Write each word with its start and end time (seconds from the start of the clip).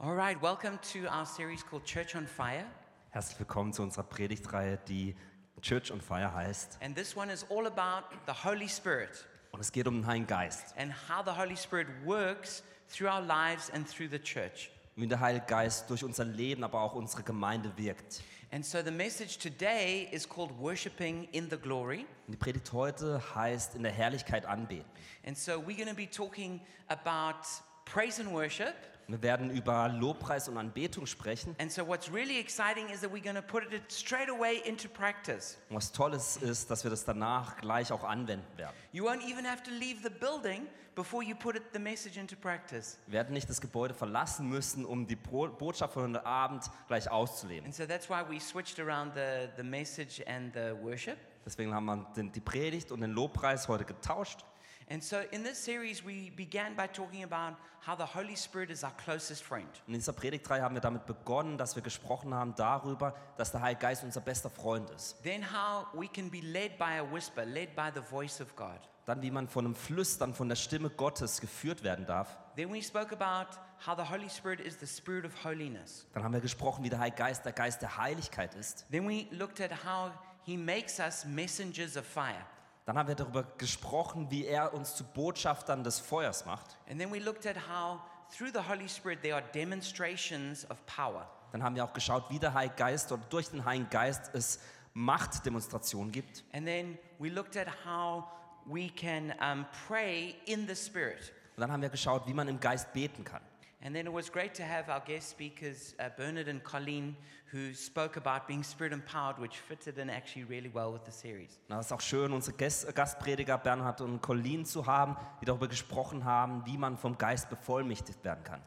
All 0.00 0.14
right, 0.14 0.40
welcome 0.40 0.78
to 0.92 1.06
our 1.08 1.26
series 1.26 1.62
called 1.64 1.84
Church 1.84 2.14
on 2.14 2.26
Fire. 2.26 2.64
Herzlich 3.10 3.38
willkommen 3.40 3.72
zu 3.72 3.82
unserer 3.82 4.04
Predigtreihe, 4.04 4.78
die 4.86 5.16
Church 5.60 5.90
on 5.90 6.00
Fire 6.00 6.32
heißt. 6.32 6.78
And 6.80 6.94
this 6.96 7.16
one 7.16 7.32
is 7.32 7.44
all 7.50 7.66
about 7.66 8.06
the 8.26 8.32
Holy 8.44 8.68
Spirit 8.68 9.26
Und 9.50 9.60
es 9.60 9.72
geht 9.72 9.88
um 9.88 9.94
den 9.96 10.06
Heiligen 10.06 10.26
Geist. 10.28 10.74
and 10.76 10.92
how 11.08 11.24
the 11.24 11.32
Holy 11.32 11.56
Spirit 11.56 11.88
works 12.04 12.62
through 12.88 13.08
our 13.08 13.20
lives 13.20 13.70
and 13.70 13.88
through 13.88 14.08
the 14.08 14.20
church. 14.20 14.70
Wie 14.94 15.06
der 15.08 15.18
Heilige 15.20 15.46
Geist 15.46 15.90
durch 15.90 16.04
unser 16.04 16.24
Leben, 16.24 16.62
aber 16.64 16.80
auch 16.80 16.94
unsere 16.94 17.22
Gemeinde 17.24 17.72
wirkt. 17.76 18.22
And 18.52 18.64
so 18.64 18.80
the 18.82 18.90
message 18.92 19.38
today 19.38 20.08
is 20.12 20.28
called 20.28 20.50
Worshipping 20.60 21.24
in 21.32 21.50
the 21.50 21.56
Glory. 21.58 22.06
Und 22.26 22.34
die 22.34 22.36
Predigt 22.36 22.72
heute 22.72 23.20
heißt 23.34 23.74
in 23.74 23.82
der 23.82 23.92
Herrlichkeit 23.92 24.46
anbeten. 24.46 24.88
And 25.26 25.36
so 25.36 25.54
we're 25.60 25.76
going 25.76 25.88
to 25.88 25.94
be 25.94 26.08
talking 26.08 26.60
about 26.86 27.40
praise 27.84 28.20
and 28.20 28.32
worship. 28.32 28.74
Wir 29.10 29.22
werden 29.22 29.50
über 29.50 29.88
Lobpreis 29.88 30.50
und 30.50 30.58
Anbetung 30.58 31.06
sprechen. 31.06 31.56
And 31.58 31.72
so 31.72 31.86
what's 31.88 32.12
really 32.12 32.38
exciting 32.38 32.90
is 32.90 33.00
that 33.00 33.10
we're 33.10 33.22
going 33.22 33.36
to 33.36 33.42
put 33.42 33.62
it 33.72 33.90
straight 33.90 34.28
away 34.28 34.58
into 34.66 34.86
practice. 34.86 35.56
Und 35.70 35.76
was 35.76 35.90
Tolles 35.92 36.36
ist, 36.36 36.70
dass 36.70 36.84
wir 36.84 36.90
das 36.90 37.06
danach 37.06 37.56
gleich 37.56 37.90
auch 37.90 38.04
anwenden 38.04 38.44
werden. 38.58 38.74
You 38.92 39.06
won't 39.08 39.22
even 39.26 39.46
have 39.46 39.62
to 39.62 39.70
leave 39.70 40.00
the 40.02 40.10
building 40.10 40.66
before 40.94 41.24
you 41.24 41.34
put 41.34 41.56
it, 41.56 41.62
the 41.72 41.78
message 41.78 42.18
into 42.20 42.36
practice. 42.36 42.98
Wir 43.06 43.14
werden 43.14 43.32
nicht 43.32 43.48
das 43.48 43.62
Gebäude 43.62 43.94
verlassen 43.94 44.46
müssen, 44.46 44.84
um 44.84 45.06
die 45.06 45.16
Bo- 45.16 45.48
Botschaft 45.48 45.94
von 45.94 46.14
heute 46.14 46.26
Abend 46.26 46.64
gleich 46.86 47.10
auszuleben. 47.10 47.64
And 47.64 47.74
so 47.74 47.86
that's 47.86 48.10
why 48.10 48.22
we 48.28 48.38
switched 48.38 48.78
around 48.78 49.14
the, 49.14 49.48
the 49.56 49.62
message 49.62 50.22
and 50.26 50.52
the 50.52 50.74
worship. 50.82 51.16
Deswegen 51.46 51.72
haben 51.74 51.86
wir 51.86 52.06
den, 52.14 52.30
die 52.30 52.40
Predigt 52.40 52.92
und 52.92 53.00
den 53.00 53.12
Lobpreis 53.12 53.68
heute 53.68 53.86
getauscht. 53.86 54.44
And 54.90 55.04
so 55.04 55.18
in 55.32 55.42
this 55.44 55.58
series, 55.58 56.02
we 56.02 56.30
began 56.34 56.74
by 56.74 56.86
talking 56.86 57.22
about 57.22 57.56
how 57.80 57.94
the 57.94 58.06
Holy 58.06 58.36
Spirit 58.36 58.70
is 58.70 58.82
our 58.82 58.92
closest 59.04 59.42
friend. 59.42 59.68
In 59.86 59.92
dieser 59.92 60.14
Predigtreihe 60.14 60.62
haben 60.62 60.74
wir 60.74 60.80
damit 60.80 61.04
begonnen, 61.04 61.58
dass 61.58 61.76
wir 61.76 61.82
gesprochen 61.82 62.32
haben 62.32 62.54
darüber, 62.54 63.14
dass 63.36 63.52
der 63.52 63.60
Heilige 63.60 63.82
Geist 63.82 64.02
unser 64.02 64.22
bester 64.22 64.48
Freund 64.48 64.88
ist. 64.90 65.22
Then 65.22 65.42
how 65.42 65.86
we 65.92 66.08
can 66.08 66.30
be 66.30 66.40
led 66.40 66.78
by 66.78 66.98
a 66.98 67.04
whisper, 67.12 67.44
led 67.44 67.76
by 67.76 67.90
the 67.94 68.00
voice 68.00 68.40
of 68.40 68.56
God. 68.56 68.78
Dann, 69.04 69.20
wie 69.20 69.30
man 69.30 69.46
von 69.46 69.66
einem 69.66 69.74
Flüstern, 69.74 70.32
von 70.32 70.48
der 70.48 70.56
Stimme 70.56 70.88
Gottes 70.88 71.40
geführt 71.40 71.82
werden 71.82 72.06
darf. 72.06 72.38
Then 72.56 72.72
we 72.72 72.82
spoke 72.82 73.12
about 73.12 73.58
how 73.86 73.94
the 73.94 74.10
Holy 74.10 74.28
Spirit 74.30 74.60
is 74.60 74.78
the 74.80 74.86
spirit 74.86 75.26
of 75.26 75.44
holiness. 75.44 76.06
Dann 76.14 76.24
haben 76.24 76.32
wir 76.32 76.40
gesprochen, 76.40 76.82
wie 76.82 76.90
der 76.90 76.98
Heilige 76.98 77.18
Geist 77.18 77.44
der 77.44 77.52
Geist 77.52 77.82
der 77.82 77.98
Heiligkeit 77.98 78.54
ist. 78.54 78.86
Then 78.90 79.06
we 79.06 79.26
looked 79.30 79.60
at 79.60 79.70
how 79.84 80.12
he 80.44 80.56
makes 80.56 80.98
us 80.98 81.26
messengers 81.26 81.96
of 81.96 82.06
fire. 82.06 82.44
Dann 82.88 82.96
haben 82.96 83.08
wir 83.08 83.16
darüber 83.16 83.42
gesprochen, 83.58 84.30
wie 84.30 84.46
er 84.46 84.72
uns 84.72 84.96
zu 84.96 85.04
Botschaftern 85.04 85.84
des 85.84 85.98
Feuers 85.98 86.46
macht. 86.46 86.78
And 86.88 86.98
then 86.98 87.12
we 87.12 87.18
looked 87.18 87.46
at 87.46 87.56
how 87.68 88.00
through 88.34 88.50
the 88.50 88.66
Holy 88.66 88.88
Spirit 88.88 89.20
there 89.20 89.34
are 89.34 89.44
demonstrations 89.52 90.64
of 90.70 90.78
power. 90.86 91.28
Dann 91.52 91.62
haben 91.62 91.76
wir 91.76 91.84
auch 91.84 91.92
geschaut, 91.92 92.24
wie 92.30 92.38
der 92.38 92.54
Heilige 92.54 92.76
Geist 92.76 93.12
oder 93.12 93.20
durch 93.28 93.50
den 93.50 93.62
Heiligen 93.66 93.90
Geist 93.90 94.30
es 94.32 94.58
Machtdemonstrationen 94.94 96.10
gibt. 96.10 96.42
And 96.54 96.64
then 96.64 96.96
we 97.18 97.28
looked 97.28 97.58
at 97.58 97.68
how 97.84 98.24
we 98.64 98.88
can 98.88 99.34
um, 99.38 99.66
pray 99.86 100.36
in 100.46 100.66
the 100.66 100.74
Spirit. 100.74 101.30
Und 101.56 101.60
dann 101.60 101.70
haben 101.70 101.82
wir 101.82 101.90
geschaut, 101.90 102.26
wie 102.26 102.32
man 102.32 102.48
im 102.48 102.58
Geist 102.58 102.90
beten 102.94 103.22
kann. 103.22 103.42
And 103.80 103.94
then 103.94 104.06
it 104.06 104.12
was 104.12 104.28
great 104.30 104.54
to 104.54 104.64
have 104.64 104.88
our 104.88 105.00
guest 105.00 105.30
speakers, 105.30 105.94
uh, 106.00 106.08
Bernard 106.16 106.48
and 106.48 106.62
Colleen, 106.64 107.16
who 107.52 107.72
spoke 107.74 108.16
about 108.16 108.46
being 108.48 108.64
spirit 108.64 108.92
empowered, 108.92 109.38
which 109.38 109.56
fitted 109.56 109.98
in 109.98 110.10
actually 110.10 110.44
really 110.44 110.70
well 110.72 110.92
with 110.92 111.02
the 111.06 111.12
series. 111.12 111.60
Na, 111.68 111.78
es 111.78 111.86
ist 111.86 111.92
auch 111.92 112.00
schön, 112.00 112.32
unsere 112.32 112.56
Gäst- 112.56 112.92
Gastprediger 112.92 113.56
Bernhard 113.56 114.00
und 114.00 114.20
Colleen 114.20 114.64
zu 114.64 114.86
haben, 114.86 115.16
die 115.40 115.44
darüber 115.44 115.68
gesprochen 115.68 116.24
haben, 116.24 116.66
wie 116.66 116.76
man 116.76 116.98
vom 116.98 117.16
Geist 117.16 117.48
bevollmächtigt 117.50 118.24
werden 118.24 118.42
kann. 118.42 118.60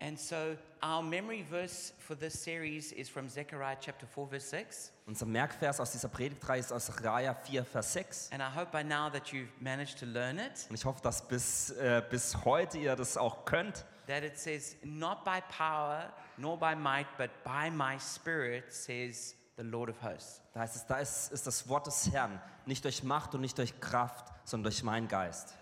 And 0.00 0.20
so 0.20 0.36
our 0.84 1.02
memory 1.02 1.42
verse 1.42 1.92
for 1.98 2.16
this 2.16 2.34
series 2.40 2.92
is 2.92 3.08
from 3.08 3.26
Zechariah 3.28 3.74
chapter 3.80 4.06
4, 4.06 4.28
verse 4.28 4.48
6. 4.50 4.92
Unser 5.06 5.26
Merkvers 5.26 5.80
aus 5.80 5.90
dieser 5.90 6.08
Predigtreihe 6.08 6.60
ist 6.60 6.72
aus 6.72 6.86
Sacharja 6.86 7.34
4, 7.34 7.64
Vers 7.64 7.94
6. 7.94 8.30
And 8.32 8.40
I 8.42 8.54
hope 8.54 8.70
by 8.70 8.84
now 8.84 9.08
that 9.10 9.28
you've 9.32 9.48
managed 9.60 9.98
to 9.98 10.06
learn 10.06 10.38
it, 10.38 10.66
Und 10.68 10.76
ich 10.76 10.84
hoffe, 10.84 11.00
dass 11.02 11.26
bis, 11.26 11.70
äh, 11.70 12.02
bis 12.08 12.44
heute 12.44 12.78
ihr 12.78 12.94
das 12.94 13.16
auch 13.16 13.44
könnt. 13.46 13.84
That 14.08 14.24
it 14.24 14.36
says, 14.36 14.76
Not 14.82 15.24
by 15.24 15.40
power 15.48 16.10
nor 16.36 16.56
by 16.56 16.74
might, 16.74 17.06
but 17.16 17.30
by 17.44 17.70
my 17.70 17.98
spirit, 17.98 18.72
says 18.72 19.36
the 19.56 19.64
Lord 19.64 19.88
of 19.88 19.96
hosts. 20.02 20.40
Da 20.54 20.60
heißt 20.60 20.76
es, 20.76 20.86
da 20.86 20.98
ist, 20.98 21.32
ist 21.32 21.46
das 21.46 21.68
Wort 21.68 21.86
des 21.86 22.10
Herrn, 22.12 22.40
nicht 22.66 22.84
durch 22.84 23.02
Macht 23.02 23.34
und 23.34 23.40
nicht 23.40 23.58
durch 23.58 23.78
Kraft, 23.80 24.32
sondern 24.44 24.70
durch 24.70 24.82
meinen 24.82 25.08
Geist. 25.08 25.54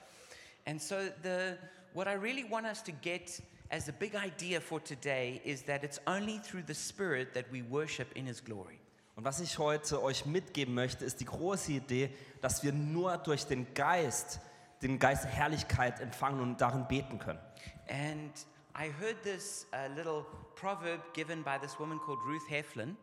And 0.66 0.80
so 0.80 0.96
the 1.22 1.56
what 1.94 2.06
I 2.06 2.14
really 2.14 2.44
want 2.48 2.66
us 2.66 2.82
to 2.84 2.92
get 3.02 3.40
as 3.70 3.88
a 3.88 3.92
big 3.92 4.14
idea 4.14 4.60
for 4.60 4.82
today 4.82 5.40
is 5.44 5.62
that 5.64 5.82
it's 5.82 6.00
only 6.06 6.38
through 6.38 6.64
the 6.66 6.74
Spirit 6.74 7.34
that 7.34 7.46
we 7.50 7.62
worship 7.62 8.14
in 8.14 8.26
His 8.26 8.42
glory. 8.44 8.78
Und 9.16 9.24
was 9.24 9.40
ich 9.40 9.58
heute 9.58 10.02
euch 10.02 10.26
mitgeben 10.26 10.74
möchte, 10.74 11.04
ist 11.04 11.20
die 11.20 11.24
große 11.24 11.72
Idee, 11.72 12.10
dass 12.42 12.62
wir 12.62 12.72
nur 12.72 13.16
durch 13.16 13.46
den 13.46 13.72
Geist, 13.72 14.40
den 14.82 14.98
Geist 14.98 15.24
der 15.24 15.30
Herrlichkeit 15.30 16.00
empfangen 16.00 16.40
und 16.40 16.60
darin 16.60 16.86
beten 16.86 17.18
können. 17.18 17.40
And 17.88 18.32
I 18.74 18.90
heard 19.00 19.22
this 19.22 19.66
uh, 19.72 19.88
little 19.94 20.24
proverb 20.54 21.00
given 21.14 21.42
by 21.42 21.58
this 21.60 21.78
woman 21.78 21.98
called 21.98 22.18
Ruth 22.26 22.48
Heflin. 22.48 22.96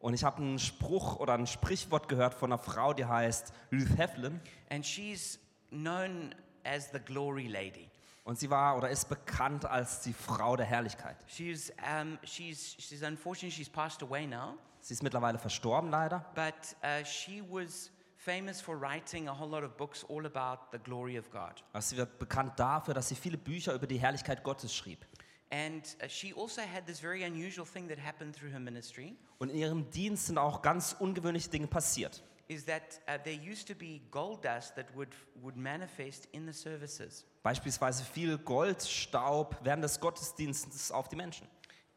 Und 0.00 0.12
ich 0.14 0.22
habe 0.24 0.38
einen 0.42 0.58
Spruch 0.58 1.16
oder 1.16 1.34
ein 1.34 1.46
Sprichwort 1.46 2.08
gehört 2.08 2.34
von 2.34 2.52
einer 2.52 2.58
Frau, 2.58 2.92
die 2.92 3.06
heißt 3.06 3.52
Ruth 3.72 3.96
Heflin. 3.96 4.40
And 4.70 4.84
she's 4.84 5.38
known 5.70 6.34
as 6.64 6.90
the 6.92 6.98
glory 6.98 7.46
lady. 7.46 7.88
Und 8.24 8.38
sie 8.38 8.48
war 8.50 8.76
oder 8.76 8.88
ist 8.90 9.08
bekannt 9.08 9.64
als 9.66 10.00
die 10.00 10.12
Frau 10.14 10.56
der 10.56 10.66
Herrlichkeit. 10.66 11.16
She's, 11.26 11.70
um, 12.00 12.18
she's, 12.24 12.74
she's 12.78 13.02
unfortunately, 13.02 13.50
she's 13.50 13.68
passed 13.68 14.02
away 14.02 14.26
now, 14.26 14.54
Sie 14.80 14.92
ist 14.92 15.02
mittlerweile 15.02 15.38
verstorben 15.38 15.90
leider. 15.90 16.24
but 16.34 16.54
uh, 16.82 17.04
she 17.04 17.42
was 17.50 17.90
famous 18.24 18.60
for 18.60 18.76
writing 18.80 19.28
a 19.28 19.32
whole 19.32 19.48
lot 19.48 19.62
of 19.62 19.76
books 19.76 20.04
all 20.08 20.24
about 20.24 20.70
the 20.72 20.78
glory 20.78 21.16
of 21.16 21.30
God. 21.30 21.62
Also 21.72 21.90
sie 21.90 21.96
wird 21.98 22.18
bekannt 22.18 22.58
dafür, 22.58 22.94
dass 22.94 23.08
sie 23.08 23.14
viele 23.16 23.36
Bücher 23.36 23.74
über 23.74 23.86
die 23.86 23.98
Herrlichkeit 23.98 24.42
Gottes 24.42 24.74
schrieb. 24.74 25.04
And 25.50 25.84
uh, 26.02 26.08
she 26.08 26.32
also 26.34 26.62
had 26.62 26.86
this 26.86 27.00
very 27.00 27.22
unusual 27.24 27.66
thing 27.66 27.88
that 27.88 27.98
happened 27.98 28.34
through 28.34 28.50
her 28.50 28.58
ministry 28.60 29.14
Und 29.38 29.50
in 29.50 29.56
ihrem 29.56 29.90
Dienst 29.90 30.26
sind 30.26 30.38
auch 30.38 30.62
ganz 30.62 30.96
ungewöhnliche 30.98 31.50
Dinge 31.50 31.66
passiert. 31.66 32.22
is 32.48 32.64
that 32.66 33.00
uh, 33.08 33.16
there 33.24 33.34
used 33.34 33.66
to 33.66 33.74
be 33.74 34.02
gold 34.10 34.44
dust 34.44 34.74
that 34.76 34.86
would, 34.94 35.08
would 35.42 35.56
manifest 35.56 36.28
in 36.32 36.46
the 36.46 36.52
services. 36.52 37.24
Beispielsweise 37.42 38.04
viel 38.04 38.36
Goldstaub 38.38 39.56
während 39.62 39.82
des 39.82 39.98
Gottesdienstes 40.00 40.90
auf 40.92 41.08
die 41.08 41.16
Menschen. 41.16 41.46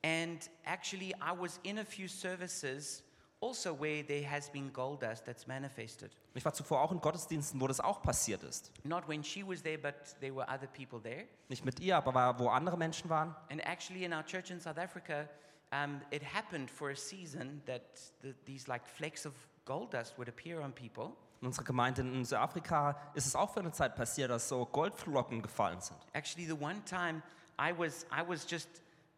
And 0.04 0.50
actually, 0.64 1.14
I 1.16 1.34
was 1.38 1.60
in 1.64 1.80
a 1.80 1.86
few 1.86 2.08
services 2.08 3.04
also 3.40 3.74
where 3.80 4.04
there 4.04 4.24
has 4.30 4.50
been 4.50 4.72
gold 4.74 5.02
dust 5.02 5.26
that's 5.26 5.46
manifested. 5.48 6.12
Ich 6.34 6.44
war 6.46 6.54
zuvor 6.54 6.82
auch 6.82 6.92
in 6.92 7.00
Gottesdiensten, 7.00 7.60
wo 7.62 7.68
das 7.68 7.80
auch 7.80 8.02
passiert 8.02 8.44
ist. 8.44 8.72
Not 8.84 9.08
when 9.08 9.24
she 9.24 9.46
was 9.48 9.62
there, 9.62 9.78
but 9.78 9.94
there 10.20 10.34
were 10.36 10.48
other 10.50 10.68
people 10.68 11.00
there. 11.02 11.26
Nicht 11.50 11.64
mit 11.66 11.80
ihr, 11.80 11.98
aber 11.98 12.14
war- 12.14 12.40
wo 12.40 12.50
andere 12.50 12.78
Menschen 12.78 13.10
waren. 13.10 13.36
And 13.50 13.62
actually, 13.66 14.04
in 14.06 14.14
our 14.14 14.24
church 14.26 14.50
in 14.50 14.60
South 14.60 14.78
Africa, 14.78 15.28
um, 15.72 16.02
it 16.12 16.24
happened 16.24 16.70
for 16.72 16.90
a 16.92 16.96
season 16.96 17.62
that 17.66 17.82
the, 18.22 18.34
these 18.46 18.68
like 18.68 18.86
flecks 18.88 19.26
of 19.26 19.34
gold 19.66 19.94
dust 19.94 20.18
would 20.18 20.30
appear 20.30 20.62
on 20.62 20.72
people. 20.74 21.12
In 21.42 21.48
unserer 21.48 21.66
Gemeinde 21.66 22.02
in 22.02 22.26
Südafrika 22.26 23.00
ist 23.14 23.28
es 23.28 23.36
auch 23.36 23.52
für 23.54 23.60
eine 23.60 23.72
Zeit 23.72 23.96
passiert, 23.96 24.32
dass 24.32 24.50
so 24.50 24.66
Goldflocken 24.66 25.44
gefallen 25.44 25.80
sind. 25.82 25.98
Actually, 26.14 26.48
the 26.48 26.60
one 26.60 26.84
time 26.86 27.22
I 27.60 27.72
was, 27.78 28.06
I 28.12 28.28
was 28.28 28.48
just 28.50 28.68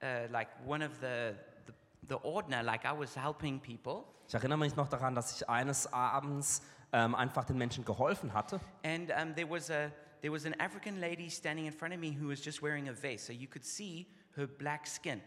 uh, 0.04 0.30
like 0.30 0.50
one 0.66 0.86
of 0.86 0.92
the, 1.00 1.34
the, 2.10 2.16
ordner, 2.24 2.64
like 2.64 2.86
I 2.86 2.98
was 2.98 3.16
helping 3.16 3.60
people. 3.60 4.04
Ich 4.28 4.34
erinnere 4.34 4.58
mich 4.58 4.76
noch 4.76 4.88
daran, 4.88 5.16
dass 5.16 5.36
ich 5.36 5.50
eines 5.50 5.92
Abends 5.92 6.62
ähm, 6.92 7.16
einfach 7.16 7.46
den 7.46 7.58
Menschen 7.58 7.86
geholfen 7.86 8.34
hatte. 8.34 8.60
And 8.84 9.12
um, 9.12 9.36
there, 9.36 9.50
was 9.50 9.70
a, 9.70 9.92
there 10.22 10.34
was 10.34 10.46
an 10.46 10.54
African 10.60 11.00
lady 11.00 11.30
standing 11.30 11.66
in 11.66 11.74
front 11.74 11.94
of 11.94 12.00
me 12.00 12.12
who 12.12 12.30
was 12.30 12.44
just 12.44 12.62
wearing 12.62 12.90
a 12.90 12.94
vest, 12.94 13.26
so 13.26 13.34
you 13.34 13.48
could 13.48 13.66
see 13.66 14.08
her 14.36 14.48
black 14.48 14.88
skin. 14.88 15.22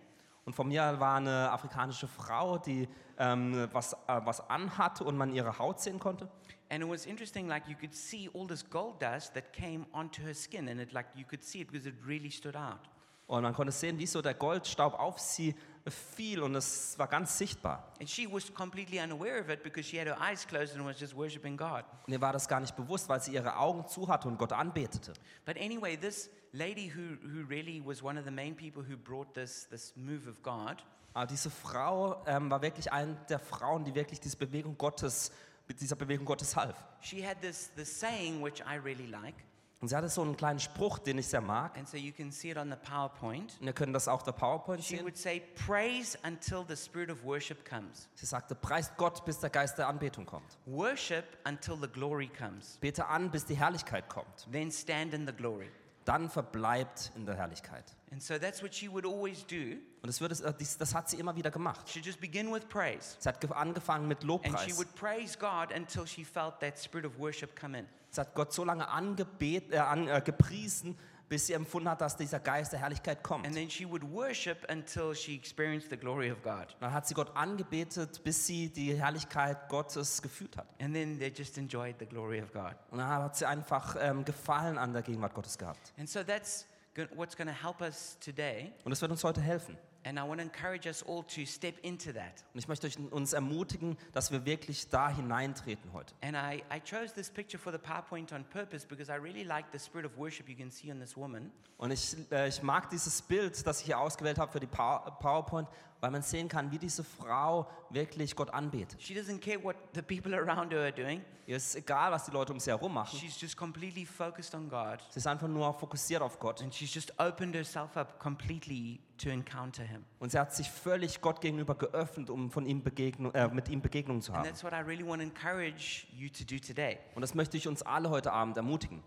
Und 0.45 0.55
von 0.55 0.67
mir 0.67 0.99
war 0.99 1.19
eine 1.19 1.51
afrikanische 1.53 2.09
Frau, 2.09 2.59
die 2.59 2.89
ähm, 3.17 3.69
was, 3.73 3.93
äh, 3.93 4.21
was 4.25 4.49
anhatte 4.51 5.05
und 5.05 5.17
man 5.17 5.33
ihre 5.33 5.57
Haut 5.59 5.81
sehen 5.81 6.01
konnte. 6.01 6.29
And 6.69 6.83
it 6.83 6.89
was 6.89 7.07
interesting, 7.07 7.49
like 7.49 7.69
you 7.69 7.77
could 7.77 7.95
see 7.95 8.31
all 8.35 8.47
this 8.47 8.69
gold 8.69 9.01
dust 9.01 9.35
that 9.35 9.53
came 9.53 9.87
onto 9.93 10.23
her 10.23 10.35
skin, 10.35 10.69
and 10.69 10.81
it 10.81 10.93
like 10.93 11.07
you 11.15 11.25
could 11.25 11.45
see 11.45 11.61
it 11.61 11.69
because 11.69 11.89
it 11.89 11.95
really 12.05 12.31
stood 12.31 12.57
out. 12.57 12.81
Und 13.27 13.43
man 13.43 13.55
konnte 13.55 13.73
sehen, 13.73 13.99
wie 13.99 14.07
so 14.07 14.21
der 14.21 14.35
Goldstaub 14.35 14.95
auf 14.95 15.19
sie 15.19 15.55
fiel 15.91 16.43
und 16.43 16.55
es 16.55 16.99
war 16.99 17.09
ganz 17.09 17.37
sichtbar. 17.37 17.93
And 17.99 18.09
she 18.09 18.31
was 18.31 18.53
completely 18.55 19.01
unaware 19.01 19.41
of 19.41 19.49
it 19.49 19.63
because 19.63 19.89
she 19.89 19.99
had 19.99 20.07
her 20.07 20.21
eyes 20.21 20.47
closed 20.47 20.77
and 20.77 20.85
was 20.87 21.01
just 21.01 21.17
worshiping 21.17 21.57
God. 21.57 21.85
Und 22.07 22.13
ihr 22.13 22.21
war 22.21 22.33
das 22.33 22.47
gar 22.47 22.61
nicht 22.61 22.77
bewusst, 22.77 23.09
weil 23.09 23.21
sie 23.21 23.33
ihre 23.35 23.57
Augen 23.57 23.87
zu 23.89 24.07
hatte 24.09 24.29
und 24.29 24.39
Gott 24.39 24.53
anbetete. 24.53 25.13
But 25.45 25.57
anyway, 25.57 25.97
this 25.97 26.31
lady 26.53 26.89
who, 26.95 27.17
who 27.27 27.47
really 27.49 27.83
was 27.85 28.03
one 28.03 28.19
of 28.19 28.25
the 28.25 28.31
main 28.31 28.55
people 28.57 28.83
who 28.83 28.97
brought 28.97 29.35
this, 29.35 29.67
this 29.69 29.93
move 29.97 30.29
of 30.29 30.43
God, 30.43 30.85
Aber 31.15 31.27
diese 31.27 31.51
Frau 31.51 32.25
ähm, 32.27 32.51
war 32.51 32.63
wirklich 32.63 32.91
eine 32.91 33.15
der 33.29 33.39
Frauen, 33.39 33.85
die 33.85 33.95
wirklich 33.95 34.19
diese 34.21 34.37
Bewegung 34.37 34.79
Gottes, 34.79 35.31
mit 35.69 35.81
dieser 35.81 35.97
Bewegung 35.97 36.25
Gottes 36.25 36.57
half. 36.57 36.75
she 37.01 37.27
had 37.27 37.41
this, 37.41 37.71
this 37.77 38.01
saying 38.01 38.43
which 38.43 38.61
I 38.61 38.77
really 38.77 39.07
like. 39.07 39.35
Und 39.83 39.89
sie 39.89 39.97
hatte 39.97 40.09
so 40.09 40.23
einen 40.23 40.37
kleinen 40.37 40.61
Spruch, 40.61 41.01
den 41.01 41.19
ich 41.19 41.27
sehr 41.27 41.41
mag. 41.41 41.77
and 41.77 41.89
so 41.89 41.97
you 41.97 42.13
can 42.13 42.31
see 42.31 42.51
it 42.53 42.57
on 42.57 42.71
the 42.71 42.77
PowerPoint. 42.77 43.57
Und 43.61 43.67
ihr 43.67 43.73
könnt 43.73 43.95
das 43.95 44.07
auf 44.09 44.23
der 44.23 44.31
PowerPoint 44.33 44.83
She 44.83 44.95
sehen. 44.97 45.05
would 45.05 45.17
say, 45.19 45.43
Praise 45.67 46.17
until 46.25 46.65
the 46.69 46.77
spirit 46.77 47.11
of 47.11 47.23
worship 47.25 47.69
comes. 47.69 48.09
Sie 48.15 48.25
sagte, 48.25 48.55
preist 48.55 48.97
Gott, 48.97 49.25
bis 49.25 49.41
der 49.41 49.51
Geist 49.51 49.77
der 49.79 49.89
Anbetung 49.89 50.25
kommt. 50.25 50.57
Worship 50.67 51.25
until 51.45 51.77
the 51.81 51.89
glory 51.89 52.29
comes. 52.39 52.79
Bete 52.81 53.05
an, 53.07 53.31
bis 53.31 53.45
die 53.45 53.57
Herrlichkeit 53.57 54.09
kommt. 54.09 54.47
Then 54.53 54.71
stand 54.71 55.15
in 55.15 55.27
the 55.27 55.33
glory. 55.33 55.69
Dann 56.05 56.31
verbleibt 56.31 57.13
in 57.17 57.27
der 57.27 57.35
Herrlichkeit. 57.35 57.85
And 58.13 58.23
so 58.23 58.39
that's 58.39 58.63
what 58.63 58.73
she 58.75 58.89
would 58.91 59.05
always 59.05 59.45
do. 59.47 59.55
Und 60.03 60.07
das, 60.07 60.21
wird 60.21 60.41
äh, 60.41 60.53
dies- 60.59 60.79
das 60.79 60.95
hat 60.95 61.09
sie 61.11 61.17
immer 61.19 61.35
wieder 61.37 61.51
gemacht. 61.51 61.89
She'd 61.89 62.05
just 62.05 62.21
begin 62.21 62.53
with 62.53 62.65
praise. 62.69 63.17
Sie 63.19 63.29
hat 63.29 63.41
ge- 63.41 63.51
angefangen 63.53 64.07
mit 64.07 64.19
And 64.19 64.25
she 64.25 64.29
Lobpreis. 64.29 64.79
would 64.79 64.95
praise 64.95 65.37
God 65.39 65.73
until 65.75 66.07
she 66.07 66.25
felt 66.25 66.61
that 66.61 66.79
spirit 66.79 67.05
of 67.07 67.19
worship 67.19 67.59
come 67.59 67.77
in. 67.79 67.87
Sie 68.13 68.21
hat 68.21 68.35
Gott 68.35 68.53
so 68.53 68.63
lange 68.63 68.87
angebet, 68.87 69.73
äh, 69.73 69.79
an, 69.79 70.07
äh, 70.07 70.21
gepriesen, 70.23 70.99
bis 71.31 71.47
sie 71.47 71.55
empfunden 71.55 71.89
hat, 71.89 72.03
dass 72.03 72.15
dieser 72.15 72.41
Geist 72.41 72.75
der 72.75 72.81
Herrlichkeit 72.81 73.23
kommt. 73.23 73.47
And 73.47 73.57
then 73.57 73.71
she 73.71 73.89
would 73.89 74.03
worship 74.03 74.71
until 74.71 75.15
she 75.15 75.35
experienced 75.35 75.89
the 75.89 75.97
glory 75.97 76.31
of 76.31 76.43
God. 76.43 76.77
Dann 76.81 76.93
hat 76.93 77.07
sie 77.09 77.15
Gott 77.15 77.35
angebetet, 77.35 78.23
bis 78.23 78.47
sie 78.47 78.69
die 78.69 78.95
Herrlichkeit 78.95 79.67
Gottes 79.71 80.21
gefühlt 80.21 80.59
hat. 80.59 80.67
And 80.79 80.93
then 80.93 81.19
they 81.19 81.33
just 81.35 81.57
enjoyed 81.57 81.95
the 82.01 82.05
glory 82.05 82.43
of 82.43 82.53
God. 82.53 82.75
Und 82.91 82.99
dann 82.99 83.09
hat 83.09 83.35
sie 83.35 83.47
einfach 83.47 83.97
ähm, 83.99 84.27
Gefallen 84.27 84.77
an 84.77 84.93
der 84.93 85.01
Gegenwart 85.01 85.33
Gottes 85.33 85.57
gehabt. 85.57 85.95
And 85.99 86.07
so 86.07 86.23
that's 86.23 86.67
what's 87.15 87.35
going 87.35 87.49
to 87.49 87.67
help 87.67 87.81
us 87.81 88.19
today. 88.21 88.73
Und 88.85 88.91
das 88.91 89.01
wird 89.01 89.11
uns 89.11 89.25
heute 89.25 89.41
helfen. 89.41 89.79
And 90.05 90.19
I 90.19 90.23
want 90.23 90.41
to 90.41 90.43
encourage 90.43 90.89
us 90.89 91.03
all 91.03 91.23
to 91.25 91.45
step 91.47 91.75
into 91.83 92.13
that. 92.13 92.45
Und 92.53 92.59
ich 92.59 92.67
möchte 92.67 92.91
uns 93.11 93.33
ermutigen, 93.33 93.97
dass 94.13 94.33
wir 94.33 94.45
wirklich 94.45 94.89
da 94.89 95.09
hineintreten 95.09 95.93
heute. 95.93 96.15
And 96.23 96.37
I, 96.37 96.63
I 96.75 96.81
chose 96.81 97.15
this 97.15 97.31
picture 97.31 97.59
for 97.59 97.73
the 97.73 97.79
PowerPoint 97.79 98.33
on 98.33 98.45
purpose 98.45 98.85
because 98.87 99.11
I 99.11 99.17
really 99.17 99.45
like 99.45 99.67
the 99.73 99.79
spirit 99.79 100.05
of 100.05 100.17
worship 100.19 100.49
you 100.49 100.57
can 100.57 100.71
see 100.71 100.91
on 100.91 100.99
this 100.99 101.17
woman. 101.17 101.53
Und 101.79 101.93
ich, 101.93 102.17
äh, 102.33 102.49
ich 102.49 102.63
mag 102.63 102.91
dieses 102.91 103.23
Bild, 103.23 103.65
das 103.67 103.81
ich 103.81 103.87
hier 103.87 103.99
ausgewählt 103.99 104.39
habe 104.39 104.51
für 104.51 104.61
die 104.61 104.67
Power- 104.67 105.17
PowerPoint, 105.21 105.69
weil 106.01 106.11
man 106.11 106.23
sehen 106.23 106.49
kann, 106.49 106.71
wie 106.73 106.79
diese 106.79 107.05
Frau 107.05 107.69
wirklich 107.91 108.35
Gott 108.35 108.51
anbetet. 108.51 109.01
She 109.01 109.15
doesn't 109.15 109.39
care 109.39 109.63
what 109.63 109.77
the 109.95 110.03
people 110.03 110.35
around 110.35 110.73
her 110.73 110.81
are 110.81 110.93
doing. 110.93 111.25
Ihr 111.47 111.57
ist 111.57 111.75
egal, 111.77 112.11
was 112.13 112.25
die 112.25 112.31
Leute 112.33 112.53
um 112.53 112.59
sie 112.61 112.71
herum 112.71 112.95
machen. 112.95 113.19
She's 113.19 113.41
just 113.41 113.57
completely 113.57 114.05
focused 114.07 114.55
on 114.55 114.69
God. 114.69 114.99
Sie 115.11 115.19
ist 115.19 115.27
einfach 115.27 115.49
nur 115.49 115.73
fokussiert 115.75 116.23
auf 116.23 116.39
Gott. 116.39 116.61
And 116.63 116.75
she's 116.75 116.93
just 116.93 117.13
opened 117.21 117.55
herself 117.55 117.97
up 117.97 118.19
completely 118.21 119.01
to 119.23 119.31
encounter 119.31 119.83
Him. 119.83 120.05
Und 120.19 120.33
sie 120.33 120.39
hat 120.39 120.55
sich 120.55 120.71
völlig 120.71 121.21
Gott 121.21 121.41
gegenüber 121.41 121.75
geöffnet, 121.75 122.31
um 122.31 122.51
von 122.51 122.67
ihm 122.67 122.83
Begegnung, 122.83 123.33
äh, 123.35 123.49
mit 123.49 123.69
ihm 123.69 123.81
Begegnung 123.81 124.21
zu 124.21 124.33
And 124.33 124.39
haben. 124.41 124.49
that's 124.49 124.65
what 124.65 124.73
I 124.73 124.77
really 124.77 125.07
want 125.07 125.21
to 125.23 125.27
encourage 125.29 126.07
you 126.13 126.29
to 126.29 126.45
do 126.45 126.59
today. 126.59 126.99
Und 127.15 127.23
das 127.23 127.35
möchte 127.35 127.57
ich 127.57 127.69
uns 127.69 127.83
alle 127.83 128.11
heute 128.11 128.33
Abend 128.33 128.57
ermutigen. 128.57 129.03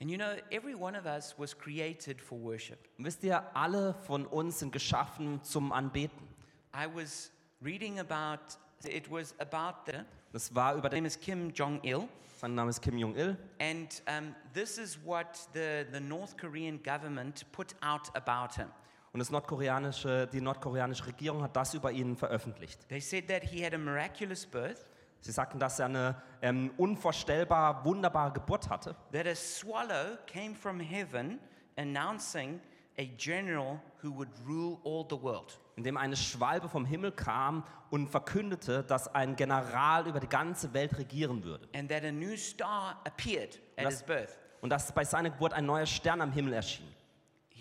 And 0.00 0.10
you 0.10 0.16
know, 0.16 0.32
every 0.50 0.74
one 0.74 0.98
of 0.98 1.04
us 1.06 1.34
was 1.38 1.56
created 1.56 2.20
for 2.20 2.40
worship. 2.40 2.78
Und 2.98 3.04
wisst 3.04 3.22
ihr, 3.22 3.54
alle 3.56 3.94
von 4.06 4.26
uns 4.26 4.58
sind 4.58 4.72
geschaffen 4.72 5.42
zum 5.44 5.72
Anbeten. 5.72 6.26
I 6.74 6.86
was 6.92 7.30
reading 7.62 8.00
about, 8.00 8.40
it 8.84 9.10
was 9.10 9.38
about 9.38 9.84
the, 9.86 9.98
Das 10.32 10.54
war 10.54 10.74
über 10.74 10.88
den, 10.88 10.98
name 11.04 11.06
is 11.08 11.20
Kim 11.20 11.50
Jong 11.50 11.78
il. 11.84 12.08
sein 12.42 12.56
Name 12.56 12.70
ist 12.70 12.80
Kim 12.82 12.98
Jong-il. 12.98 13.36
And 13.60 14.02
um, 14.08 14.34
this 14.52 14.76
is 14.76 14.98
what 15.04 15.48
the, 15.54 15.84
the 15.92 16.00
North 16.00 16.36
Korean 16.36 16.82
government 16.82 17.44
put 17.52 17.76
out 17.82 18.10
about 18.16 18.56
him. 18.60 18.66
Und 19.12 19.18
das 19.18 19.30
nordkoreanische, 19.30 20.26
die 20.32 20.40
nordkoreanische 20.40 21.06
Regierung 21.06 21.42
hat 21.42 21.54
das 21.54 21.74
über 21.74 21.92
ihn 21.92 22.16
veröffentlicht. 22.16 22.88
They 22.88 23.00
said 23.00 23.28
that 23.28 23.42
he 23.42 23.64
had 23.64 23.74
a 23.74 23.78
miraculous 23.78 24.46
birth, 24.46 24.86
Sie 25.20 25.30
sagten, 25.30 25.60
dass 25.60 25.78
er 25.78 25.86
eine 25.86 26.16
ähm, 26.40 26.72
unvorstellbar 26.78 27.84
wunderbare 27.84 28.32
Geburt 28.32 28.68
hatte. 28.68 28.96
that 29.12 29.26
a 29.26 29.34
swallow 29.34 30.16
came 30.26 30.54
from 30.54 30.80
heaven 30.80 31.38
announcing 31.76 32.60
a 32.98 33.04
general 33.16 33.80
who 34.02 34.10
would 34.16 34.28
rule 34.46 34.78
all 34.84 35.06
the 35.08 35.20
world. 35.22 35.58
in 35.76 35.84
dem 35.84 35.96
eine 35.96 36.16
Schwalbe 36.16 36.68
vom 36.68 36.84
Himmel 36.84 37.12
kam 37.12 37.64
und 37.90 38.08
verkündete, 38.08 38.82
dass 38.82 39.14
ein 39.14 39.36
General 39.36 40.06
über 40.08 40.20
die 40.20 40.26
ganze 40.28 40.72
Welt 40.74 40.98
regieren 40.98 41.44
würde. 41.44 41.68
And 41.74 41.88
that 41.90 42.04
a 42.04 42.10
new 42.10 42.36
star 42.36 43.00
appeared 43.04 43.60
at 43.76 43.84
Das- 43.84 43.94
his 43.94 44.02
birth. 44.02 44.38
Und 44.60 44.70
dass 44.70 44.90
bei 44.92 45.04
seiner 45.04 45.30
Geburt 45.30 45.52
ein 45.52 45.66
neuer 45.66 45.86
Stern 45.86 46.20
am 46.20 46.32
Himmel 46.32 46.54
erschien. 46.54 46.86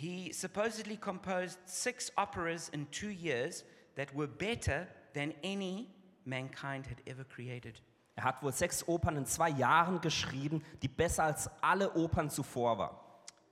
He 0.02 0.34
supposedly 0.34 0.98
composed 0.98 1.60
six 1.66 2.12
operas 2.18 2.70
in 2.70 2.88
two 2.90 3.12
years 3.12 3.64
that 3.96 4.12
were 4.16 4.26
better 4.26 4.88
than 5.14 5.32
any 5.44 5.90
mankind 6.26 6.88
had 6.88 7.04
ever 7.06 7.24
created. 7.24 7.80
Er 8.16 8.24
hat 8.24 8.42
wohl 8.42 8.52
sechs 8.52 8.88
Opern 8.88 9.16
in 9.16 9.28
zwei 9.28 9.50
Jahren 9.50 10.02
geschrieben, 10.02 10.64
die 10.82 10.88
besser 10.88 11.26
als 11.26 11.48
alle 11.62 11.94
Opern 11.96 12.32
zuvor 12.32 12.80
waren. 12.80 12.98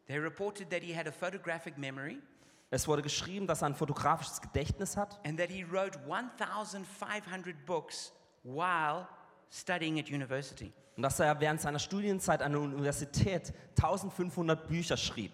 They 0.07 0.17
reported 0.17 0.71
that 0.71 0.81
he 0.81 0.91
had 0.91 1.07
a 1.07 1.11
photographic 1.11 1.77
memory 1.77 2.17
Es 2.71 2.87
wurde 2.87 3.03
geschrieben, 3.03 3.45
dass 3.45 3.61
er 3.61 3.67
ein 3.67 3.75
fotografisches 3.75 4.41
Gedächtnis 4.41 4.97
hat 4.97 5.19
and 5.23 5.37
that 5.39 5.51
he 5.51 5.63
wrote 5.63 5.99
1,500 6.07 7.63
books 7.67 8.11
while 8.43 9.07
studying 9.51 9.99
at 9.99 10.09
university. 10.09 10.73
und 10.97 11.03
dass 11.03 11.19
er 11.19 11.39
während 11.39 11.61
seiner 11.61 11.79
Studienzeit 11.79 12.41
an 12.41 12.53
der 12.53 12.61
Universität 12.61 13.53
1500 13.77 14.67
Bücher 14.67 14.97
schrieb. 14.97 15.31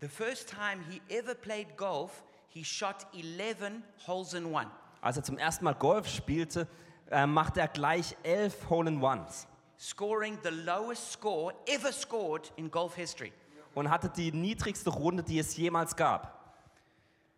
The 0.00 0.08
first 0.08 0.48
time 0.48 0.84
he 0.88 1.00
ever 1.10 1.34
played 1.34 1.76
golf, 1.76 2.22
he 2.48 2.64
shot 2.64 3.06
11 3.12 3.82
holes 4.06 4.34
in 4.34 4.52
one. 4.52 4.70
Als 5.00 5.16
er 5.16 5.22
zum 5.24 5.38
ersten 5.38 5.64
Mal 5.64 5.74
Golf 5.74 6.08
spielte, 6.08 6.66
äh, 7.10 7.26
machte 7.26 7.60
er 7.60 7.68
gleich 7.68 8.16
elf 8.22 8.68
Hole-in-Ones 8.68 9.48
scoring 9.78 10.38
the 10.42 10.50
lowest 10.50 11.12
score 11.12 11.52
ever 11.66 11.92
scored 11.92 12.50
in 12.56 12.70
golf 12.70 12.94
history. 12.94 13.32
und 13.74 13.88
hatte 13.90 14.08
die 14.08 14.32
niedrigste 14.32 14.90
Runde, 14.90 15.22
die 15.22 15.38
es 15.38 15.56
jemals 15.56 15.94
gab. 15.94 16.56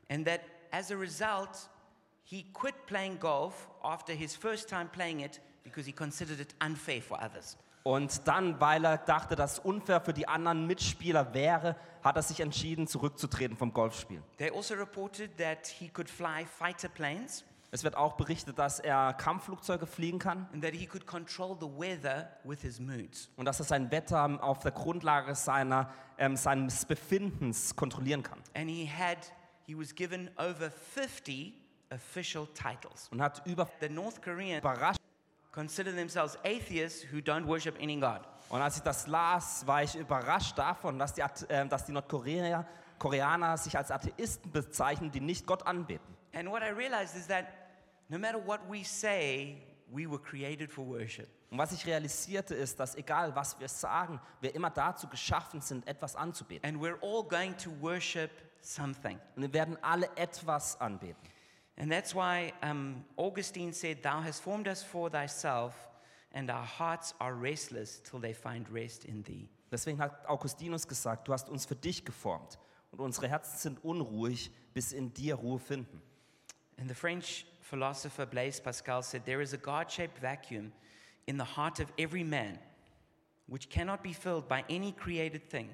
And 0.09 0.27
that 0.27 0.41
as 0.71 0.91
a 0.91 0.97
result, 0.97 1.69
he 2.25 2.47
quit 2.55 2.87
playing 2.87 3.19
golf 3.19 3.69
after 3.83 4.15
his 4.15 4.35
first 4.35 4.69
time 4.69 4.89
playing 4.89 5.21
it 5.21 5.41
because 5.65 5.87
he 5.87 5.93
considered 5.93 6.41
it 6.41 6.55
unfair 6.61 7.03
for 7.03 7.21
others. 7.23 7.59
Und 7.83 8.29
dann, 8.29 8.61
weil 8.61 8.85
er 8.85 8.99
dachte, 8.99 9.37
dass 9.37 9.55
es 9.55 9.59
unfair 9.61 10.01
für 10.01 10.13
die 10.13 10.29
anderen 10.29 10.67
Mitspieler 10.67 11.33
wäre, 11.33 11.77
hat 12.03 12.17
er 12.17 12.23
sich 12.23 12.41
entschieden, 12.41 12.87
zurückzutreten 12.87 13.57
vom 13.57 13.73
Golfspielen. 13.73 14.23
They 14.37 14.51
also 14.51 14.75
reported 14.75 15.37
that 15.39 15.67
he 15.67 15.89
could 15.89 16.11
fly 16.11 16.45
fighter 16.47 16.89
planes 16.89 17.45
Es 17.73 17.85
wird 17.85 17.95
auch 17.95 18.15
berichtet, 18.15 18.59
dass 18.59 18.81
er 18.81 19.15
Kampfflugzeuge 19.15 19.87
fliegen 19.87 20.19
kann 20.19 20.49
und 20.53 20.65
dass 23.45 23.61
er 23.61 23.65
sein 23.65 23.91
Wetter 23.91 24.43
auf 24.43 24.59
der 24.59 24.73
Grundlage 24.73 25.35
seiner, 25.35 25.91
ähm, 26.19 26.37
seines 26.37 26.85
Befindens 26.85 27.77
kontrollieren 27.77 28.23
kann. 28.23 28.43
He 28.57 28.87
had, 28.91 29.33
he 29.67 29.79
was 29.79 29.95
given 29.95 30.31
over 30.37 30.71
50 30.71 31.55
official 31.91 32.47
titles. 32.55 33.09
Und 33.11 33.23
hat 33.23 33.43
über 33.47 33.69
The 33.81 33.89
North 33.89 34.21
Koreans 34.21 34.59
überrascht. 34.59 35.00
Consider 35.53 35.93
themselves 35.93 36.37
atheists 36.45 37.05
who 37.13 37.19
don't 37.19 37.47
worship 37.47 37.77
any 37.81 37.97
God. 37.97 38.21
Und 38.49 38.61
als 38.61 38.77
ich 38.77 38.83
das 38.83 39.07
las, 39.07 39.67
war 39.67 39.83
ich 39.83 39.95
überrascht 39.95 40.59
davon, 40.59 40.99
dass 40.99 41.15
die, 41.15 41.23
äh, 41.49 41.67
dass 41.67 41.85
die 41.87 41.93
Nordkoreaner 41.93 42.67
Koreaner 42.99 43.57
sich 43.57 43.77
als 43.77 43.91
Atheisten 43.91 44.53
bezeichnen, 44.53 45.11
die 45.11 45.21
nicht 45.21 45.47
Gott 45.47 45.67
anbeten. 45.67 46.15
And 46.33 46.49
what 46.49 46.63
I 46.63 46.69
realized 46.69 47.17
is 47.17 47.27
that 47.27 47.47
no 48.09 48.19
matter 48.19 48.39
what 48.39 48.61
we 48.69 48.85
say, 48.85 49.57
we 49.91 50.09
were 50.09 50.21
created 50.21 50.71
for 50.71 50.87
worship. 50.87 51.29
Und 51.51 51.59
was 51.59 51.73
ich 51.73 51.85
realisierte 51.85 52.55
ist, 52.55 52.79
dass 52.79 52.95
egal 52.95 53.35
was 53.35 53.59
wir 53.59 53.69
sagen, 53.69 54.21
wir 54.41 54.55
immer 54.55 54.71
dazu 54.71 55.09
geschaffen 55.09 55.61
sind, 55.61 55.87
etwas 55.89 56.15
anzubeten. 56.15 56.69
And 56.69 56.81
we're 56.81 56.99
all 57.03 57.25
going 57.25 57.57
to 57.57 57.71
worship 57.81 58.31
something. 58.61 59.19
Und 59.35 59.43
wir 59.43 59.53
werden 59.53 59.77
alle 59.83 60.09
etwas 60.17 60.81
anbeten. 60.81 61.17
And 61.81 61.91
that's 61.91 62.15
why 62.15 62.53
um, 62.63 63.03
Augustine 63.17 63.73
said, 63.73 64.03
Thou 64.03 64.21
hast 64.21 64.43
formed 64.43 64.69
us 64.69 64.83
for 64.83 65.09
thyself, 65.09 65.75
and 66.31 66.51
our 66.51 66.63
hearts 66.63 67.15
are 67.19 67.33
restless 67.33 68.03
till 68.05 68.19
they 68.19 68.35
find 68.35 68.69
rest 68.71 69.07
in 69.07 69.23
thee. 69.23 69.49
Deswegen 69.73 69.99
hat 69.99 70.23
Augustinus 70.29 70.87
gesagt, 70.87 71.27
du 71.27 71.33
hast 71.33 71.49
uns 71.49 71.65
für 71.65 71.77
dich 71.77 72.05
geformt 72.05 72.59
und 72.93 73.01
unsere 73.01 73.29
Herzen 73.29 73.57
sind 73.59 73.83
unruhig, 73.83 74.51
bis 74.75 74.93
in 74.93 75.15
dir 75.15 75.37
Ruhe 75.37 75.59
finden. 75.59 76.03
And 76.77 76.87
the 76.87 76.95
French 76.95 77.47
philosopher 77.63 78.27
Blaise 78.27 78.61
Pascal 78.61 79.03
said, 79.03 79.25
There 79.25 79.41
is 79.41 79.55
a 79.55 79.59
God 79.59 79.91
shaped 79.91 80.19
vacuum 80.19 80.73
in 81.27 81.39
the 81.39 81.57
heart 81.57 81.81
of 81.81 81.91
every 81.97 82.25
man, 82.25 82.59
which 83.47 83.71
cannot 83.71 84.03
be 84.03 84.13
filled 84.13 84.49
by 84.49 84.65
any 84.69 84.93
created 84.93 85.49
thing, 85.49 85.71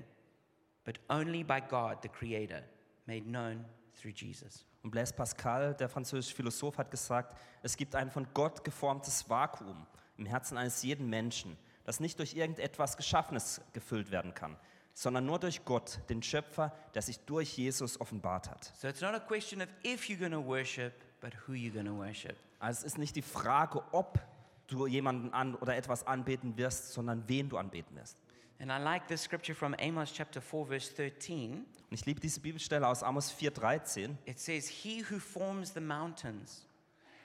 but 0.84 0.98
only 1.10 1.42
by 1.42 1.58
God, 1.58 2.00
the 2.02 2.08
Creator, 2.08 2.62
made 3.08 3.26
known 3.26 3.64
through 3.96 4.12
Jesus. 4.12 4.64
Und 4.86 4.92
Blaise 4.92 5.12
Pascal, 5.12 5.74
der 5.74 5.88
französische 5.88 6.32
Philosoph, 6.36 6.78
hat 6.78 6.92
gesagt, 6.92 7.36
es 7.64 7.76
gibt 7.76 7.96
ein 7.96 8.08
von 8.08 8.24
Gott 8.34 8.62
geformtes 8.62 9.28
Vakuum 9.28 9.84
im 10.16 10.26
Herzen 10.26 10.56
eines 10.56 10.80
jeden 10.84 11.10
Menschen, 11.10 11.58
das 11.82 11.98
nicht 11.98 12.20
durch 12.20 12.34
irgendetwas 12.34 12.96
Geschaffenes 12.96 13.60
gefüllt 13.72 14.12
werden 14.12 14.32
kann, 14.32 14.56
sondern 14.94 15.26
nur 15.26 15.40
durch 15.40 15.64
Gott, 15.64 15.98
den 16.08 16.22
Schöpfer, 16.22 16.72
der 16.94 17.02
sich 17.02 17.18
durch 17.18 17.58
Jesus 17.58 18.00
offenbart 18.00 18.48
hat. 18.48 18.72
So 18.76 18.86
it's 18.86 19.00
not 19.00 19.12
a 19.12 19.18
question 19.18 19.60
of 19.60 19.66
if 19.84 20.04
you're 20.04 20.20
going 20.20 20.30
to 20.30 20.46
worship, 20.46 20.92
but 21.20 21.32
who 21.48 21.54
you're 21.54 21.72
going 21.72 21.86
to 21.86 21.96
worship. 21.96 22.36
Also 22.60 22.82
es 22.82 22.92
ist 22.92 22.98
nicht 22.98 23.16
die 23.16 23.22
Frage, 23.22 23.82
ob 23.90 24.20
du 24.68 24.86
jemanden 24.86 25.32
an 25.32 25.56
oder 25.56 25.74
etwas 25.74 26.06
anbeten 26.06 26.56
wirst, 26.58 26.92
sondern 26.92 27.24
wen 27.26 27.48
du 27.48 27.58
anbeten 27.58 27.96
wirst. 27.96 28.16
And 28.58 28.72
I 28.72 28.78
like 28.78 29.06
this 29.06 29.20
scripture 29.20 29.54
from 29.54 29.74
Amos 29.78 30.10
chapter 30.12 30.40
4, 30.40 30.66
verse 30.66 30.88
13. 30.88 31.66
Und 31.90 31.98
ich 31.98 32.06
liebe 32.06 32.20
diese 32.20 32.40
Bibelstelle 32.40 32.86
aus 32.88 33.02
Amos 33.02 33.30
4,13. 33.30 34.16
It 34.24 34.38
says, 34.38 34.66
He 34.68 35.02
who 35.02 35.18
forms 35.18 35.72
the 35.72 35.80
mountains, 35.80 36.64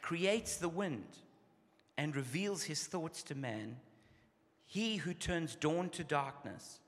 creates 0.01 0.57
the 0.57 0.69
wind, 0.69 1.07
and 1.97 2.15
reveals 2.15 2.63
his 2.63 2.85
thoughts 2.85 3.23
to 3.23 3.35
man, 3.35 3.77
he 4.65 4.97
who 4.97 5.13
turns 5.13 5.55
dawn 5.55 5.89
to 5.91 6.03
darkness 6.03 6.81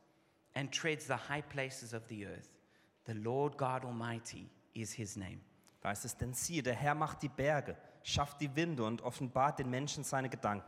and 0.55 0.71
treads 0.71 1.07
the 1.07 1.17
high 1.29 1.41
places 1.41 1.93
of 1.93 2.07
the 2.09 2.25
earth, 2.25 2.49
the 3.05 3.15
Lord 3.15 3.57
God 3.57 3.85
Almighty 3.85 4.49
is 4.75 4.93
his 4.93 5.15
name. 5.15 5.39
Da 5.81 5.89
heißt 5.89 6.05
es, 6.05 6.15
denn 6.15 6.33
siehe, 6.33 6.63
der 6.63 6.75
Herr 6.75 6.95
macht 6.95 7.21
die 7.21 7.29
Berge, 7.29 7.77
schafft 8.03 8.39
die 8.41 8.55
Winde 8.55 8.83
und 8.83 9.01
offenbart 9.01 9.59
den 9.59 9.69
Menschen 9.69 10.03
seine 10.03 10.29
Gedanken. 10.29 10.67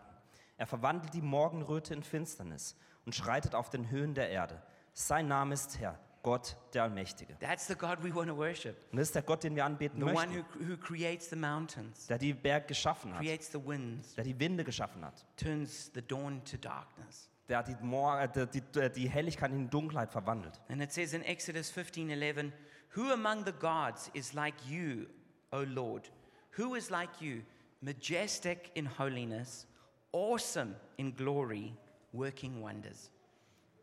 Er 0.58 0.68
verwandelt 0.68 1.14
die 1.14 1.22
Morgenröte 1.22 1.94
in 1.94 2.04
Finsternis 2.04 2.76
und 3.06 3.14
schreitet 3.14 3.56
auf 3.56 3.70
den 3.70 3.90
Höhen 3.90 4.14
der 4.14 4.30
Erde. 4.30 4.62
Sein 4.94 5.28
Name 5.28 5.54
ist 5.54 5.80
Herr, 5.80 6.00
Gott 6.24 6.58
der 6.74 6.84
Allmächtige. 6.84 7.38
That's 7.40 7.68
the 7.68 7.76
God 7.76 8.04
we 8.04 8.14
want 8.14 8.30
to 8.30 8.36
worship. 8.36 8.76
Und 8.92 8.98
das 8.98 9.10
ist 9.10 9.16
der 9.16 9.22
Gott, 9.22 9.44
den 9.44 9.56
wir 9.56 9.64
anbeten 9.66 10.00
The 10.00 10.06
one 10.06 10.14
möchten, 10.14 10.46
who, 10.60 10.72
who 10.72 10.78
creates 10.78 11.30
the 11.30 11.36
mountains, 11.36 12.08
der 12.08 12.18
die 12.18 12.34
Berge 12.34 12.68
geschaffen 12.68 13.14
hat, 13.14 13.22
creates 13.22 13.52
the 13.52 13.64
winds, 13.64 14.16
der 14.16 14.24
die 14.24 14.40
Winde 14.40 14.64
geschaffen 14.64 15.06
hat, 15.06 15.26
turns 15.38 15.92
the 15.94 16.02
dawn 16.02 16.44
to 16.46 16.58
darkness. 16.58 17.30
der 17.48 17.62
die, 17.62 17.76
Mor 17.82 18.20
äh, 18.20 18.48
die, 18.48 18.62
die, 18.62 18.90
die 18.92 19.10
Helligkeit 19.10 19.52
in 19.52 19.70
Dunkelheit 19.70 20.12
verwandelt. 20.12 20.60
And 20.70 20.82
it 20.82 20.92
says 20.92 21.14
in 21.14 21.22
Exodus 21.22 21.70
15 21.70 22.10
11, 22.10 22.52
Who 22.96 23.12
among 23.12 23.46
the 23.46 23.52
gods 23.52 24.10
is 24.14 24.34
like 24.34 24.56
you, 24.68 25.08
O 25.52 25.62
Lord? 25.62 26.10
Who 26.58 26.76
is 26.76 26.90
like 26.90 27.22
you, 27.22 27.44
majestic 27.82 28.72
in 28.74 28.88
holiness, 28.98 29.68
awesome 30.12 30.76
in 30.98 31.14
glory, 31.14 31.76
working 32.16 32.62
wonders? 32.62 33.12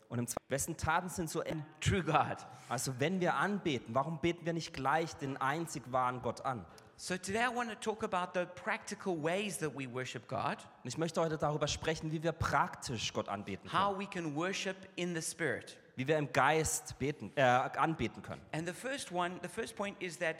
Und 0.08 0.18
im 0.18 0.26
Zweiten, 0.26 0.44
wessen 0.50 0.76
Taten 0.76 1.08
sind 1.08 1.30
so 1.30 1.40
eng? 1.40 1.64
True 1.80 2.02
God. 2.02 2.36
Also 2.68 2.92
wenn 2.98 3.20
wir 3.20 3.34
anbeten, 3.34 3.94
warum 3.94 4.18
beten 4.20 4.44
wir 4.44 4.52
nicht 4.52 4.74
gleich 4.74 5.14
den 5.16 5.36
einzig 5.38 5.82
wahren 5.90 6.20
Gott 6.20 6.44
an? 6.44 6.66
So 6.96 7.16
today 7.16 7.46
I 7.50 7.54
want 7.56 7.70
to 7.70 7.76
talk 7.76 8.04
about 8.04 8.38
the 8.38 8.44
practical 8.62 9.20
ways 9.22 9.56
that 9.58 9.74
we 9.74 9.90
worship 9.92 10.28
God, 10.28 10.58
Und 10.84 10.88
ich 10.88 10.98
möchte 10.98 11.20
heute 11.20 11.38
darüber 11.38 11.66
sprechen, 11.66 12.12
wie 12.12 12.22
wir 12.22 12.32
praktisch 12.32 13.12
Gott 13.12 13.28
anbeten 13.28 13.68
können. 13.68 13.82
how 13.86 13.98
we 13.98 14.06
can 14.06 14.36
worship 14.36 14.76
in 14.96 15.14
the 15.14 15.22
Spirit. 15.22 15.78
Wie 15.96 16.06
wir 16.06 16.18
im 16.18 16.30
Geist 16.32 16.98
beten, 16.98 17.32
äh, 17.34 17.42
anbeten 17.42 18.22
können. 18.22 18.42
And 18.52 18.66
the 18.68 18.74
first 18.74 19.10
one, 19.12 19.38
the 19.42 19.48
first 19.48 19.74
point 19.76 20.00
is 20.02 20.18
that 20.18 20.36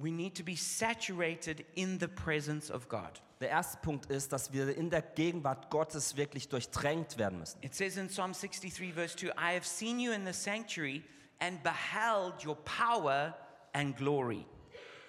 we 0.00 0.10
need 0.10 0.34
to 0.36 0.42
be 0.42 0.56
saturated 0.56 1.64
in 1.74 1.98
the 1.98 2.08
presence 2.08 2.70
of 2.70 2.88
God. 2.88 3.20
Der 3.40 3.48
erste 3.48 3.78
Punkt 3.78 4.06
ist, 4.06 4.32
dass 4.32 4.52
wir 4.52 4.76
in 4.76 4.90
der 4.90 5.02
Gegenwart 5.02 5.70
Gottes 5.70 6.16
wirklich 6.16 6.48
durchdrängt 6.48 7.16
werden 7.16 7.38
müssen. 7.38 7.58
It 7.62 7.74
says 7.74 7.96
in 7.96 8.08
Psalm 8.08 8.32
63, 8.32 8.92
verse 8.92 9.16
2 9.16 9.28
I 9.28 9.54
have 9.54 9.64
seen 9.64 9.98
you 9.98 10.12
in 10.12 10.26
the 10.26 10.32
sanctuary 10.32 11.02
and 11.38 11.62
beheld 11.62 12.44
your 12.44 12.56
power 12.64 13.34
and 13.72 13.96
glory. 13.96 14.44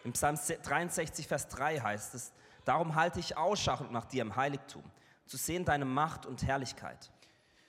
Im 0.03 0.13
Psalm 0.13 0.35
63, 0.35 1.27
Vers 1.27 1.47
3 1.49 1.79
heißt 1.79 2.15
es, 2.15 2.31
darum 2.65 2.95
halte 2.95 3.19
ich 3.19 3.37
Ausschau 3.37 3.83
nach 3.91 4.05
dir 4.05 4.23
im 4.23 4.35
Heiligtum, 4.35 4.83
zu 5.27 5.37
sehen 5.37 5.63
deine 5.63 5.85
Macht 5.85 6.25
und 6.25 6.43
Herrlichkeit. 6.43 7.11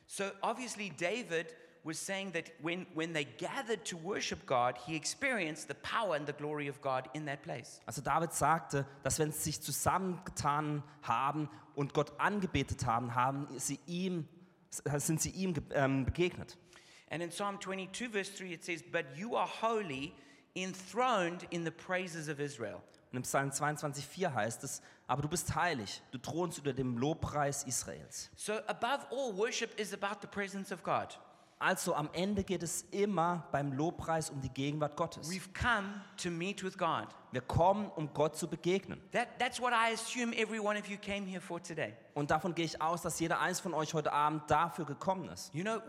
So 0.07 0.25
obviously, 0.43 0.91
David 0.91 1.55
was 1.85 1.99
saying 1.99 2.33
that 2.33 2.51
when, 2.61 2.87
when 2.95 3.13
they 3.13 3.25
gathered 3.25 3.85
to 3.87 3.97
worship 3.97 4.47
God, 4.47 4.77
he 4.87 4.95
experienced 4.95 5.69
the 5.69 5.75
power 5.75 6.15
and 6.15 6.27
the 6.27 6.33
glory 6.33 6.69
of 6.69 6.81
God 6.81 7.09
in 7.15 7.25
that 7.27 7.43
place. 7.43 7.81
Also 7.87 8.01
David 8.03 8.33
sagte, 8.33 8.87
dass 9.03 9.19
wenn 9.19 9.33
sie 9.33 9.53
sich 9.53 9.61
zusammengetan 9.61 10.83
haben 11.03 11.49
und 11.75 11.93
Gott 11.93 12.13
angebetet 12.19 12.87
haben, 12.87 13.15
haben 13.15 13.47
sie 13.59 13.81
ihm, 13.87 14.29
sind 14.71 15.21
sie 15.21 15.31
ihm 15.31 15.55
ähm, 15.73 16.05
begegnet. 16.05 16.57
And 17.11 17.23
in 17.23 17.31
Psalm 17.31 17.61
22, 17.61 18.09
verse 18.09 18.31
3, 18.31 18.53
it 18.55 18.65
says, 18.65 18.83
But 18.83 19.05
you 19.17 19.37
are 19.37 19.47
holy, 19.47 20.15
enthroned 20.55 21.47
in 21.51 21.65
the 21.65 21.71
praises 21.71 22.29
of 22.29 22.41
Israel. 22.41 22.83
Und 23.11 23.19
im 23.19 23.23
Psalm 23.25 23.51
22,4 23.51 24.33
heißt 24.33 24.65
es, 24.65 24.81
aber 25.07 25.21
du 25.21 25.29
bist 25.29 25.55
heilig, 25.55 26.01
du 26.11 26.17
thronst 26.17 26.57
über 26.57 26.73
dem 26.73 26.97
Lobpreis 26.97 27.65
Israels. 27.65 28.31
So, 28.35 28.55
above 28.67 29.07
all, 29.11 29.37
worship 29.37 29.79
is 29.79 29.93
about 29.93 30.21
the 30.23 30.27
presence 30.27 30.73
of 30.73 30.83
God. 30.83 31.19
Also 31.63 31.95
am 31.95 32.11
Ende 32.13 32.43
geht 32.43 32.65
es 32.65 32.83
immer 32.91 33.47
beim 33.53 33.73
Lobpreis 33.73 34.31
um 34.31 34.41
die 34.41 34.49
Gegenwart 34.49 34.97
Gottes. 34.97 35.31
We've 35.31 35.53
come 35.55 36.03
to 36.17 36.29
meet 36.29 36.65
with 36.65 36.77
God. 36.77 37.07
Wir 37.31 37.41
kommen, 37.41 37.89
um 37.95 38.13
Gott 38.13 38.37
zu 38.37 38.49
begegnen. 38.49 39.01
That, 39.13 39.29
that's 39.39 39.61
what 39.61 39.73
I 39.73 39.95
assume 39.95 40.37
every 40.37 40.59
one 40.59 40.77
of 40.77 40.89
you 40.89 40.97
came 40.99 41.25
here 41.25 41.41
for 41.41 41.63
today. 41.63 41.95
Und 42.15 42.33
davon 42.33 42.57
gehe 42.57 42.65
ich 42.65 42.83
aus, 42.83 43.03
dass 43.03 43.21
jeder 43.21 43.39
eins 43.39 43.61
von 43.61 43.75
euch 43.75 43.95
heute 43.95 44.13
Abend 44.13 44.51
dafür 44.51 44.87
gekommen 44.87 45.29
ist. 45.29 45.55
You 45.55 45.63
know, 45.63 45.81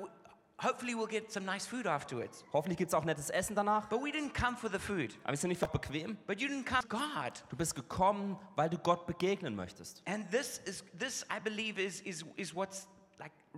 hopefully 0.63 0.93
we'll 0.93 1.07
get 1.07 1.31
some 1.31 1.43
nice 1.43 1.65
food 1.65 1.87
afterwards. 1.87 2.45
Hoffentlich 2.53 2.77
gibt 2.77 2.89
es 2.89 2.93
auch 2.93 3.03
nettes 3.03 3.31
Essen 3.31 3.55
danach. 3.55 3.89
But 3.89 4.03
we 4.03 4.11
didn't 4.11 4.39
come 4.39 4.55
for 4.55 4.69
the 4.69 4.77
food. 4.77 5.17
Aber 5.23 5.31
wir 5.33 5.37
sind 5.37 5.49
nicht 5.49 5.57
für 5.57 5.67
bequem. 5.67 6.19
But 6.27 6.39
you 6.39 6.47
didn't 6.47 6.65
come 6.65 6.83
God. 6.87 7.43
Du 7.49 7.57
bist 7.57 7.73
gekommen, 7.73 8.37
weil 8.55 8.69
du 8.69 8.77
Gott 8.77 9.07
begegnen 9.07 9.55
möchtest. 9.55 10.03
And 10.05 10.29
this 10.29 10.59
is 10.65 10.83
this 10.99 11.25
I 11.35 11.39
believe 11.43 11.81
is 11.81 11.99
is 12.01 12.23
is 12.35 12.53
what's 12.53 12.87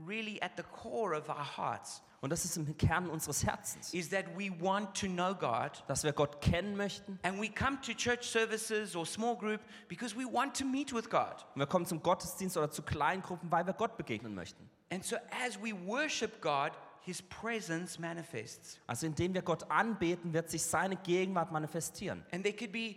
really 0.08 0.42
at 0.42 0.52
the 0.58 0.64
core 0.64 1.16
of 1.18 1.30
our 1.30 1.58
hearts 1.58 2.02
Und 2.22 2.32
das 2.32 2.44
ist 2.44 2.58
im 2.58 2.76
Kern 2.78 3.08
unseres 3.10 3.46
Herzens, 3.46 3.94
is 3.94 4.10
that 4.10 4.26
we 4.36 4.50
want 4.60 5.00
to 5.00 5.06
know 5.08 5.34
God 5.36 5.84
dass 5.88 6.04
wir 6.04 6.12
Gott 6.12 6.42
kennen 6.42 6.76
möchten. 6.76 7.20
and 7.24 7.40
we 7.40 7.50
come 7.50 7.80
to 7.82 7.94
church 7.94 8.24
services 8.28 8.96
or 8.96 9.06
small 9.06 9.36
group 9.36 9.62
because 9.88 10.16
we 10.16 10.26
want 10.26 10.58
to 10.58 10.66
meet 10.66 10.92
with 10.94 11.10
God. 11.10 11.46
Und 11.54 11.60
wir 11.60 11.68
kommen 11.68 11.86
zum 11.86 12.02
Gottesdienst 12.02 12.58
oder 12.58 12.72
zu 12.72 12.82
Kleingruppen, 12.82 13.52
weil 13.52 13.66
wir 13.68 13.74
Gott 13.74 13.96
begegnen 13.98 14.34
möchten. 14.34 14.68
And 14.92 15.04
so 15.06 15.18
as 15.46 15.58
we 15.62 15.72
worship 15.86 16.42
God, 16.42 16.72
his 17.02 17.22
presence 17.22 18.00
manifests. 18.00 18.80
Also 18.88 19.06
indem 19.06 19.34
wir 19.36 19.44
Gott 19.44 19.70
anbeten, 19.70 20.34
wird 20.34 20.50
sich 20.50 20.64
seine 20.64 20.96
Gegenwart 20.96 21.52
manifestieren. 21.52 22.26
And 22.32 22.44
there 22.44 22.56
could 22.56 22.72
be 22.72 22.96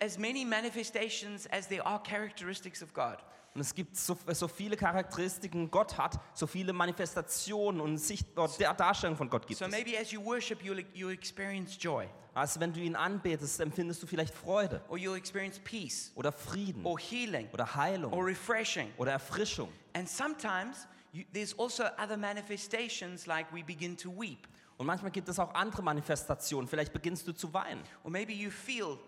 as 0.00 0.18
many 0.18 0.44
manifestations 0.44 1.46
as 1.52 1.68
there 1.68 1.86
are 1.86 2.02
characteristics 2.02 2.82
of 2.82 2.92
God. 2.92 3.18
Und 3.54 3.60
es 3.60 3.74
gibt 3.74 3.96
so, 3.96 4.16
so 4.32 4.48
viele 4.48 4.76
Charakteristiken, 4.76 5.70
Gott 5.70 5.98
hat, 5.98 6.18
so 6.32 6.46
viele 6.46 6.72
Manifestationen 6.72 7.80
und 7.80 7.98
Sicht, 7.98 8.26
oder 8.38 8.50
der 8.58 8.72
Darstellung 8.74 9.16
von 9.16 9.28
Gott 9.28 9.46
gibt 9.46 9.58
So 9.58 9.66
es. 9.66 9.70
maybe 9.70 9.98
as 9.98 10.10
you 10.10 10.24
worship, 10.24 10.62
you'll, 10.62 10.84
you'll 10.94 11.12
experience 11.12 11.76
joy, 11.78 12.06
Also 12.32 12.60
wenn 12.60 12.72
du 12.72 12.80
ihn 12.80 12.96
anbetest, 12.96 13.60
empfindest 13.60 14.02
du 14.02 14.06
vielleicht 14.06 14.34
Freude. 14.34 14.80
Or 14.88 14.96
you'll 14.96 15.16
experience 15.16 15.58
peace, 15.58 16.12
oder 16.14 16.32
Frieden. 16.32 16.84
Or 16.86 16.98
healing, 16.98 17.48
oder 17.52 17.64
or 17.64 17.74
Heilung 17.74 18.14
refreshing. 18.24 18.90
oder 18.96 19.12
Erfrischung. 19.12 19.68
And 19.92 20.08
sometimes 20.08 20.88
you, 21.12 21.24
there's 21.34 21.54
also 21.58 21.84
other 22.02 22.16
manifestations 22.16 23.26
like 23.26 23.52
we 23.52 23.62
begin 23.62 23.96
to 23.98 24.10
weep, 24.18 24.48
Und 24.78 24.86
manchmal 24.86 25.10
gibt 25.10 25.28
es 25.28 25.38
auch 25.38 25.52
andere 25.54 25.82
Manifestationen. 25.82 26.66
Vielleicht 26.66 26.92
beginnst 26.94 27.28
du 27.28 27.32
zu 27.34 27.52
weinen. 27.52 27.82
Or 28.02 28.10
maybe 28.10 28.32
you 28.32 28.50
feel 28.50 28.98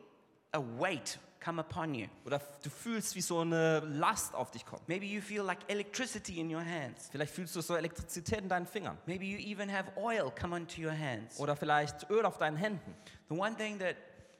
a 0.52 0.60
weight 0.78 1.18
come 1.44 1.60
upon 1.60 1.94
you. 1.94 2.06
oder 2.24 2.40
du 2.62 2.70
fühlst, 2.70 3.14
wie 3.16 3.20
so 3.20 3.40
eine 3.40 3.80
Last 3.80 4.34
auf 4.34 4.50
dich 4.50 4.64
kommt. 4.64 4.88
Maybe 4.88 5.04
you 5.06 5.20
feel 5.20 5.42
like 5.42 5.58
electricity 5.68 6.40
in 6.40 6.54
your 6.54 6.64
hands. 6.64 7.08
Vielleicht 7.10 7.34
fühlst 7.34 7.54
du 7.56 7.60
so 7.60 7.76
Elektrizität 7.76 8.40
in 8.40 8.48
deinen 8.48 8.66
Fingern 8.66 8.96
Maybe 9.06 9.24
you 9.24 9.38
even 9.38 9.70
have 9.70 9.92
oil 9.96 10.32
come 10.40 10.54
onto 10.54 10.80
your 10.80 10.96
hands. 10.96 11.38
oder 11.38 11.54
vielleicht 11.56 12.08
Öl 12.10 12.24
auf 12.24 12.38
deinen 12.38 12.56
Händen. 12.56 12.94
The 13.28 13.36
one 13.36 13.56
thing 13.56 13.78
that 13.80 13.96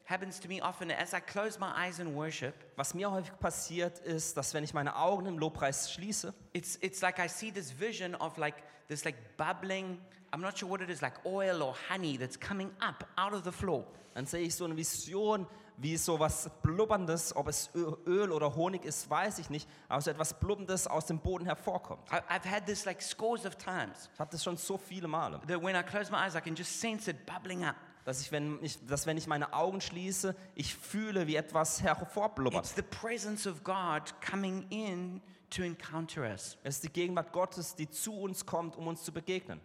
happens 0.06 0.38
to 0.40 0.48
me 0.48 0.62
often 0.62 0.90
as 0.90 1.12
I 1.12 1.20
close 1.20 1.58
my 1.58 1.70
eyes 1.76 1.98
in 1.98 2.14
worship, 2.14 2.54
Was 2.76 2.94
mir 2.94 3.10
häufig 3.10 3.38
passiert 3.38 3.98
ist, 4.00 4.36
dass 4.36 4.52
wenn 4.54 4.64
ich 4.64 4.74
meine 4.74 4.96
Augen 4.96 5.26
im 5.26 5.38
Lobpreis 5.38 5.92
schließe, 5.92 6.34
it's, 6.52 6.78
it's 6.82 7.00
like 7.00 7.18
I 7.18 7.28
see 7.28 7.50
this 7.50 7.78
vision 7.78 8.14
of 8.14 8.36
like 8.36 8.56
this 8.88 9.04
like 9.04 9.16
bubbling, 9.36 9.98
I'm 10.32 10.40
not 10.40 10.58
sure 10.58 10.68
what 10.70 10.80
it 10.80 10.90
is, 10.90 11.00
like 11.00 11.24
oil 11.24 11.62
or 11.62 11.74
honey 11.90 12.18
that's 12.18 12.38
coming 12.38 12.70
up 12.80 13.06
out 13.16 13.32
of 13.32 13.44
the 13.44 13.52
floor. 13.52 13.84
dann 14.14 14.26
sehe 14.26 14.42
ich 14.42 14.54
so 14.54 14.64
eine 14.64 14.76
Vision, 14.76 15.46
wie 15.76 15.96
so 15.96 16.18
was 16.18 16.50
Blubberndes, 16.62 17.34
ob 17.34 17.48
es 17.48 17.70
Öl 17.74 18.30
oder 18.30 18.54
Honig 18.54 18.84
ist, 18.84 19.08
weiß 19.10 19.38
ich 19.38 19.50
nicht, 19.50 19.68
aber 19.88 20.00
so 20.00 20.10
etwas 20.10 20.38
Blubberndes 20.38 20.86
aus 20.86 21.06
dem 21.06 21.18
Boden 21.18 21.46
hervorkommt. 21.46 22.08
I, 22.10 22.16
I've 22.32 22.48
had 22.48 22.66
this 22.66 22.84
like 22.84 23.02
scores 23.02 23.44
of 23.44 23.56
times 23.56 24.08
Ich 24.12 24.20
habe 24.20 24.30
das 24.30 24.42
schon 24.42 24.56
so 24.56 24.78
viele 24.78 25.08
Male, 25.08 25.40
that 25.46 25.62
when 25.62 25.74
I 25.74 25.82
close 25.82 26.10
my 26.10 26.18
eyes, 26.18 26.34
I 26.34 26.40
can 26.40 26.54
just 26.54 26.80
sense 26.80 27.10
it 27.10 27.26
bubbling 27.26 27.64
up. 27.64 27.76
dass 28.04 28.20
ich, 28.20 28.30
wenn 28.30 28.62
ich, 28.62 28.84
dass 28.86 29.06
wenn 29.06 29.16
ich 29.16 29.26
meine 29.26 29.52
Augen 29.52 29.80
schließe, 29.80 30.36
ich 30.54 30.74
fühle, 30.74 31.26
wie 31.26 31.36
etwas 31.36 31.82
hervorblubbert. 31.82 32.64
It's 32.64 32.74
the 32.74 32.82
presence 32.82 33.46
of 33.46 33.64
God 33.64 34.14
coming 34.20 34.66
in 34.70 35.22
to 35.50 35.62
encounter 35.62 36.22
us. 36.22 36.58
Es 36.62 36.76
ist 36.76 36.84
die 36.84 36.92
Gegenwart 36.92 37.32
Gottes, 37.32 37.74
die 37.74 37.88
zu 37.88 38.20
uns 38.20 38.44
kommt, 38.44 38.76
um 38.76 38.86
uns 38.86 39.02
zu 39.02 39.12
begegnen. 39.12 39.60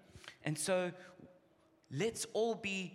And 0.46 0.58
so 0.58 0.92
let's 1.90 2.28
all 2.34 2.56
be 2.56 2.92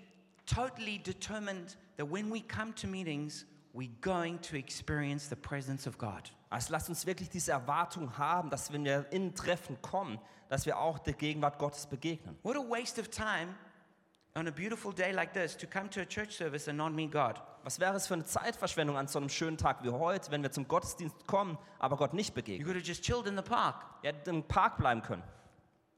totally 0.47 0.99
determined 0.99 1.76
that 1.97 2.11
when 2.11 2.31
we 2.33 2.41
come 2.41 2.75
to 2.77 2.87
meetings, 2.87 3.47
we're 3.73 3.91
going 4.01 4.41
to 4.43 4.57
experience 4.57 5.29
the 5.29 5.37
presence 5.37 5.87
of 5.87 5.99
God. 5.99 6.31
Also 6.51 6.73
lasst 6.73 6.89
uns 6.89 7.07
wirklich 7.07 7.29
diese 7.29 7.53
Erwartung 7.53 8.17
haben, 8.17 8.51
dass 8.51 8.73
wenn 8.73 8.85
wir 8.85 9.07
in 9.11 9.35
Treffen 9.35 9.81
kommen, 9.83 10.19
dass 10.49 10.67
wir 10.67 10.79
auch 10.79 10.99
der 11.01 11.15
Gegenwart 11.15 11.59
Gottes 11.59 11.87
begegnen. 11.87 12.37
What 12.43 12.57
a 12.57 12.61
waste 12.61 13.01
of 13.01 13.09
time 13.09 13.55
on 14.37 14.47
a 14.47 14.51
beautiful 14.51 14.93
day 14.93 15.13
like 15.13 15.33
this 15.33 15.57
to 15.57 15.67
come 15.67 15.89
to 15.91 16.01
a 16.01 16.05
church 16.05 16.37
service 16.37 16.69
and 16.69 16.79
not 16.79 16.93
meet 16.93 17.11
God. 17.11 17.41
Was 17.65 17.81
wäre 17.81 17.97
es 17.97 18.07
für 18.07 18.15
eine 18.15 18.25
Zeitverschwendung 18.25 18.97
an 18.97 19.09
so 19.09 19.19
einem 19.19 19.29
schönen 19.29 19.57
Tag 19.57 19.83
wie 19.83 19.91
heute, 19.91 20.31
wenn 20.31 20.43
wir 20.43 20.53
zum 20.53 20.69
Gottesdienst 20.69 21.27
kommen, 21.27 21.59
aber 21.79 21.97
Gott 21.97 22.13
nicht 22.15 22.31
You 22.31 22.35
begegnen? 22.35 22.65
could 22.67 22.77
have 22.77 22.87
just 22.87 23.03
chilled 23.03 23.27
in 23.27 23.37
the 23.37 23.43
park. 23.43 23.85
Ihr 24.03 24.11
hättet 24.11 24.29
im 24.29 24.43
Park 24.45 24.77
bleiben 24.77 25.03
können. 25.03 25.23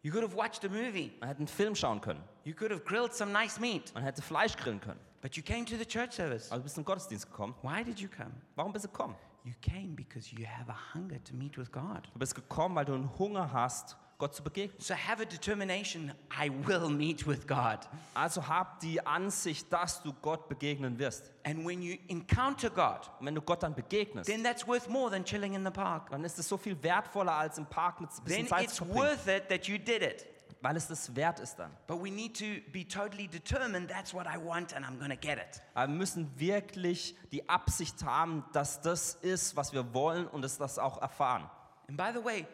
You 0.03 0.13
could 0.13 0.23
have 0.23 0.37
watched 0.37 0.65
a 0.65 0.69
movie. 0.69 1.13
Man 1.19 1.29
hätte 1.29 1.39
einen 1.41 1.49
Film 1.49 1.75
schauen 1.75 2.01
können. 2.01 2.23
You 2.45 2.55
could 2.55 2.71
have 2.71 2.85
grilled 2.85 3.13
some 3.13 3.33
nice 3.33 3.59
meat. 3.59 3.93
Man 3.95 4.05
hätte 4.05 4.23
Fleisch 4.23 4.57
grillen 4.57 4.81
können. 4.81 5.01
But 5.27 5.37
you 5.37 5.43
came 5.43 5.65
to 5.67 5.77
the 5.77 5.85
church 5.85 6.13
service. 6.13 6.51
Du 6.51 6.61
bist 6.61 6.77
in 6.77 6.85
den 6.85 6.87
Gottesdienst 6.87 7.27
gekommen. 7.29 7.57
Why 7.61 7.83
did 7.83 7.99
you 7.99 8.09
come? 8.09 8.31
Warum 8.55 8.73
bist 8.73 8.85
du 8.85 8.89
gekommen? 8.89 9.17
You 9.43 9.55
came 9.61 9.97
because 9.97 10.31
you 10.33 10.47
have 10.47 10.71
a 10.71 10.77
hunger 10.95 11.19
to 11.25 11.35
meet 11.35 11.59
with 11.59 11.73
God. 11.73 12.09
Du 12.13 12.19
bist 12.21 12.37
gekommen, 12.37 12.77
weil 12.77 12.85
du 12.85 12.95
einen 12.95 13.11
Hunger 13.19 13.53
hast, 13.53 13.97
Gott 14.19 14.37
zu 14.37 14.45
begegnen. 14.45 14.81
So 14.81 14.95
have 14.95 15.21
a 15.21 15.25
determination 15.25 16.13
I 16.33 16.49
will 16.65 16.89
meet 16.89 17.27
with 17.27 17.45
God. 17.45 17.81
Also 18.15 18.47
hab 18.47 18.79
die 18.79 19.05
Ansicht, 19.05 19.67
dass 19.73 20.01
du 20.01 20.13
Gott 20.23 20.49
begegnen 20.49 20.97
wirst. 21.01 21.33
And 21.43 21.67
when 21.67 21.83
you 21.83 21.97
encounter 22.07 22.71
God, 22.71 23.11
Und 23.19 23.27
wenn 23.27 23.35
du 23.35 23.43
Gott 23.43 23.65
dann 23.65 23.75
begegnest, 23.75 24.31
then 24.31 24.45
that's 24.45 24.65
worth 24.65 24.89
more 24.89 25.11
than 25.11 25.25
chilling 25.25 25.55
in 25.55 25.65
the 25.65 25.73
park. 25.73 26.09
dann 26.11 26.23
ist 26.23 26.39
es 26.39 26.47
so 26.47 26.57
viel 26.57 26.81
wertvoller, 26.85 27.33
als 27.33 27.59
im 27.59 27.67
Park 27.67 28.01
mit 28.01 28.11
ein 28.11 28.23
bisschen 28.23 28.43
Then 28.43 28.47
Zeit 28.47 28.65
it's 28.67 28.77
zu 28.77 28.85
verbringen. 28.85 29.09
worth 29.09 29.27
it 29.27 29.49
that 29.49 29.67
you 29.67 29.77
did 29.77 30.03
it. 30.03 30.25
Weil 30.67 30.77
es 30.77 30.89
das 30.89 31.15
wert 31.15 31.39
ist 31.39 31.61
dann. 31.61 31.71
But 31.87 32.03
we 32.03 32.11
need 32.11 32.37
to 32.39 32.61
be 32.73 32.85
totally 32.85 33.29
determined 33.29 33.89
that's 33.89 34.13
what 34.13 34.27
I 34.27 34.37
want 34.37 34.75
and 34.75 34.85
I'm 34.85 34.99
going 34.99 35.13
to 35.13 35.17
get 35.17 35.39
it. 35.39 35.63
Aber 35.75 35.93
wir 35.93 35.97
müssen 35.97 36.29
wirklich 36.41 37.15
die 37.31 37.49
Absicht 37.49 38.03
haben, 38.03 38.45
dass 38.53 38.81
das 38.81 39.15
ist, 39.15 39.55
was 39.55 39.73
wir 39.73 39.95
wollen 39.95 40.27
und 40.27 40.45
es 40.45 40.59
das 40.59 40.81
auch 40.81 41.01
erfahren. 41.01 41.49
And 41.87 41.97
by 41.97 42.11
the 42.13 42.25
way, 42.25 42.49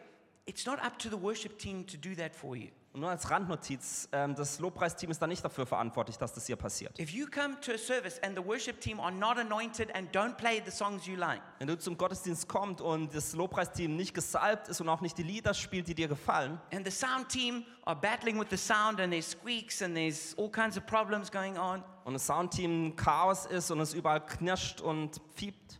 it's 0.45 0.67
not 0.67 0.79
up 0.79 0.99
to 0.99 1.09
the 1.09 1.19
worship 1.19 1.57
team 1.57 1.87
to 1.87 1.97
do 1.97 2.13
that 2.13 2.35
for 2.35 2.55
you. 2.55 2.69
Und 2.93 2.99
nur 2.99 3.09
als 3.09 3.27
Randnotiz, 3.31 4.07
ähm, 4.11 4.35
das 4.35 4.59
Lobpreisteam 4.59 5.09
ist 5.09 5.19
da 5.19 5.25
nicht 5.25 5.43
dafür 5.43 5.65
verantwortlich, 5.65 6.15
dass 6.19 6.31
das 6.31 6.45
hier 6.45 6.55
passiert. 6.55 6.99
If 6.99 7.09
you 7.09 7.25
come 7.25 7.59
to 7.61 7.71
a 7.71 7.77
service 7.77 8.21
and 8.21 8.37
the 8.37 8.45
worship 8.45 8.79
team 8.79 8.99
are 8.99 9.11
not 9.11 9.39
anointed 9.39 9.93
and 9.95 10.15
don't 10.15 10.35
play 10.35 10.61
the 10.63 10.69
songs 10.69 11.07
you 11.07 11.15
like, 11.15 11.41
Wenn 11.57 11.67
du 11.67 11.75
zum 11.75 11.97
Gottesdienst 11.97 12.47
kommst 12.47 12.81
und 12.81 13.11
das 13.15 13.33
Lobpreisteam 13.33 13.95
nicht 13.95 14.13
gesalbt 14.13 14.67
ist 14.67 14.79
und 14.79 14.89
auch 14.89 15.01
nicht 15.01 15.17
die 15.17 15.23
Lieder 15.23 15.55
spielt, 15.55 15.87
die 15.87 15.95
dir 15.95 16.07
gefallen, 16.07 16.61
and 16.71 16.85
the 16.85 16.91
sound 16.91 17.29
team 17.29 17.65
are 17.85 17.99
battling 17.99 18.39
with 18.39 18.47
the 18.51 18.57
sound 18.57 18.99
and 18.99 19.11
there's 19.11 19.31
squeaks 19.31 19.81
and 19.81 19.95
there's 19.95 20.37
all 20.37 20.51
kinds 20.51 20.77
of 20.77 20.85
problems 20.85 21.31
going 21.31 21.57
on, 21.57 21.83
und 22.03 22.13
das 22.13 22.27
Soundteam 22.27 22.95
Chaos 22.95 23.47
ist 23.47 23.71
und 23.71 23.79
es 23.79 23.95
überall 23.95 24.23
knirscht 24.23 24.81
und 24.81 25.19
fiebt, 25.33 25.79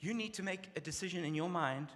you 0.00 0.12
need 0.12 0.34
to 0.34 0.42
make 0.42 0.68
a 0.76 0.80
decision 0.80 1.22
in 1.22 1.40
your 1.40 1.48
mind. 1.48 1.90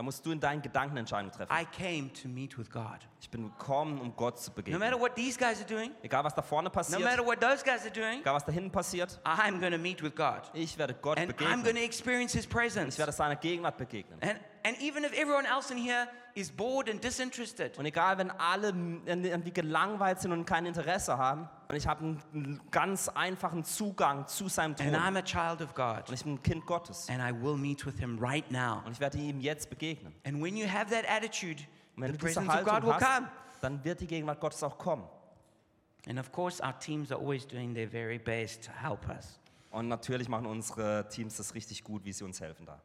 Dann 0.00 0.06
musst 0.06 0.24
du 0.24 0.32
in 0.32 0.40
deinen 0.40 0.62
Gedanken 0.62 0.96
Entscheidungen 0.96 1.30
treffen. 1.30 1.52
I 1.54 1.66
came 1.66 2.10
to 2.22 2.26
meet 2.26 2.56
with 2.56 2.70
God. 2.70 3.06
Ich 3.20 3.28
bin 3.28 3.42
gekommen, 3.50 4.00
um 4.00 4.16
Gott 4.16 4.40
zu 4.40 4.48
No 4.50 4.54
begegnen. 4.56 4.78
matter 4.80 4.98
what 4.98 5.14
these 5.14 5.38
guys 5.38 5.60
are 5.60 5.68
doing, 5.68 5.90
Egal 6.02 6.24
was 6.24 6.34
da 6.34 6.40
vorne 6.40 6.68
no 6.68 6.70
passiert, 6.70 7.02
matter 7.02 7.22
what 7.22 7.38
those 7.38 7.62
guys 7.62 7.82
are 7.84 7.90
doing, 7.90 8.20
egal 8.20 8.32
was 8.34 8.42
da 8.46 8.50
hinten 8.50 8.70
passiert, 8.70 9.20
I'm 9.26 9.60
going 9.60 9.72
to 9.72 9.78
meet 9.78 10.02
with 10.02 10.16
God. 10.16 10.40
ich 10.54 10.78
werde 10.78 10.94
Gott 10.94 11.18
And 11.18 11.30
I'm 11.30 11.36
begegnen. 11.36 11.62
going 11.64 11.76
to 11.76 11.82
experience 11.84 12.32
His 12.32 12.46
presence. 12.46 12.94
Ich 12.94 12.98
werde 12.98 13.12
seiner 13.12 13.36
Gegenwart 13.36 13.76
begegnen. 13.76 14.18
And, 14.22 14.40
and 14.64 14.80
even 14.80 15.04
if 15.04 15.12
everyone 15.12 15.46
else 15.46 15.70
in 15.72 15.78
here 15.78 16.06
is 16.34 16.50
bored 16.50 16.88
and 16.88 17.02
disinterested, 17.02 17.76
Und 17.78 17.86
egal, 17.86 18.18
wenn 18.18 18.30
alle 18.30 18.68
irgendwie 19.06 19.52
gelangweilt 19.52 20.20
sind 20.20 20.32
und 20.32 20.44
kein 20.44 20.66
Interesse 20.66 21.18
haben, 21.18 21.48
und 21.68 21.76
ich 21.76 21.86
habe 21.86 22.04
einen- 22.32 22.60
ganz 22.70 23.08
einfachen 23.08 23.64
Zugang 23.64 24.26
zu 24.26 24.48
seinem 24.48 24.76
and 24.78 24.78
Thron. 24.78 24.94
I'm 24.94 25.16
a 25.18 25.22
child 25.22 25.60
of 25.60 25.74
God, 25.74 26.08
Und 26.08 26.14
ich 26.14 26.22
bin 26.24 26.34
ein 26.34 26.42
Kind 26.42 26.66
Gottes. 26.66 27.08
and 27.08 27.20
I 27.20 27.32
will 27.32 27.56
meet 27.56 27.84
with 27.84 27.98
Him 27.98 28.18
right 28.20 28.48
now. 28.50 28.82
Und 28.84 28.92
ich 28.92 29.00
werde 29.00 29.18
ihm 29.18 29.40
jetzt 29.40 29.68
begegnen. 29.70 30.14
And 30.24 30.42
when 30.42 30.56
you 30.56 30.66
have 30.68 30.90
that 30.94 31.04
attitude, 31.10 31.62
Und 31.96 32.02
wenn 32.04 32.12
the 32.12 32.18
presence 32.18 32.48
of 32.48 32.64
God 32.64 32.82
will 32.84 32.94
hast, 32.94 33.04
come. 33.16 33.28
dann 33.60 33.84
wird 33.84 34.00
die 34.00 34.06
Gegenwart 34.06 34.40
Gottes 34.40 34.62
auch 34.62 34.78
kommen. 34.78 35.04
And 36.08 36.18
of 36.18 36.32
course, 36.32 36.62
our 36.62 36.78
teams 36.78 37.10
are 37.12 37.20
always 37.20 37.46
doing 37.46 37.74
their 37.74 37.88
very 37.88 38.18
best 38.18 38.64
to 38.64 38.72
help 38.72 39.06
us. 39.08 39.38
Und 39.70 39.88
natürlich 39.88 40.28
machen 40.28 40.46
unsere 40.46 41.06
Teams 41.08 41.36
das 41.36 41.54
richtig 41.54 41.84
gut, 41.84 42.04
wie 42.04 42.12
sie 42.12 42.24
uns 42.24 42.40
helfen 42.40 42.66
da. 42.66 42.80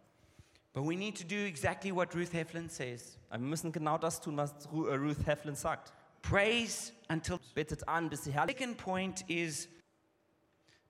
But 0.76 0.84
we 0.84 0.98
need 0.98 1.16
to 1.16 1.24
do 1.24 1.46
exactly 1.46 1.94
what 1.94 2.14
Ruth 2.14 2.34
Heflin 2.34 2.70
says 2.70 3.18
Aber 3.30 3.42
wir 3.42 3.48
müssen 3.48 3.72
genau 3.72 3.98
das 3.98 4.20
tun, 4.20 4.36
was 4.36 4.54
äh, 4.66 4.96
Ruth 4.96 5.26
Heflin 5.26 5.56
sagt. 5.56 5.94
praise 6.22 6.92
until. 7.08 7.40
Bittet 7.56 7.88
an, 7.88 8.10
bis 8.10 8.24
die 8.24 8.34
Herrlichkeit. 8.34 8.60
Second 8.60 8.78
point 8.78 9.30
is 9.30 9.70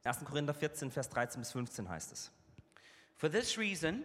1. 0.03 0.25
Korinther 0.25 0.55
14, 0.55 0.89
Vers 0.89 1.09
13 1.09 1.39
bis 1.39 1.51
15 1.51 1.87
heißt 1.87 2.11
es. 2.11 2.31
For 3.15 3.29
this 3.29 3.57
reason, 3.59 4.03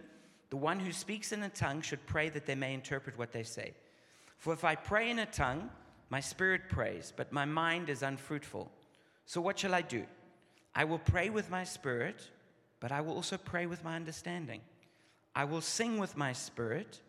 the 0.51 0.57
one 0.57 0.79
who 0.79 0.91
speaks 0.91 1.31
in 1.31 1.41
a 1.41 1.49
tongue 1.49 1.81
should 1.81 2.05
pray 2.05 2.29
that 2.29 2.45
they 2.45 2.55
may 2.55 2.75
interpret 2.75 3.17
what 3.17 3.31
they 3.31 3.43
say. 3.43 3.73
For 4.37 4.53
if 4.53 4.63
I 4.63 4.75
pray 4.75 5.09
in 5.09 5.17
a 5.19 5.25
tongue, 5.25 5.69
my 6.09 6.19
spirit 6.19 6.69
prays, 6.69 7.11
but 7.15 7.31
my 7.31 7.45
mind 7.45 7.89
is 7.89 8.03
unfruitful. 8.03 8.69
So 9.25 9.41
what 9.41 9.57
shall 9.57 9.73
I 9.73 9.81
do? 9.81 10.05
I 10.75 10.83
will 10.83 10.99
pray 10.99 11.31
with 11.31 11.49
my 11.49 11.63
spirit, 11.63 12.29
but 12.79 12.91
I 12.91 13.01
will 13.01 13.13
also 13.13 13.37
pray 13.37 13.65
with 13.65 13.83
my 13.83 13.95
understanding. 13.95 14.61
I 15.37 15.49
will 15.49 15.61
sing 15.61 15.99
with 15.99 16.15
my 16.15 16.33
spirit, 16.33 17.01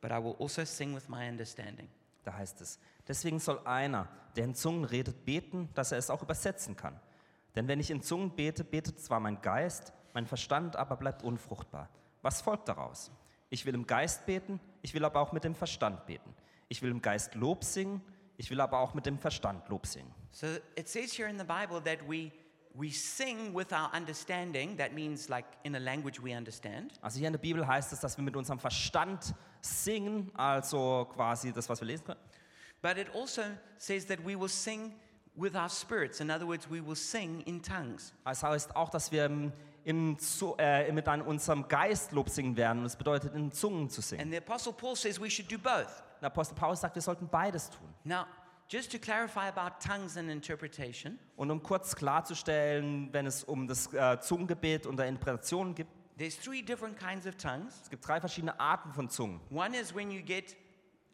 but 0.00 0.10
I 0.10 0.18
will 0.18 0.36
also 0.38 0.64
sing 0.64 0.94
with 0.94 1.08
my 1.08 1.28
understanding. 1.28 1.88
Da 2.24 2.34
heißt 2.34 2.60
es, 2.60 2.78
deswegen 3.06 3.38
soll 3.38 3.60
einer, 3.64 4.08
der 4.34 4.44
in 4.44 4.54
Zungen 4.54 4.84
redet, 4.84 5.24
beten, 5.24 5.68
dass 5.74 5.92
er 5.92 5.98
es 5.98 6.10
auch 6.10 6.22
übersetzen 6.22 6.76
kann. 6.76 6.98
Denn 7.54 7.68
wenn 7.68 7.80
ich 7.80 7.90
in 7.90 8.02
Zungen 8.02 8.34
bete, 8.34 8.64
betet 8.64 9.00
zwar 9.00 9.20
mein 9.20 9.40
Geist, 9.40 9.92
mein 10.12 10.26
Verstand 10.26 10.76
aber 10.76 10.96
bleibt 10.96 11.22
unfruchtbar. 11.22 11.88
Was 12.22 12.42
folgt 12.42 12.68
daraus? 12.68 13.10
Ich 13.48 13.64
will 13.64 13.74
im 13.74 13.86
Geist 13.86 14.26
beten, 14.26 14.60
ich 14.82 14.92
will 14.94 15.04
aber 15.04 15.20
auch 15.20 15.32
mit 15.32 15.44
dem 15.44 15.54
Verstand 15.54 16.06
beten. 16.06 16.34
Ich 16.68 16.82
will 16.82 16.90
im 16.90 17.00
Geist 17.00 17.34
Lob 17.34 17.62
singen, 17.62 18.02
ich 18.36 18.50
will 18.50 18.60
aber 18.60 18.80
auch 18.80 18.94
mit 18.94 19.06
dem 19.06 19.18
Verstand 19.18 19.68
Lob 19.68 19.86
singen. 19.86 20.12
So 20.32 20.46
it 20.76 20.88
says 20.88 21.16
here 21.16 21.28
in 21.28 21.38
the 21.38 21.44
Bible 21.44 21.80
that 21.82 22.06
we, 22.08 22.32
we 22.78 22.90
sing 22.90 23.54
with 23.54 23.72
our 23.72 23.90
understanding. 23.94 24.76
That 24.76 24.92
means 24.92 25.28
like 25.28 25.46
in 25.64 25.74
a 25.74 25.78
language 25.78 26.22
we 26.22 26.36
understand. 26.36 26.92
Also 27.00 27.18
hier 27.18 27.28
in 27.28 27.32
der 27.32 27.40
Bibel 27.40 27.66
heißt 27.66 27.92
es, 27.92 28.00
dass 28.00 28.16
wir 28.16 28.24
mit 28.24 28.36
unserem 28.36 28.58
Verstand 28.58 29.34
singen, 29.60 30.30
also 30.34 31.08
quasi 31.14 31.52
das, 31.52 31.68
was 31.68 31.80
wir 31.80 31.86
lesen 31.86 32.04
können. 32.04 32.20
But 32.82 32.98
it 32.98 33.08
also 33.14 33.42
says 33.78 34.06
that 34.06 34.18
we 34.24 34.38
will 34.38 34.48
sing 34.48 34.94
with 35.34 35.54
our 35.54 35.68
spirits. 35.68 36.20
In 36.20 36.30
other 36.30 36.46
words, 36.46 36.68
we 36.70 36.80
will 36.84 36.96
sing 36.96 37.40
in 37.42 37.62
tongues. 37.62 38.12
Es 38.24 38.42
heißt 38.42 38.76
auch, 38.76 38.90
dass 38.90 39.10
wir 39.10 39.52
Zu- 40.18 40.56
äh, 40.58 40.90
mit 40.90 41.06
einem, 41.06 41.24
unserem 41.26 41.68
Geist 41.68 42.10
Lob 42.10 42.28
singen 42.28 42.56
werden. 42.56 42.82
Das 42.82 42.96
bedeutet, 42.96 43.34
in 43.34 43.52
Zungen 43.52 43.88
zu 43.88 44.00
singen. 44.00 44.20
And 44.22 44.32
the 44.32 44.38
Apostle 44.38 44.72
Paul 44.72 44.96
says 44.96 45.20
we 45.20 45.30
should 45.30 45.50
do 45.50 45.58
both. 45.58 46.02
Der 46.20 46.26
Apostel 46.26 46.56
Paulus 46.56 46.80
sagt, 46.80 46.96
wir 46.96 47.02
sollten 47.02 47.28
beides 47.28 47.70
tun. 47.70 47.94
Now, 48.02 48.24
just 48.68 48.90
to 48.92 48.98
clarify 48.98 49.48
about 49.48 49.80
tongues 49.80 50.16
and 50.16 50.30
interpretation, 50.30 51.18
Und 51.36 51.50
um 51.50 51.62
kurz 51.62 51.94
klarzustellen, 51.94 53.08
wenn 53.12 53.26
es 53.26 53.44
um 53.44 53.66
das 53.66 53.92
äh, 53.92 54.18
Zungengebet 54.20 54.86
und 54.86 54.96
der 54.96 55.06
Interpretation 55.06 55.74
geht, 55.74 55.86
there's 56.18 56.38
three 56.38 56.62
different 56.62 56.98
kinds 56.98 57.26
of 57.26 57.36
tongues. 57.36 57.80
es 57.82 57.90
gibt 57.90 58.06
drei 58.06 58.20
verschiedene 58.20 58.58
Arten 58.58 58.92
von 58.92 59.08
Zungen. 59.08 59.40
One 59.50 59.76
is 59.76 59.94
when 59.94 60.10
you 60.10 60.22
get 60.22 60.56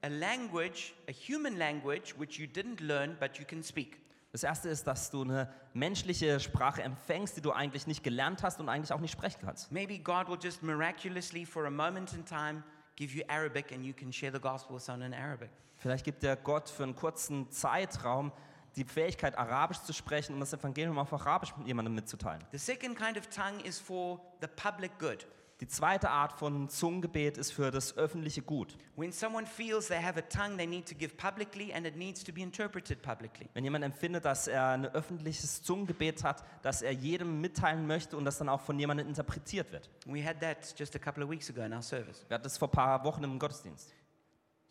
a 0.03 0.09
language, 0.09 0.95
a 1.09 1.12
human 1.12 1.57
language, 1.57 2.15
which 2.19 2.38
you 2.38 2.47
didn't 2.47 2.81
learn 2.81 3.17
but 3.21 3.38
you 3.38 3.45
can 3.45 3.62
speak. 3.62 3.99
Das 4.33 4.43
erste 4.45 4.71
ist, 4.71 4.87
dass 4.87 5.11
du 5.11 5.23
eine 5.23 5.53
menschliche 5.75 6.41
Sprache 6.41 6.83
empfängst, 6.83 7.37
die 7.37 7.43
du 7.43 7.53
eigentlich 7.53 7.87
nicht 7.87 8.03
gelernt 8.03 8.43
hast 8.43 8.61
und 8.61 8.71
eigentlich 8.71 8.91
auch 8.93 9.01
nicht 9.01 9.12
sprechen 9.12 9.41
kannst. 9.45 9.71
Maybe 9.71 9.99
God 9.99 10.27
will 10.29 10.38
just 10.43 10.62
miraculously, 10.62 11.45
for 11.45 11.67
a 11.67 11.71
moment 11.71 12.15
in 12.15 12.25
time, 12.25 12.62
give 12.97 13.15
you 13.15 13.23
Arabic 13.29 13.73
and 13.73 13.85
you 13.85 13.93
can 13.93 14.11
share 14.11 14.33
the 14.33 14.41
gospel 14.41 14.75
with 14.77 14.83
someone 14.83 15.05
in 15.05 15.12
Arabic. 15.12 15.51
Vielleicht 15.83 16.05
gibt 16.05 16.23
dir 16.23 16.37
Gott 16.37 16.68
für 16.68 16.85
einen 16.85 16.95
kurzen 16.95 17.51
Zeitraum 17.51 18.31
die 18.77 18.85
Fähigkeit, 18.85 19.37
Arabisch 19.37 19.81
zu 19.81 19.92
sprechen 19.92 20.35
und 20.35 20.38
das 20.38 20.53
Evangelium 20.53 20.97
auf 20.97 21.12
Arabisch 21.12 21.57
mit 21.57 21.66
jemandem 21.66 21.97
mitzuteilen. 21.97 22.40
The 22.53 22.59
second 22.59 22.97
kind 22.97 23.18
of 23.18 23.27
tongue 23.27 23.61
is 23.64 23.81
for 23.81 24.21
the 24.40 24.47
public 24.47 24.97
good. 25.01 25.27
Die 25.61 25.66
zweite 25.66 26.09
Art 26.09 26.33
von 26.35 26.68
Zungengebet 26.68 27.37
ist 27.37 27.53
für 27.53 27.73
das 27.73 27.97
öffentliche 27.97 28.42
Gut. 28.42 28.77
When 28.95 29.11
someone 29.11 29.45
feels 29.45 29.88
they 29.88 30.01
have 30.01 30.16
a 30.16 30.23
tongue 30.23 30.57
they 30.57 30.68
need 30.68 30.88
to 30.88 30.95
give 30.95 31.16
publicly 31.16 31.73
and 31.73 31.85
it 31.85 31.97
needs 31.97 32.23
to 32.23 32.33
be 32.33 32.42
interpreted 32.42 33.03
publicly. 33.03 33.49
Wenn 33.53 33.64
jemand 33.64 33.85
empfindet, 33.85 34.25
dass 34.25 34.47
er 34.47 34.68
ein 34.68 34.87
öffentliches 34.87 35.64
Zungengebet 35.64 36.23
hat, 36.23 36.45
das 36.62 36.83
er 36.83 36.92
jedem 36.92 37.40
mitteilen 37.40 37.88
möchte 37.88 38.16
und 38.16 38.25
das 38.25 38.38
dann 38.38 38.49
auch 38.49 38.61
von 38.61 38.79
jemandem 38.79 39.09
interpretiert 39.09 39.73
wird. 39.73 39.90
We 40.07 40.25
had 40.25 40.40
that 40.40 40.75
just 40.79 40.95
a 40.95 41.01
couple 41.01 41.25
of 41.25 41.31
weeks 41.31 41.51
ago 41.51 41.62
in 41.62 41.73
our 41.73 41.83
service. 41.83 42.25
Wir 42.29 42.37
hatten 42.37 42.45
das 42.45 42.57
vor 42.57 42.68
ein 42.68 42.73
paar 42.73 43.03
Wochen 43.03 43.25
im 43.25 43.37
Gottesdienst. 43.40 43.92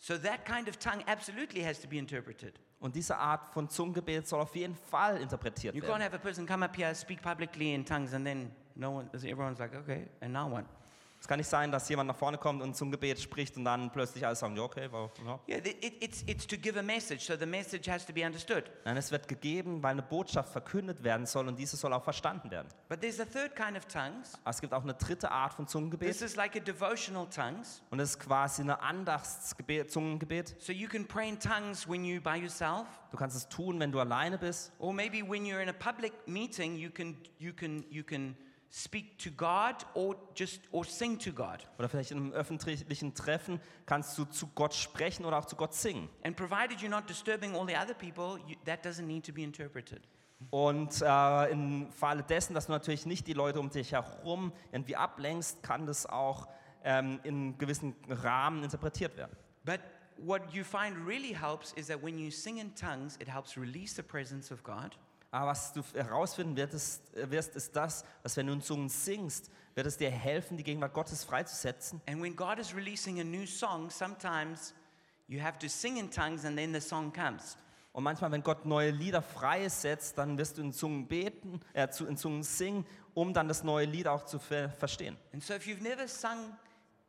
So 0.02 0.18
that 0.18 0.46
kind 0.46 0.68
of 0.68 0.80
tongue 0.80 1.04
absolutely 1.08 1.62
has 1.62 1.80
to 1.82 1.88
be 1.88 2.00
interpreted. 2.00 2.60
Und 2.80 2.96
diese 2.96 3.16
Art 3.16 3.54
von 3.54 3.70
Zungengebet 3.70 4.28
soll 4.28 4.42
auf 4.42 4.56
jeden 4.56 4.76
Fall 4.76 5.22
interpretiert 5.22 5.76
You 5.76 5.82
can't 5.82 6.02
have 6.02 6.16
a 6.16 6.18
person 6.18 6.48
come 6.48 6.66
up 6.66 6.76
here, 6.76 6.94
speak 6.96 7.22
publicly 7.22 7.76
in 7.76 7.86
tongues, 7.86 8.14
and 8.14 8.26
then 8.26 8.52
no 8.76 8.90
one, 8.90 9.10
everyone's 9.14 9.60
like, 9.60 9.76
okay, 9.76 10.08
and 10.22 10.34
now 10.34 10.50
what? 10.50 10.66
Es 11.22 11.28
kann 11.28 11.38
nicht 11.38 11.50
sein, 11.50 11.72
dass 11.72 11.88
jemand 11.88 12.08
nach 12.08 12.16
vorne 12.16 12.40
kommt 12.40 12.64
und 12.64 12.76
Zungengebet 12.76 13.20
spricht 13.20 13.56
und 13.56 13.64
dann 13.64 13.92
plötzlich 13.92 14.26
alle 14.26 14.36
sagen, 14.36 14.56
ja, 14.56 14.64
okay, 14.64 14.88
wow, 14.90 15.12
ja. 15.24 15.40
Yeah, 15.48 15.60
it, 15.60 16.04
it's, 16.04 16.24
it's 16.26 16.48
to 16.48 16.58
give 16.58 16.80
a 16.80 16.82
message, 16.82 17.22
so 17.28 17.36
the 17.38 17.46
message 17.46 17.88
has 17.88 18.04
to 18.08 18.12
be 18.12 18.26
understood. 18.26 18.64
Nein, 18.86 18.98
es 18.98 19.12
wird 19.12 19.28
gegeben, 19.28 19.84
weil 19.84 19.92
eine 19.92 20.02
Botschaft 20.02 20.52
verkündet 20.52 21.04
werden 21.04 21.28
soll 21.28 21.48
und 21.48 21.60
diese 21.60 21.78
soll 21.78 21.94
auch 21.94 22.04
verstanden 22.04 22.50
werden. 22.50 22.68
But 22.90 23.02
there's 23.02 23.20
a 23.20 23.26
third 23.26 23.56
kind 23.56 23.78
of 23.78 23.86
tongues. 23.86 24.34
Es 24.46 24.62
gibt 24.62 24.74
auch 24.74 24.82
eine 24.82 24.96
dritte 24.96 25.30
Art 25.30 25.54
von 25.54 25.66
This 25.66 25.74
Zungengebet 25.74 26.22
is 26.22 26.36
like 26.36 26.56
a 26.56 26.60
devotional 26.60 27.30
tongues. 27.30 27.84
und 27.92 28.00
es 28.00 28.10
ist 28.12 28.20
quasi 28.20 28.64
eine 28.64 28.82
Andachtsgebet, 28.82 29.92
Zungengebet. 29.92 30.56
So 30.58 30.74
you 30.74 30.88
can 30.88 31.08
pray 31.08 31.30
in 31.30 31.40
tongues 31.40 31.88
when 31.88 32.04
you're 32.04 32.20
by 32.20 32.36
yourself, 32.42 32.88
Du 33.12 33.18
kannst 33.18 33.38
es 33.38 33.48
tun, 33.48 33.80
wenn 33.80 33.92
du 33.92 34.00
alleine 34.00 34.40
bist 34.40 34.72
or 34.80 34.92
maybe 34.92 35.22
when 35.22 35.46
you're 35.46 35.62
in 35.62 35.70
a 35.70 35.74
public 35.74 36.14
meeting, 36.26 36.78
you 36.78 36.90
can, 36.90 37.16
you 37.38 37.54
can, 37.54 37.86
you 37.92 38.04
can 38.04 38.36
speak 38.72 39.18
to 39.20 39.30
God 39.32 39.86
or 39.94 40.16
just 40.34 40.62
or 40.72 40.86
sing 40.86 41.20
to 41.20 41.32
God. 41.32 41.68
Oder 41.78 41.90
vielleicht 41.90 42.12
in 42.12 42.18
einem 42.18 42.32
öffentlichen 42.32 43.14
Treffen 43.14 43.60
kannst 43.86 44.18
du 44.18 44.26
zu 44.26 44.48
Gott 44.56 44.74
sprechen 44.74 45.26
oder 45.26 45.38
auch 45.38 45.46
zu 45.46 45.56
Gott 45.56 45.74
singen. 45.74 46.10
And 46.24 46.36
provided 46.36 46.80
you're 46.80 46.90
not 46.90 47.08
disturbing 47.10 47.54
all 47.56 47.68
the 47.68 47.76
other 47.76 47.94
people, 47.94 48.40
you, 48.48 48.56
that 48.66 48.86
doesn't 48.86 49.06
need 49.06 49.26
to 49.26 49.34
be 49.34 49.44
interpreted. 49.44 50.08
Und 50.50 51.02
äh, 51.02 51.52
im 51.52 51.92
Falle 51.92 52.24
dessen, 52.24 52.54
dass 52.54 52.66
du 52.66 52.72
natürlich 52.72 53.06
nicht 53.06 53.28
die 53.28 53.34
Leute 53.34 53.60
um 53.60 53.70
dich 53.70 53.92
herum 53.92 54.52
irgendwie 54.72 54.96
ablenkst, 54.96 55.62
kann 55.62 55.86
das 55.86 56.06
auch 56.06 56.48
ähm, 56.84 57.20
in 57.24 57.58
gewissen 57.58 57.96
Rahmen 58.10 58.64
interpretiert 58.64 59.18
werden. 59.18 59.36
But 59.64 59.82
what 60.18 60.42
you 60.52 60.64
find 60.64 60.96
really 61.06 61.36
helps 61.36 61.74
is 61.74 61.88
that 61.88 62.02
when 62.02 62.18
you 62.18 62.32
sing 62.32 62.58
in 62.58 62.74
tongues, 62.74 63.18
it 63.18 63.28
helps 63.28 63.58
release 63.58 63.96
the 63.96 64.02
presence 64.02 64.52
of 64.52 64.64
God. 64.64 64.98
Aber 65.32 65.48
was 65.48 65.72
du 65.72 65.82
herausfinden 65.94 66.58
wirst, 66.58 67.15
äh, 67.15 67.32
wirst, 67.32 67.56
ist 67.56 67.74
das, 67.76 68.04
dass 68.22 68.36
wenn 68.36 68.48
du 68.48 68.54
in 68.54 68.62
Zungen 68.62 68.89
singst, 68.89 69.50
wird 69.74 69.88
es 69.88 69.98
dir 69.98 70.12
helfen, 70.12 70.58
die 70.58 70.63
Gegenwart 70.63 70.94
Gottes 70.94 71.24
freizusetzen. 71.24 72.02
And 72.06 72.22
when 72.22 72.36
God 72.36 72.60
is 72.60 72.76
releasing 72.76 73.22
a 73.22 73.24
new 73.24 73.46
song, 73.46 73.89
sometimes 73.89 74.74
you 75.28 75.41
have 75.41 75.58
to 75.60 75.70
sing 75.70 75.98
in 75.98 76.12
tongues 76.12 76.44
and 76.44 76.58
then 76.58 76.74
the 76.74 76.82
song 76.82 77.13
comes. 77.13 77.58
Und 77.94 78.04
manchmal, 78.04 78.32
wenn 78.32 78.44
Gott 78.44 78.65
neue 78.65 78.91
Lieder 78.91 79.22
freisetzt, 79.22 80.17
dann 80.17 80.38
wirst 80.38 80.58
du 80.58 80.62
in 80.62 80.74
Zungen 80.74 81.08
beten, 81.08 81.62
äh, 81.74 81.88
in 82.08 82.17
Zungen 82.17 82.44
singen, 82.44 82.86
um 83.13 83.34
dann 83.34 83.48
das 83.48 83.63
neue 83.63 83.86
Lied 83.86 84.08
auch 84.08 84.26
zu 84.26 84.39
ver 84.39 84.70
verstehen. 84.70 85.17
And 85.34 85.44
so 85.44 85.54
if 85.54 85.65
you've 85.65 85.82
never 85.82 86.08
sung 86.08 86.58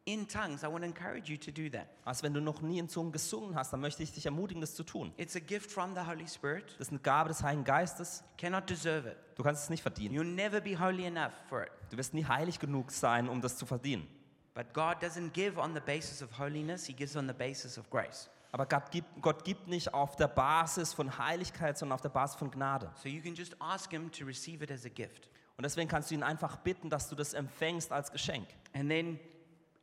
in 0.04 0.26
tongues, 0.26 0.64
I 0.64 0.66
want 0.66 0.82
to 0.82 0.86
encourage 0.86 1.30
you 1.30 1.36
to 1.36 1.50
do 1.50 1.68
that. 1.70 1.86
Also 2.04 2.24
wenn 2.24 2.34
du 2.34 2.40
noch 2.40 2.60
nie 2.60 2.78
in 2.78 2.88
Zungen 2.88 3.12
gesungen 3.12 3.54
hast, 3.54 3.72
dann 3.72 3.80
möchte 3.80 4.02
ich 4.02 4.12
dich 4.12 4.26
ermutigen, 4.26 4.60
das 4.60 4.74
zu 4.74 4.82
tun. 4.82 5.12
It's 5.16 5.36
a 5.36 5.38
gift 5.40 5.70
from 5.70 5.94
the 5.94 6.00
Holy 6.00 6.26
Spirit. 6.26 6.64
Das 6.78 6.88
ist 6.88 6.90
eine 6.90 7.00
Gabe 7.00 7.28
des 7.28 7.42
Heiligen 7.42 7.64
Geistes. 7.64 8.24
Cannot 8.36 8.68
deserve 8.68 9.10
it. 9.10 9.16
Du 9.36 9.42
kannst 9.42 9.64
es 9.64 9.70
nicht 9.70 9.82
verdienen. 9.82 10.14
You'll 10.14 10.34
never 10.34 10.60
be 10.60 10.78
holy 10.78 11.04
enough 11.04 11.32
for 11.48 11.62
it. 11.62 11.70
Du 11.90 11.96
wirst 11.96 12.14
nie 12.14 12.24
heilig 12.24 12.58
genug 12.58 12.90
sein, 12.90 13.28
um 13.28 13.40
das 13.40 13.56
zu 13.56 13.64
verdienen. 13.64 14.08
But 14.54 14.74
God 14.74 15.02
doesn't 15.02 15.30
give 15.30 15.58
on 15.58 15.72
the 15.74 15.80
basis 15.80 16.22
of 16.22 16.38
holiness, 16.38 16.84
He 16.84 16.92
gives 16.92 17.16
on 17.16 17.26
the 17.26 17.32
basis 17.32 17.78
of 17.78 17.88
grace. 17.88 18.28
Aber 18.50 18.66
Gott 18.66 18.90
gibt, 18.90 19.22
Gott 19.22 19.44
gibt 19.44 19.66
nicht 19.68 19.94
auf 19.94 20.16
der 20.16 20.28
Basis 20.28 20.92
von 20.92 21.16
Heiligkeit, 21.16 21.78
sondern 21.78 21.94
auf 21.94 22.02
der 22.02 22.10
Basis 22.10 22.36
von 22.36 22.50
Gnade. 22.50 22.90
So 23.02 23.08
you 23.08 23.22
can 23.22 23.34
just 23.34 23.56
ask 23.60 23.90
Him 23.90 24.10
to 24.12 24.26
receive 24.26 24.62
it 24.62 24.70
as 24.70 24.84
a 24.84 24.90
gift. 24.90 25.30
Und 25.56 25.64
deswegen 25.64 25.88
kannst 25.88 26.10
du 26.10 26.14
ihn 26.14 26.22
einfach 26.22 26.56
bitten, 26.58 26.90
dass 26.90 27.08
du 27.08 27.14
das 27.14 27.32
empfängst 27.32 27.92
als 27.92 28.12
Geschenk. 28.12 28.48
And 28.74 28.90
then, 28.90 29.18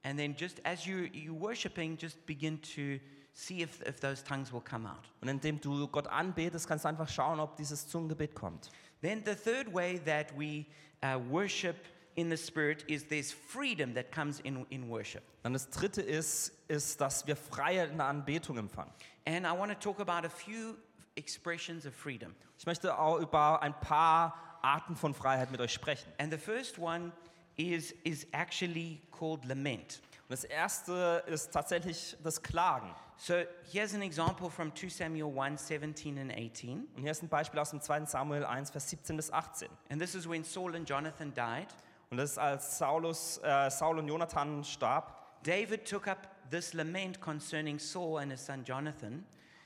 and 0.03 0.17
then 0.17 0.35
just 0.35 0.61
as 0.63 0.85
you, 0.85 1.09
you're 1.13 1.33
worshiping, 1.33 1.97
just 1.97 2.25
begin 2.25 2.59
to 2.75 2.99
see 3.33 3.61
if, 3.61 3.81
if 3.85 3.99
those 3.99 4.21
tongues 4.21 4.51
will 4.51 4.61
come 4.61 4.85
out. 4.85 5.05
Und 5.21 5.29
indem 5.29 5.59
du 5.59 5.87
Gott 5.87 6.07
anbetest, 6.07 6.67
kannst 6.67 6.85
du 6.85 6.89
einfach 6.89 7.09
schauen, 7.09 7.39
ob 7.39 7.55
dieses 7.57 7.87
Zungengebet 7.87 8.35
kommt. 8.35 8.69
Then 9.01 9.23
the 9.25 9.35
third 9.35 9.73
way 9.73 9.99
that 10.05 10.37
we 10.37 10.65
uh, 11.03 11.19
worship 11.29 11.75
in 12.15 12.29
the 12.29 12.37
Spirit 12.37 12.83
is 12.87 13.05
there's 13.05 13.31
freedom 13.31 13.93
that 13.93 14.11
comes 14.11 14.39
in, 14.41 14.65
in 14.69 14.89
worship. 14.89 15.23
Dann 15.43 15.53
das 15.53 15.69
dritte 15.69 16.01
ist, 16.01 16.51
ist, 16.67 16.99
dass 16.99 17.25
wir 17.27 17.35
Freiheit 17.35 17.91
in 17.91 17.97
der 17.97 18.07
Anbetung 18.07 18.57
empfangen. 18.57 18.91
And 19.25 19.45
I 19.45 19.51
want 19.51 19.71
to 19.71 19.77
talk 19.79 19.99
about 19.99 20.25
a 20.25 20.29
few 20.29 20.75
expressions 21.15 21.85
of 21.85 21.93
freedom. 21.93 22.35
Ich 22.57 22.65
möchte 22.65 22.97
auch 22.97 23.19
über 23.19 23.61
ein 23.61 23.77
paar 23.79 24.59
Arten 24.61 24.95
von 24.95 25.13
Freiheit 25.13 25.51
mit 25.51 25.61
euch 25.61 25.71
sprechen. 25.71 26.11
And 26.17 26.31
the 26.33 26.37
first 26.37 26.77
one 26.77 27.11
is, 27.59 27.93
is 28.03 28.25
actually 28.31 29.01
called 29.11 29.43
lament. 29.45 30.01
Und 30.27 30.31
das 30.31 30.43
erste 30.45 31.23
ist 31.27 31.51
tatsächlich 31.51 32.15
das 32.23 32.41
Klagen. 32.41 32.89
So 33.17 33.33
here's 33.71 33.93
an 33.93 34.01
example 34.01 34.49
from 34.49 34.73
2 34.73 34.87
Samuel 34.89 35.37
1 35.37 35.67
17 35.67 36.17
and 36.17 36.31
18. 36.31 36.87
Und 36.95 37.01
hier 37.01 37.11
ist 37.11 37.21
ein 37.21 37.27
Beispiel 37.27 37.59
aus 37.59 37.71
dem 37.71 37.81
2. 37.81 38.05
Samuel 38.05 38.45
1, 38.45 38.71
Vers 38.71 38.89
17 38.89 39.17
bis 39.17 39.29
18. 39.31 39.67
And 39.89 40.01
this 40.01 40.15
is 40.15 40.27
when 40.27 40.43
Saul 40.45 40.75
and 40.75 40.87
Jonathan 40.87 41.33
died. 41.33 41.67
Und 42.11 42.17
das 42.17 42.31
ist, 42.31 42.37
als 42.37 42.77
Saulus, 42.77 43.39
äh, 43.43 43.69
Saul 43.69 43.99
und 43.99 44.07
Jonathan 44.07 44.63
starb. 44.63 45.13
David 45.43 45.85
took 45.85 46.07
up 46.07 46.29
this 46.49 46.73
lament 46.73 47.19
concerning 47.19 47.77
Saul 47.77 48.19
and 48.19 48.31
his 48.31 48.45
son 48.45 48.63
Jonathan, 48.63 49.25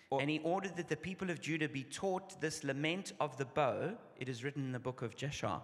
Oh. 0.10 0.20
and 0.20 0.30
he 0.30 0.40
ordered 0.44 0.76
that 0.76 0.90
the 0.90 0.96
people 0.96 1.32
of 1.32 1.40
Judah 1.42 1.68
be 1.68 1.84
taught 1.84 2.40
this 2.40 2.64
lament 2.64 3.14
of 3.20 3.38
the 3.38 3.46
bow. 3.46 3.96
It 4.18 4.30
is 4.30 4.44
written 4.44 4.64
in 4.64 4.72
the 4.72 4.80
book 4.80 5.02
of 5.02 5.16
Jeshar. 5.16 5.62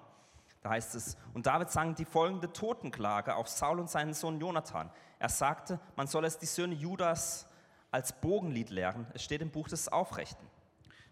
Da 0.61 0.69
heißt 0.71 0.95
es, 0.95 1.17
und 1.33 1.45
David 1.45 1.71
sang 1.71 1.95
die 1.95 2.05
folgende 2.05 2.51
Totenklage 2.51 3.35
auf 3.35 3.47
Saul 3.47 3.79
und 3.79 3.89
seinen 3.89 4.13
Sohn 4.13 4.39
Jonathan. 4.39 4.91
Er 5.17 5.29
sagte, 5.29 5.79
man 5.95 6.07
soll 6.07 6.25
es 6.25 6.37
die 6.37 6.45
Söhne 6.45 6.75
Judas 6.75 7.47
als 7.91 8.11
Bogenlied 8.13 8.69
lehren. 8.69 9.07
Es 9.13 9.23
steht 9.23 9.41
im 9.41 9.51
Buch 9.51 9.67
des 9.69 9.87
Aufrechten. 9.87 10.47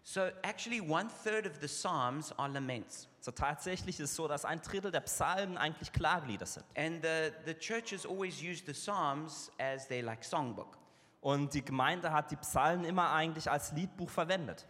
So 0.02 0.22
actually, 0.42 0.80
one 0.80 1.08
third 1.22 1.46
of 1.46 1.60
the 1.60 1.66
Psalms 1.66 2.32
are 2.38 2.50
laments. 2.50 3.08
So 3.20 3.30
tatsächlich 3.30 4.00
ist 4.00 4.10
es 4.10 4.16
so, 4.16 4.26
dass 4.26 4.44
ein 4.44 4.60
Drittel 4.62 4.90
der 4.90 5.00
Psalmen 5.00 5.58
eigentlich 5.58 5.92
Klagelieder 5.92 6.46
sind. 6.46 6.64
And 6.76 7.02
the, 7.02 7.30
the 7.44 7.54
churches 7.54 8.06
always 8.06 8.40
use 8.40 8.62
the 8.64 8.72
Psalms 8.72 9.50
as 9.58 9.86
their 9.88 10.02
like 10.02 10.24
songbook. 10.24 10.78
Und 11.20 11.52
die 11.52 11.64
Gemeinde 11.64 12.12
hat 12.12 12.30
die 12.30 12.36
Psalmen 12.36 12.84
immer 12.84 13.12
eigentlich 13.12 13.50
als 13.50 13.72
Liedbuch 13.72 14.08
verwendet. 14.08 14.66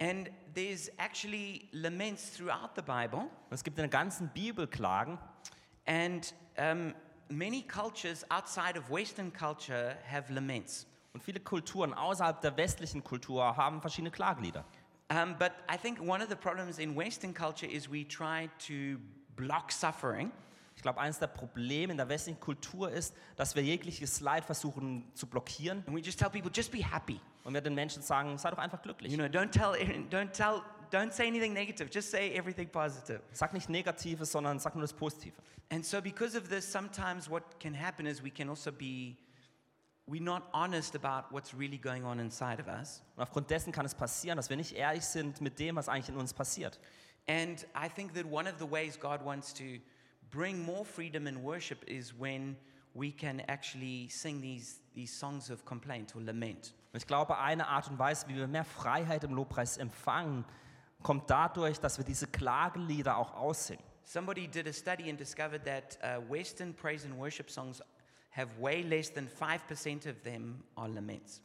And 0.00 0.30
there's 0.54 0.90
actually 0.98 1.68
laments 1.72 2.30
throughout 2.30 2.74
the 2.74 2.82
Bible. 2.82 3.20
Und 3.20 3.52
es 3.52 3.62
gibt 3.62 3.78
in 3.78 3.82
der 3.82 3.90
ganzen 3.90 4.30
Bibel 4.32 4.66
Klagen. 4.66 5.18
And 5.86 6.32
um, 6.58 6.94
many 7.28 7.62
cultures 7.62 8.24
outside 8.30 8.78
of 8.78 8.90
Western 8.90 9.30
culture 9.32 9.96
have 10.10 10.32
laments. 10.32 10.86
Und 11.12 11.22
viele 11.22 11.40
Kulturen 11.40 11.92
außerhalb 11.92 12.40
der 12.40 12.56
westlichen 12.56 13.04
Kultur 13.04 13.56
haben 13.56 13.80
verschiedene 13.80 14.10
Klagelieder. 14.10 14.64
Um, 15.10 15.36
but 15.38 15.52
I 15.68 15.76
think 15.76 16.00
one 16.00 16.22
of 16.22 16.28
the 16.28 16.36
problems 16.36 16.78
in 16.78 16.96
Western 16.96 17.34
culture 17.34 17.66
is 17.66 17.90
we 17.90 18.06
try 18.06 18.48
to 18.66 18.98
block 19.36 19.72
suffering. 19.72 20.30
Ich 20.80 20.82
glaube, 20.82 20.98
eines 20.98 21.18
der 21.18 21.26
Probleme 21.26 21.90
in 21.92 21.98
der 21.98 22.08
westlichen 22.08 22.40
Kultur 22.40 22.90
ist, 22.90 23.14
dass 23.36 23.54
wir 23.54 23.62
jegliches 23.62 24.20
Leid 24.20 24.46
versuchen 24.46 25.04
zu 25.12 25.26
blockieren 25.26 25.84
And 25.86 25.94
we 25.94 26.00
just 26.00 26.18
tell 26.18 26.30
people, 26.30 26.50
just 26.50 26.72
be 26.72 26.82
happy. 26.82 27.20
und 27.44 27.52
wir 27.52 27.60
den 27.60 27.74
Menschen 27.74 28.00
sagen, 28.02 28.38
sei 28.38 28.50
doch 28.50 28.56
einfach 28.56 28.80
glücklich. 28.80 29.12
You 29.12 29.18
know, 29.18 29.26
don't 29.26 29.50
tell, 29.50 29.74
don't 30.08 30.30
tell, 30.30 30.62
don't 30.90 31.12
say 31.12 31.28
anything 31.28 31.52
negative. 31.52 31.90
Just 31.92 32.10
say 32.10 32.34
everything 32.34 32.66
positive. 32.66 33.20
Sag 33.32 33.52
nicht 33.52 33.68
Negatives, 33.68 34.32
sondern 34.32 34.58
sag 34.58 34.74
nur 34.74 34.80
das 34.80 34.94
Positive. 34.94 35.34
And 35.70 35.84
so, 35.84 36.00
because 36.00 36.34
of 36.34 36.48
this, 36.48 36.64
sometimes 36.72 37.28
what 37.28 37.60
can 37.60 37.74
happen 37.74 38.06
is 38.06 38.22
we 38.24 38.30
can 38.30 38.48
also 38.48 38.72
be, 38.72 39.18
we're 40.06 40.22
not 40.22 40.44
honest 40.54 40.96
about 40.96 41.30
what's 41.30 41.52
really 41.52 41.76
going 41.76 42.06
on 42.06 42.18
inside 42.20 42.58
of 42.58 42.68
us. 42.68 43.02
Und 43.16 43.22
aufgrund 43.22 43.50
dessen 43.50 43.70
kann 43.70 43.84
es 43.84 43.94
passieren, 43.94 44.38
dass 44.38 44.48
wir 44.48 44.56
nicht 44.56 44.72
ehrlich 44.72 45.04
sind 45.04 45.42
mit 45.42 45.58
dem, 45.58 45.76
was 45.76 45.90
eigentlich 45.90 46.08
in 46.08 46.16
uns 46.16 46.32
passiert. 46.32 46.80
And 47.28 47.66
I 47.76 47.86
think 47.86 48.14
that 48.14 48.24
one 48.24 48.48
of 48.48 48.54
the 48.58 48.70
ways 48.70 48.98
God 48.98 49.22
wants 49.22 49.52
to 49.52 49.78
bring 50.30 50.64
more 50.64 50.84
freedom 50.84 51.26
in 51.26 51.42
worship 51.42 51.84
is 51.86 52.12
when 52.18 52.56
we 52.94 53.12
can 53.12 53.40
actually 53.48 54.08
sing 54.08 54.40
these, 54.40 54.80
these 54.94 55.12
songs 55.12 55.50
of 55.50 55.64
complaint 55.64 56.14
or 56.14 56.22
lament. 56.22 56.72
Ich 56.92 57.06
glaube, 57.06 57.38
eine 57.38 57.68
Art 57.68 57.88
und 57.88 57.98
Weise, 57.98 58.26
wie 58.28 58.34
wir 58.34 58.48
mehr 58.48 58.64
Freiheit 58.64 59.22
im 59.22 59.34
Lobpreis 59.34 59.76
empfangen, 59.76 60.44
kommt 61.02 61.30
dadurch, 61.30 61.78
dass 61.78 61.98
wir 61.98 62.04
diese 62.04 62.26
Klagelieder 62.26 63.16
auch 63.16 63.34
aussingen. 63.34 63.84
Somebody 64.02 64.48
did 64.48 64.66
a 64.66 64.72
study 64.72 65.08
and 65.08 65.18
discovered 65.18 65.64
that 65.64 65.98
uh, 66.02 66.20
Western 66.28 66.74
praise 66.74 67.06
and 67.06 67.16
worship 67.16 67.48
songs 67.48 67.80
have 68.30 68.48
way 68.58 68.82
less 68.82 69.08
than 69.12 69.28
5% 69.28 70.10
of 70.10 70.22
them 70.24 70.64
are 70.74 70.88
laments. 70.88 71.42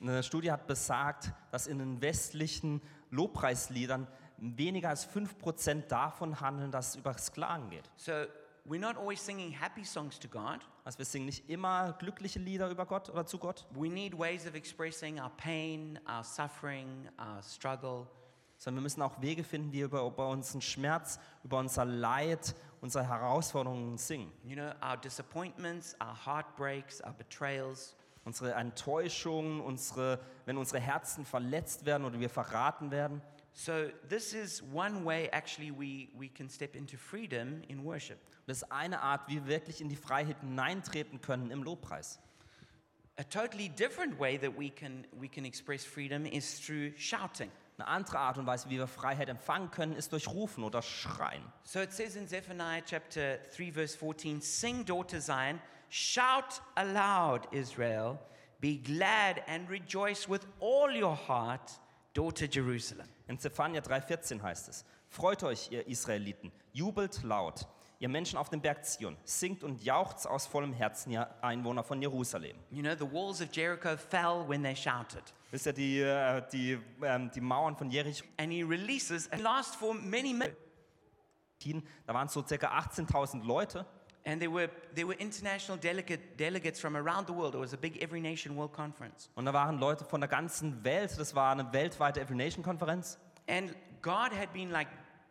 Eine 0.00 0.22
Studie 0.22 0.50
hat 0.50 0.66
besagt, 0.66 1.32
dass 1.52 1.66
in 1.66 1.78
den 1.78 2.00
westlichen 2.00 2.80
Lobpreisliedern 3.10 4.08
weniger 4.38 4.88
als 4.88 5.08
5% 5.08 5.88
davon 5.88 6.40
handeln, 6.40 6.70
dass 6.70 6.90
es 6.90 6.96
über 6.96 7.12
das 7.12 7.32
Klagen 7.32 7.70
geht. 7.70 7.90
So 7.96 8.12
we're 8.64 8.78
not 8.78 8.96
always 8.96 9.24
singing 9.24 9.50
happy 9.50 9.84
songs 9.84 10.18
to 10.18 10.28
God. 10.28 10.60
Also 10.84 10.98
wir 10.98 11.06
singen 11.06 11.26
nicht 11.26 11.48
immer 11.48 11.92
glückliche 11.98 12.38
Lieder 12.38 12.70
über 12.70 12.86
Gott 12.86 13.08
oder 13.10 13.26
zu 13.26 13.38
Gott, 13.38 13.66
We 13.74 13.88
need 13.88 14.18
ways 14.18 14.46
of 14.46 14.54
expressing 14.54 15.20
our 15.20 15.30
pain, 15.36 15.98
our 16.08 16.22
suffering, 16.24 17.08
our 17.18 17.42
struggle. 17.42 18.06
sondern 18.56 18.80
wir 18.80 18.84
müssen 18.84 19.02
auch 19.02 19.20
Wege 19.22 19.44
finden, 19.44 19.72
wie 19.72 19.78
wir 19.78 19.84
über, 19.86 20.02
über 20.02 20.28
unseren 20.28 20.60
Schmerz, 20.60 21.20
über 21.44 21.58
unser 21.58 21.84
Leid, 21.84 22.54
unsere 22.80 23.06
Herausforderungen 23.08 23.96
singen. 23.98 24.32
You 24.44 24.56
know, 24.56 24.72
our 24.82 24.96
disappointments, 24.96 25.96
our 26.00 26.26
heartbreaks, 26.26 27.02
our 27.04 27.12
betrayals. 27.12 27.94
Unsere 28.24 28.52
Enttäuschungen, 28.52 29.60
unsere, 29.60 30.20
wenn 30.44 30.58
unsere 30.58 30.80
Herzen 30.80 31.24
verletzt 31.24 31.86
werden 31.86 32.04
oder 32.04 32.20
wir 32.20 32.28
verraten 32.28 32.90
werden. 32.90 33.22
So 33.58 33.90
this 34.08 34.34
is 34.34 34.62
one 34.72 35.02
way 35.04 35.28
actually 35.32 35.72
we, 35.72 36.10
we 36.16 36.28
can 36.28 36.48
step 36.48 36.76
into 36.76 36.96
freedom 36.96 37.62
in 37.68 37.82
worship. 37.82 38.18
Das 38.46 38.58
ist 38.58 38.70
eine 38.70 39.02
Art, 39.02 39.22
wie 39.26 39.34
wir 39.34 39.46
wirklich 39.48 39.80
in 39.80 39.88
die 39.88 39.96
Freiheit 39.96 40.38
hineintreten 40.42 41.20
können 41.20 41.50
im 41.50 41.64
Lobpreis. 41.64 42.20
A 43.18 43.24
totally 43.24 43.68
different 43.68 44.16
way 44.20 44.38
that 44.38 44.56
we 44.56 44.70
can, 44.70 45.04
we 45.18 45.26
can 45.26 45.44
express 45.44 45.84
freedom 45.84 46.24
is 46.24 46.60
through 46.60 46.96
shouting. 46.96 47.50
Eine 47.78 47.88
andere 47.88 48.20
Art 48.20 48.38
und 48.38 48.46
Weise, 48.46 48.70
wie 48.70 48.78
wir 48.78 48.86
Freiheit 48.86 49.28
empfangen 49.28 49.72
können, 49.72 49.96
ist 49.96 50.12
durch 50.12 50.28
Rufen 50.28 50.62
oder 50.62 50.80
Schreien. 50.80 51.42
So 51.64 51.80
it 51.80 51.92
says 51.92 52.14
in 52.14 52.28
Zephaniah 52.28 52.82
chapter 52.86 53.38
3, 53.56 53.72
verse 53.72 53.98
14 53.98 54.40
Sing, 54.40 54.84
daughter 54.84 55.20
Zion, 55.20 55.60
shout 55.88 56.62
aloud, 56.76 57.52
Israel, 57.52 58.20
be 58.60 58.76
glad 58.76 59.42
and 59.48 59.68
rejoice 59.68 60.28
with 60.28 60.46
all 60.60 60.94
your 60.94 61.16
heart, 61.16 61.72
daughter 62.14 62.46
Jerusalem. 62.46 63.06
In 63.26 63.38
Zephania 63.38 63.80
3,14 63.80 64.42
heißt 64.42 64.68
es: 64.68 64.84
Freut 65.08 65.42
euch, 65.42 65.70
ihr 65.70 65.86
Israeliten, 65.86 66.52
jubelt 66.72 67.22
laut, 67.22 67.66
ihr 67.98 68.08
Menschen 68.08 68.38
auf 68.38 68.48
dem 68.48 68.60
Berg 68.60 68.84
Zion, 68.84 69.16
singt 69.24 69.64
und 69.64 69.82
jauchzt 69.82 70.26
aus 70.26 70.46
vollem 70.46 70.72
Herzen, 70.72 71.12
ihr 71.12 71.28
Einwohner 71.42 71.82
von 71.82 72.00
Jerusalem. 72.00 72.56
You 72.70 72.82
know, 72.82 72.94
the 72.94 73.10
walls 73.10 73.40
of 73.40 73.48
Jericho 73.52 73.96
fell 73.96 74.44
when 74.46 74.62
they 74.62 74.76
shouted. 74.76 75.22
Wisst 75.50 75.66
ihr, 75.66 75.72
die, 75.72 76.00
äh, 76.00 76.42
die, 76.52 76.78
ähm, 77.02 77.30
die 77.34 77.40
Mauern 77.40 77.76
von 77.76 77.90
Jericho, 77.90 78.24
And 78.36 78.52
he 78.52 78.62
releases 78.62 79.30
and 79.32 79.42
lasts 79.42 79.74
for 79.76 79.94
many 79.94 80.32
minutes. 80.34 80.56
da 82.06 82.14
waren 82.14 82.28
so 82.28 82.44
circa 82.46 82.68
18.000 82.78 83.44
Leute. 83.44 83.86
And 84.28 84.42
there 84.42 84.50
were, 84.50 84.68
there 84.94 85.06
were 85.06 85.14
international 85.14 85.78
delegate, 85.78 86.36
delegates 86.36 86.78
from 86.78 86.98
around 86.98 87.26
the 87.26 87.32
world. 87.32 87.54
It 87.54 87.58
was 87.58 87.72
a 87.72 87.78
big 87.78 87.96
Every 88.02 88.20
Nation 88.20 88.56
World 88.56 88.74
Conference. 88.74 89.30
Und 89.34 89.46
da 89.46 89.54
waren 89.54 89.78
Leute 89.78 90.04
von 90.04 90.20
der 90.20 90.28
ganzen 90.28 90.84
Welt. 90.84 91.18
Das 91.18 91.34
war 91.34 91.52
eine 91.52 91.72
weltweite 91.72 92.20
Every 92.20 92.36
Nation 92.36 92.62
Konferenz. 92.62 93.16
And 93.48 93.74
God 94.02 94.32
had 94.32 94.52
been 94.52 94.70
like 94.70 94.88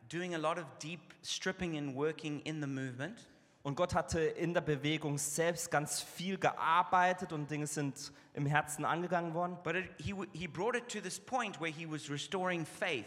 doing 0.09 0.33
a 0.33 0.39
lot 0.39 0.57
of 0.57 0.65
deep 0.79 1.13
stripping 1.23 1.77
and 1.77 1.95
working 1.95 2.39
in 2.39 2.59
the 2.59 2.65
movement. 2.65 3.27
Und 3.61 3.75
Gott 3.75 3.93
hatte 3.93 4.19
in 4.19 4.55
der 4.55 4.61
Bewegung 4.61 5.19
selbst 5.19 5.69
ganz 5.69 6.01
viel 6.01 6.39
gearbeitet 6.39 7.31
und 7.33 7.51
Dinge 7.51 7.67
sind 7.67 8.11
im 8.33 8.47
Herzen 8.47 8.83
angegangen 8.83 9.35
worden. 9.35 9.57
But 9.63 9.75
it, 9.75 9.89
he, 9.99 10.15
he 10.33 10.47
brought 10.47 10.75
it 10.75 10.87
to 10.87 11.01
this 11.01 11.19
point 11.19 11.61
where 11.61 11.71
he 11.71 11.85
was 11.85 12.09
restoring 12.09 12.65
faith. 12.65 13.05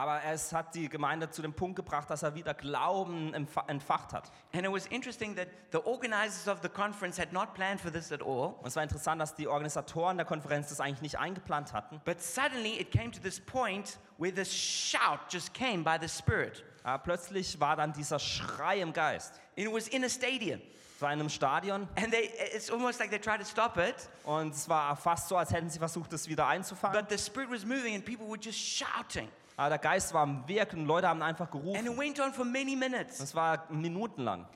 Aber 0.00 0.24
es 0.24 0.50
hat 0.54 0.74
die 0.74 0.88
Gemeinde 0.88 1.28
zu 1.28 1.42
dem 1.42 1.52
Punkt 1.52 1.76
gebracht, 1.76 2.08
dass 2.08 2.22
er 2.22 2.34
wieder 2.34 2.54
Glauben 2.54 3.34
entfacht 3.34 4.14
hat. 4.14 4.32
And 4.54 4.64
it 4.64 4.72
was 4.72 4.86
interesting 4.86 5.36
that 5.36 5.48
the 5.72 5.78
organizers 5.84 6.48
of 6.48 6.60
the 6.62 6.70
conference 6.70 7.20
had 7.20 7.34
not 7.34 7.52
planned 7.52 7.82
for 7.82 7.92
this 7.92 8.10
at 8.10 8.22
all. 8.22 8.54
Und 8.60 8.66
es 8.66 8.76
war 8.76 8.82
interessant, 8.82 9.20
dass 9.20 9.34
die 9.34 9.46
Organisatoren 9.46 10.16
der 10.16 10.24
Konferenz 10.24 10.70
das 10.70 10.80
eigentlich 10.80 11.02
nicht 11.02 11.18
eingeplant 11.18 11.74
hatten. 11.74 12.00
But 12.06 12.22
suddenly 12.22 12.80
it 12.80 12.90
came 12.90 13.10
to 13.10 13.20
this 13.20 13.38
point 13.38 13.98
where 14.16 14.32
this 14.34 14.50
shout 14.50 15.18
just 15.28 15.52
came 15.52 15.84
by 15.84 15.98
the 16.00 16.08
Spirit. 16.08 16.64
Aber 16.82 17.02
plötzlich 17.02 17.60
war 17.60 17.76
dann 17.76 17.92
dieser 17.92 18.18
Schrei 18.18 18.80
im 18.80 18.94
Geist. 18.94 19.38
It 19.54 19.70
was 19.70 19.86
in 19.88 20.02
a 20.02 20.08
stadium. 20.08 20.62
Es 20.96 21.02
war 21.02 21.12
in 21.12 21.20
einem 21.20 21.28
Stadion 21.28 21.86
And 21.96 22.10
they, 22.10 22.30
it's 22.54 22.70
almost 22.70 23.00
like 23.00 23.10
they 23.10 23.18
tried 23.20 23.40
to 23.40 23.46
stop 23.46 23.76
it, 23.76 24.08
und 24.24 24.54
es 24.54 24.66
war 24.66 24.96
fast 24.96 25.28
so, 25.28 25.36
als 25.36 25.52
hätten 25.52 25.68
sie 25.68 25.78
versucht, 25.78 26.10
es 26.14 26.26
wieder 26.26 26.46
einzufangen. 26.46 26.98
but 26.98 27.10
the 27.10 27.22
Spirit 27.22 27.50
was 27.50 27.66
moving 27.66 27.94
and 27.94 28.02
people 28.02 28.26
were 28.26 28.38
just 28.40 28.58
shouting. 28.58 29.28
Aber 29.60 29.68
der 29.68 29.78
Geist 29.78 30.14
war 30.14 30.22
am 30.22 30.48
Wirken 30.48 30.80
und 30.80 30.86
Leute 30.86 31.06
haben 31.06 31.20
einfach 31.20 31.52
And 31.52 31.62
gerufen. 31.62 31.86
it 31.86 31.98
went 31.98 32.18
on 32.18 32.32
for 32.32 32.46
many 32.46 32.74
minutes. 32.74 33.20
Es 33.20 33.34
war 33.34 33.66
minutenlang. 33.68 34.46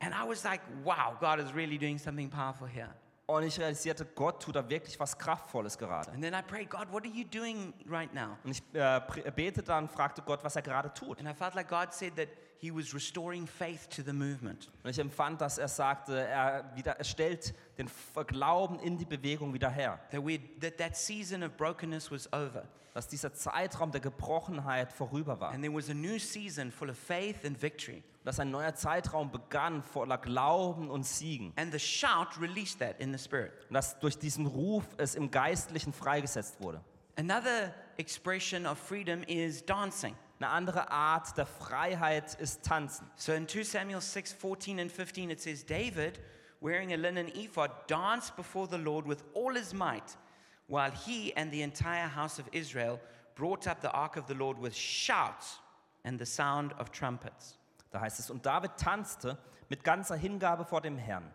And 0.00 0.12
I 0.12 0.28
was 0.28 0.42
like, 0.42 0.60
wow, 0.82 1.16
God 1.20 1.38
is 1.38 1.54
really 1.54 1.78
doing 1.78 1.96
something 1.96 2.28
powerful 2.28 2.66
here. 2.66 2.88
Und 3.26 3.44
ich 3.44 3.56
realisierte, 3.60 4.04
Gott 4.04 4.42
tut 4.42 4.56
da 4.56 4.68
wirklich 4.68 4.98
was 4.98 5.16
Kraftvolles 5.16 5.78
gerade. 5.78 6.10
And 6.10 6.20
then 6.24 6.34
I 6.34 6.42
prayed, 6.42 6.68
God, 6.70 6.90
what 6.90 7.04
are 7.04 7.12
you 7.14 7.22
doing 7.24 7.72
right 7.88 8.12
now? 8.12 8.36
Und 8.42 8.50
ich 8.50 8.62
äh, 8.72 9.00
betete 9.30 9.62
dann, 9.62 9.88
fragte 9.88 10.22
Gott, 10.22 10.42
was 10.42 10.56
er 10.56 10.62
gerade 10.62 10.92
tut. 10.92 11.20
And 11.20 11.28
I 11.28 11.34
felt 11.34 11.54
like 11.54 11.68
God 11.68 11.92
said 11.92 12.16
that 12.16 12.26
He 12.62 12.70
was 12.70 12.94
restoring 12.94 13.44
faith 13.44 13.88
to 13.88 14.02
the 14.02 14.12
movement. 14.12 14.70
Und 14.84 14.90
ich 14.90 14.98
empfand, 15.00 15.40
dass 15.40 15.58
er 15.58 15.66
sagte, 15.66 16.24
er, 16.24 16.70
wieder, 16.76 16.92
er 16.92 17.02
stellt 17.02 17.52
den 17.76 17.90
Glauben 18.28 18.78
in 18.78 18.96
die 18.96 19.04
Bewegung 19.04 19.52
wieder 19.52 19.68
her. 19.68 19.98
That, 20.12 20.24
we 20.24 20.38
that 20.60 20.78
that 20.78 20.96
season 20.96 21.42
of 21.42 21.56
brokenness 21.56 22.12
was 22.12 22.32
over. 22.32 22.68
Dass 22.94 23.08
dieser 23.08 23.32
Zeitraum 23.34 23.90
der 23.90 24.00
Gebrochenheit 24.00 24.92
vorüber 24.92 25.40
war. 25.40 25.50
And 25.50 25.64
there 25.64 25.74
was 25.74 25.90
a 25.90 25.94
new 25.94 26.20
season 26.20 26.70
full 26.70 26.88
of 26.88 26.96
faith 26.96 27.44
and 27.44 27.60
victory. 27.60 28.04
Dass 28.22 28.38
ein 28.38 28.52
neuer 28.52 28.76
Zeitraum 28.76 29.32
begann 29.32 29.82
voller 29.82 30.18
Glauben 30.18 30.88
und 30.88 31.04
Siegen. 31.04 31.52
And 31.56 31.72
the 31.72 31.80
shout 31.80 32.40
released 32.40 32.78
that 32.78 33.00
in 33.00 33.12
the 33.12 33.18
Spirit. 33.18 33.50
Und 33.70 33.74
dass 33.74 33.98
durch 33.98 34.16
diesen 34.16 34.46
Ruf 34.46 34.84
es 34.98 35.16
im 35.16 35.32
Geistlichen 35.32 35.92
freigesetzt 35.92 36.60
wurde. 36.60 36.80
Another 37.16 37.74
expression 37.96 38.66
of 38.66 38.78
freedom 38.78 39.24
is 39.24 39.66
dancing. 39.66 40.14
Eine 40.42 40.50
andere 40.50 40.90
Art 40.90 41.36
der 41.38 41.46
Freiheit 41.46 42.34
ist 42.34 42.64
Tanzen. 42.64 43.08
So 43.14 43.32
in 43.32 43.46
2 43.46 43.62
Samuel 43.62 44.00
6 44.00 44.32
14 44.32 44.80
and 44.80 44.90
15, 44.90 45.30
it 45.30 45.40
says, 45.40 45.64
David, 45.64 46.18
wearing 46.60 46.92
a 46.92 46.96
linen 46.96 47.28
ephod, 47.28 47.70
danced 47.86 48.34
before 48.34 48.66
the 48.66 48.76
Lord 48.76 49.06
with 49.06 49.22
all 49.34 49.54
his 49.54 49.72
might, 49.72 50.18
while 50.66 50.90
he 50.90 51.32
and 51.36 51.52
the 51.52 51.62
entire 51.62 52.08
house 52.08 52.40
of 52.40 52.48
Israel 52.50 52.98
brought 53.36 53.68
up 53.68 53.82
the 53.82 53.92
ark 53.92 54.16
of 54.16 54.26
the 54.26 54.34
Lord 54.34 54.58
with 54.58 54.74
shouts 54.74 55.60
and 56.04 56.18
the 56.18 56.26
sound 56.26 56.72
of 56.72 56.90
trumpets. 56.90 57.56
Da 57.92 58.00
heißt 58.00 58.18
es, 58.18 58.28
und 58.28 58.44
David 58.44 58.72
tanzte 58.76 59.38
mit 59.68 59.84
ganzer 59.84 60.16
Hingabe 60.16 60.64
vor 60.64 60.80
dem 60.80 60.98
Herrn 60.98 61.30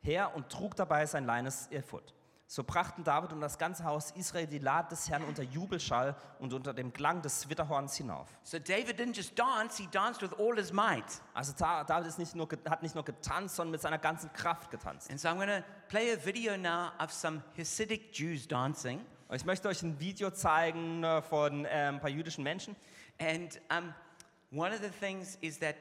her 0.00 0.34
und 0.34 0.48
trug 0.48 0.74
dabei 0.74 1.04
sein 1.04 1.26
leines 1.26 1.68
Ephod. 1.70 2.14
So 2.50 2.64
brachten 2.64 3.04
David 3.04 3.34
und 3.34 3.42
das 3.42 3.58
ganze 3.58 3.84
Haus 3.84 4.10
Israel 4.12 4.46
die 4.46 4.58
Lade 4.58 4.88
des 4.88 5.10
Herrn 5.10 5.22
unter 5.24 5.42
Jubelschall 5.42 6.16
und 6.38 6.54
unter 6.54 6.72
dem 6.72 6.94
Klang 6.94 7.20
des 7.20 7.46
Witterhorns 7.50 7.94
hinauf. 7.96 8.26
So 8.42 8.58
David 8.58 8.98
didn't 8.98 9.14
just 9.14 9.38
dance, 9.38 9.76
he 9.76 9.86
danced 9.90 10.22
with 10.22 10.30
all 10.38 10.56
his 10.56 10.72
might. 10.72 11.04
Also 11.34 11.52
Da- 11.58 11.84
David 11.84 12.06
ist 12.06 12.18
nicht 12.18 12.34
nur, 12.34 12.48
hat 12.66 12.82
nicht 12.82 12.94
nur 12.94 13.04
getanzt, 13.04 13.56
sondern 13.56 13.72
mit 13.72 13.82
seiner 13.82 13.98
ganzen 13.98 14.32
Kraft 14.32 14.70
getanzt. 14.70 15.10
And 15.10 15.20
so 15.20 15.28
I'm 15.28 15.34
going 15.36 15.48
to 15.48 15.62
play 15.88 16.10
a 16.14 16.16
video 16.24 16.56
now 16.56 16.90
of 16.98 17.12
some 17.12 17.42
Hasidic 17.54 18.12
Jews 18.18 18.48
dancing. 18.48 19.04
Und 19.28 19.36
ich 19.36 19.44
möchte 19.44 19.68
euch 19.68 19.82
ein 19.82 20.00
Video 20.00 20.30
zeigen 20.30 21.04
äh, 21.04 21.20
von 21.20 21.66
äh, 21.66 21.68
ein 21.68 22.00
paar 22.00 22.08
jüdischen 22.08 22.42
Menschen. 22.44 22.74
And 23.20 23.60
um, 23.70 23.92
one 24.58 24.74
of 24.74 24.80
the 24.80 24.88
things 24.88 25.36
is 25.42 25.58
that 25.58 25.76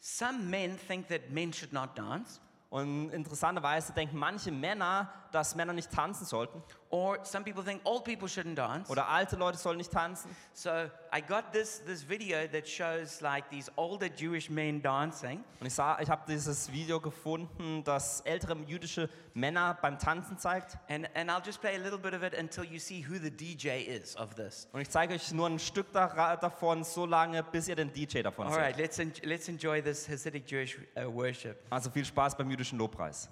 some 0.00 0.40
men 0.40 0.76
think 0.88 1.06
that 1.06 1.30
men 1.30 1.52
should 1.52 1.72
not 1.72 1.96
dance. 1.96 2.40
Und 2.70 3.10
interessanterweise 3.12 3.94
denken 3.94 4.18
manche 4.18 4.50
Männer, 4.52 5.10
dass 5.32 5.54
Männer 5.54 5.72
nicht 5.72 5.90
tanzen 5.90 6.24
sollten. 6.26 6.62
Or 6.90 7.18
some 7.22 7.44
people 7.44 7.62
think 7.62 7.82
old 7.84 8.04
people 8.04 8.26
shouldn't 8.28 8.54
dance. 8.54 8.90
Oder 8.90 9.08
alte 9.08 9.36
Leute 9.36 9.58
sollen 9.58 9.76
nicht 9.76 9.92
tanzen. 9.92 10.30
So 10.54 10.70
I 11.14 11.20
got 11.20 11.52
this, 11.52 11.82
this 11.84 12.08
video 12.08 12.46
that 12.50 12.66
shows 12.66 13.20
like 13.20 13.48
these 13.50 13.70
older 13.76 14.06
Jewish 14.08 14.48
men 14.48 14.80
dancing. 14.80 15.44
Und 15.60 15.66
ich, 15.66 15.74
sah, 15.74 15.98
ich 16.00 16.08
habe 16.08 16.22
dieses 16.26 16.72
Video 16.72 16.98
gefunden, 16.98 17.84
das 17.84 18.22
ältere 18.22 18.56
jüdische 18.66 19.10
Männer 19.34 19.76
beim 19.82 19.98
Tanzen 19.98 20.38
zeigt. 20.38 20.78
And, 20.88 21.06
and 21.14 21.30
I'll 21.30 21.44
just 21.44 21.60
play 21.60 21.74
a 21.76 21.78
little 21.78 21.98
bit 21.98 22.14
of 22.14 22.22
it 22.22 22.32
until 22.38 22.64
you 22.64 22.78
see 22.78 23.04
who 23.06 23.18
the 23.18 23.30
DJ 23.30 23.86
is 23.86 24.16
of 24.16 24.34
this. 24.34 24.66
Und 24.72 24.80
ich 24.80 24.88
zeige 24.88 25.12
euch 25.14 25.30
nur 25.32 25.46
ein 25.46 25.58
Stück 25.58 25.92
dara- 25.92 26.36
davon, 26.36 26.84
so 26.84 27.04
lange, 27.04 27.42
bis 27.42 27.68
ihr 27.68 27.76
den 27.76 27.92
DJ 27.92 28.22
davon 28.22 28.46
All 28.46 28.54
seht. 28.54 28.76
let's, 28.78 28.98
en- 28.98 29.12
let's 29.24 29.46
enjoy 29.48 29.82
this 29.82 30.08
Hasidic 30.08 30.50
Jewish 30.50 30.78
uh, 30.96 31.02
worship. 31.12 31.58
Also 31.68 31.90
viel 31.90 32.04
Spaß 32.06 32.34
beim 32.34 32.50
jüdischen 32.50 32.78
Lobpreis. 32.78 33.28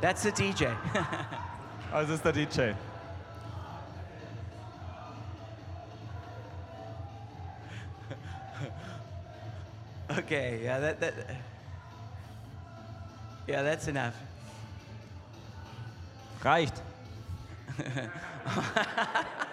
That's 0.00 0.22
the 0.22 0.32
DJ. 0.32 0.74
Also 1.92 2.14
ist 2.14 2.24
der 2.24 2.32
DJ. 2.32 2.74
okay, 10.18 10.60
yeah, 10.64 10.80
that, 10.80 11.00
that, 11.00 11.14
yeah, 13.46 13.62
that's 13.62 13.86
enough. 13.86 14.14
Reicht. 16.42 16.82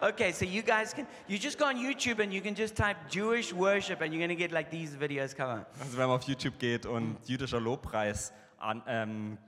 Okay, 0.00 0.30
so 0.30 0.44
you 0.44 0.62
guys 0.62 0.94
can, 0.94 1.08
you 1.26 1.38
just 1.38 1.58
go 1.58 1.64
on 1.64 1.76
YouTube 1.76 2.20
and 2.20 2.32
you 2.32 2.40
can 2.40 2.54
just 2.54 2.76
type 2.76 2.96
Jewish 3.10 3.52
worship 3.52 4.00
and 4.00 4.12
you're 4.12 4.20
going 4.20 4.28
to 4.28 4.36
get 4.36 4.52
like 4.52 4.70
these 4.70 4.94
videos 4.94 5.34
come 5.34 5.50
on. 5.50 5.66
Also 5.80 5.98
wenn 5.98 6.06
man 6.06 6.16
auf 6.16 6.22
YouTube 6.22 6.56
geht 6.56 6.86
und 6.86 7.16
jüdischer 7.26 7.58
Lobpreis 7.58 8.32
an, 8.60 8.80
ähm, 8.86 9.38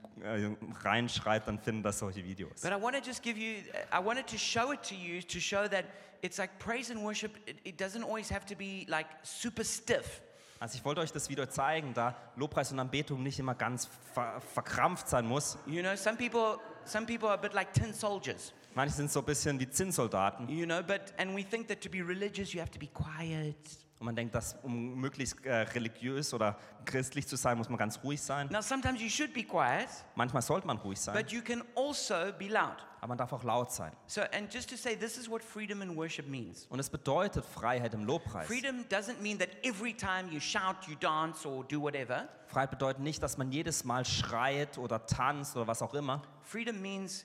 reinschreibt, 0.83 1.47
dann 1.47 1.59
finden 1.59 1.83
das 1.83 1.99
solche 1.99 2.23
Videos. 2.23 2.61
But 2.61 2.71
I 2.71 2.81
want 2.81 2.95
to 2.95 3.01
just 3.03 3.21
give 3.21 3.37
you, 3.39 3.63
I 3.91 4.03
wanted 4.03 4.27
to 4.27 4.37
show 4.37 4.71
it 4.71 4.81
to 4.83 4.95
you 4.95 5.21
to 5.21 5.39
show 5.39 5.67
that 5.67 5.85
it's 6.21 6.37
like 6.37 6.57
praise 6.59 6.91
and 6.91 7.03
worship, 7.03 7.31
it, 7.45 7.57
it 7.63 7.79
doesn't 7.79 8.03
always 8.03 8.29
have 8.31 8.45
to 8.45 8.55
be 8.55 8.85
like 8.87 9.07
super 9.23 9.63
stiff. 9.63 10.21
Also 10.59 10.77
ich 10.77 10.85
wollte 10.85 11.01
euch 11.01 11.11
das 11.11 11.27
Video 11.27 11.47
zeigen, 11.47 11.93
da 11.95 12.15
Lobpreis 12.35 12.71
und 12.71 12.79
Anbetung 12.79 13.23
nicht 13.23 13.39
immer 13.39 13.55
ganz 13.55 13.89
ver 14.13 14.39
verkrampft 14.53 15.07
sein 15.09 15.25
muss. 15.25 15.57
You 15.65 15.81
know, 15.81 15.95
some 15.95 16.15
people, 16.15 16.59
some 16.85 17.07
people 17.07 17.27
are 17.29 17.37
a 17.37 17.41
bit 17.41 17.53
like 17.53 17.73
tin 17.73 17.93
soldiers. 17.93 18.53
Manche 18.75 18.93
sind 18.93 19.11
so 19.11 19.19
ein 19.19 19.25
bisschen 19.25 19.59
wie 19.59 19.69
Zinnsoldaten 19.69 20.47
You 20.47 20.65
know, 20.65 20.81
but 20.81 21.13
and 21.17 21.35
we 21.35 21.43
think 21.43 21.67
that 21.67 21.81
to 21.81 21.89
be 21.89 22.01
religious 22.01 22.53
you 22.53 22.61
have 22.61 22.71
to 22.71 22.79
be 22.79 22.87
quiet. 22.87 23.55
Und 24.01 24.05
man 24.05 24.15
denkt, 24.15 24.33
dass 24.33 24.55
um 24.63 24.95
möglichst 24.99 25.45
äh, 25.45 25.53
religiös 25.57 26.33
oder 26.33 26.57
christlich 26.85 27.27
zu 27.27 27.35
sein, 27.35 27.55
muss 27.55 27.69
man 27.69 27.77
ganz 27.77 27.99
ruhig 28.03 28.19
sein. 28.19 28.47
Now 28.51 28.61
sometimes 28.61 28.99
you 28.99 29.09
should 29.09 29.31
be 29.31 29.43
quiet, 29.43 29.89
Manchmal 30.15 30.41
sollte 30.41 30.65
man 30.65 30.77
ruhig 30.77 30.99
sein, 30.99 31.13
but 31.15 31.31
you 31.31 31.43
can 31.43 31.61
also 31.75 32.15
be 32.39 32.47
loud. 32.47 32.77
aber 32.97 33.09
man 33.09 33.19
darf 33.19 33.31
auch 33.31 33.43
laut 33.43 33.71
sein. 33.71 33.91
So 34.07 34.21
and 34.21 34.51
just 34.51 34.71
to 34.71 34.75
say 34.75 34.95
this 34.95 35.19
is 35.19 35.29
what 35.29 35.43
freedom 35.43 35.83
in 35.83 35.95
worship 35.95 36.27
means. 36.27 36.65
Und 36.69 36.79
es 36.79 36.89
bedeutet 36.89 37.45
Freiheit 37.45 37.93
im 37.93 38.03
Lobpreis. 38.05 38.47
Freedom 38.47 38.83
doesn't 38.89 39.21
mean 39.21 39.37
that 39.37 39.49
every 39.61 39.93
time 39.93 40.31
you 40.31 40.39
shout, 40.39 40.87
you 40.87 40.95
dance 40.95 41.47
or 41.47 41.63
do 41.63 41.79
whatever. 41.79 42.27
Freiheit 42.47 42.71
bedeutet 42.71 43.03
nicht, 43.03 43.21
dass 43.21 43.37
man 43.37 43.51
jedes 43.51 43.83
Mal 43.83 44.03
schreit 44.03 44.79
oder 44.79 45.05
tanzt 45.05 45.55
oder 45.55 45.67
was 45.67 45.83
auch 45.83 45.93
immer. 45.93 46.23
Freedom 46.41 46.81
means 46.81 47.23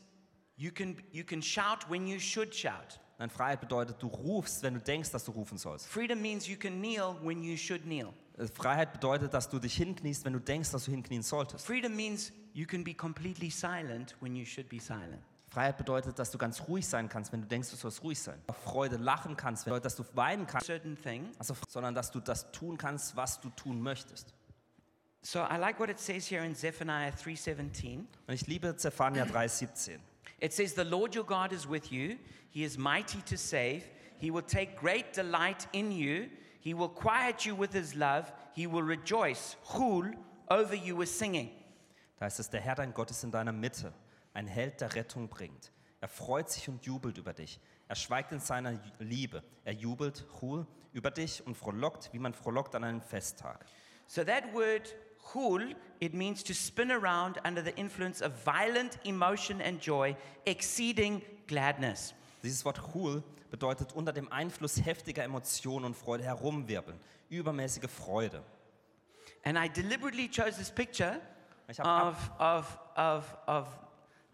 you 0.56 0.70
can 0.70 1.02
you 1.10 1.24
can 1.24 1.40
shout 1.42 1.88
when 1.88 2.06
you 2.06 2.18
should 2.20 2.54
shout. 2.54 3.00
Nein, 3.18 3.30
Freiheit 3.30 3.60
bedeutet, 3.60 4.02
du 4.02 4.08
rufst, 4.08 4.62
wenn 4.62 4.74
du 4.74 4.80
denkst, 4.80 5.10
dass 5.10 5.24
du 5.24 5.32
rufen 5.32 5.56
sollst. 5.56 5.86
Freedom 5.86 6.20
means 6.20 6.46
you 6.46 6.56
can 6.56 6.78
kneel 6.80 7.16
when 7.22 7.42
you 7.42 7.56
should 7.56 7.82
kneel. 7.82 8.12
Äh, 8.36 8.46
Freiheit 8.46 8.92
bedeutet, 8.92 9.32
dass 9.32 9.48
du 9.48 9.58
dich 9.58 9.74
hinkniest, 9.74 10.24
wenn 10.24 10.34
du 10.34 10.38
denkst, 10.38 10.70
dass 10.70 10.84
du 10.84 10.90
hinknien 10.90 11.22
solltest. 11.22 11.64
Freedom 11.64 11.94
means 11.94 12.32
you 12.52 12.66
can 12.66 12.84
be 12.84 12.94
completely 12.94 13.50
silent 13.50 14.14
when 14.20 14.36
you 14.36 14.44
should 14.44 14.68
be 14.68 14.78
silent. 14.78 15.22
Freiheit 15.48 15.78
bedeutet, 15.78 16.18
dass 16.18 16.30
du 16.30 16.36
ganz 16.36 16.60
ruhig 16.68 16.86
sein 16.86 17.08
kannst, 17.08 17.32
wenn 17.32 17.40
du 17.40 17.46
denkst, 17.46 17.70
du 17.70 17.76
sollst 17.76 18.02
ruhig 18.02 18.18
sein. 18.18 18.38
Freude 18.64 18.96
lachen 18.96 19.36
kannst, 19.36 19.64
bedeutet, 19.64 19.86
dass 19.86 19.96
du 19.96 20.04
weinen 20.12 20.46
kannst, 20.46 20.70
also, 21.38 21.56
sondern 21.68 21.94
dass 21.94 22.10
du 22.10 22.20
das 22.20 22.52
tun 22.52 22.76
kannst, 22.76 23.16
was 23.16 23.40
du 23.40 23.48
tun 23.50 23.80
möchtest. 23.80 24.34
So 25.22 25.40
I 25.40 25.56
like 25.56 25.80
what 25.80 25.88
it 25.88 25.98
says 25.98 26.30
here 26.30 26.44
in 26.44 26.54
Zephaniah 26.54 27.10
3:17. 27.10 28.06
Und 28.26 28.34
ich 28.34 28.46
liebe 28.46 28.76
Zephania 28.76 29.24
3,17. 29.24 29.98
It 30.40 30.52
says, 30.52 30.74
The 30.74 30.84
Lord 30.84 31.14
your 31.14 31.24
God 31.24 31.52
is 31.52 31.66
with 31.66 31.92
you. 31.92 32.18
He 32.50 32.64
is 32.64 32.78
mighty 32.78 33.20
to 33.22 33.36
save. 33.36 33.84
He 34.18 34.30
will 34.30 34.42
take 34.42 34.76
great 34.76 35.12
delight 35.12 35.66
in 35.72 35.92
you. 35.92 36.28
He 36.60 36.74
will 36.74 36.88
quiet 36.88 37.46
you 37.46 37.54
with 37.54 37.72
his 37.72 37.94
love. 37.94 38.32
He 38.54 38.66
will 38.66 38.82
rejoice, 38.82 39.56
Chul, 39.68 40.14
over 40.50 40.74
you 40.74 40.96
with 40.96 41.08
singing. 41.08 41.50
Da 42.18 42.26
heißt 42.26 42.40
es, 42.40 42.48
der 42.48 42.60
Herr 42.60 42.74
dein 42.74 42.94
Gott 42.94 43.10
ist 43.10 43.24
in 43.24 43.30
deiner 43.30 43.52
Mitte, 43.52 43.92
ein 44.32 44.46
Held, 44.46 44.80
der 44.80 44.94
Rettung 44.94 45.28
bringt. 45.28 45.70
Er 46.00 46.08
freut 46.08 46.50
sich 46.50 46.68
und 46.68 46.84
jubelt 46.84 47.18
über 47.18 47.32
dich. 47.32 47.60
Er 47.88 47.96
schweigt 47.96 48.32
in 48.32 48.40
seiner 48.40 48.80
Liebe. 48.98 49.42
Er 49.64 49.74
jubelt, 49.74 50.26
Chul, 50.40 50.66
über 50.92 51.10
dich 51.10 51.46
und 51.46 51.56
frohlockt, 51.56 52.12
wie 52.12 52.18
man 52.18 52.32
frohlockt 52.32 52.74
an 52.74 52.84
einem 52.84 53.00
Festtag. 53.02 53.64
So 54.06 54.24
that 54.24 54.52
word 54.54 54.94
Chul, 55.32 55.74
it 56.00 56.14
means 56.14 56.42
to 56.44 56.54
spin 56.54 56.90
around 56.90 57.38
under 57.44 57.62
the 57.62 57.74
influence 57.76 58.20
of 58.20 58.32
violent 58.44 58.98
emotion 59.04 59.60
and 59.60 59.80
joy, 59.80 60.16
exceeding 60.44 61.22
gladness. 61.46 62.14
Dieses 62.42 62.64
Wort 62.64 62.78
Chul 62.92 63.22
bedeutet 63.50 63.92
unter 63.94 64.12
dem 64.12 64.30
Einfluss 64.30 64.84
heftiger 64.84 65.24
Emotionen 65.24 65.86
und 65.86 65.96
Freude 65.96 66.24
herumwirbeln, 66.24 66.98
übermäßige 67.30 67.88
Freude. 67.88 68.42
And 69.44 69.56
I 69.56 69.68
deliberately 69.68 70.28
chose 70.28 70.56
this 70.56 70.70
picture 70.70 71.20
of, 71.78 72.30
of, 72.38 72.78
of, 72.96 73.36
of 73.46 73.68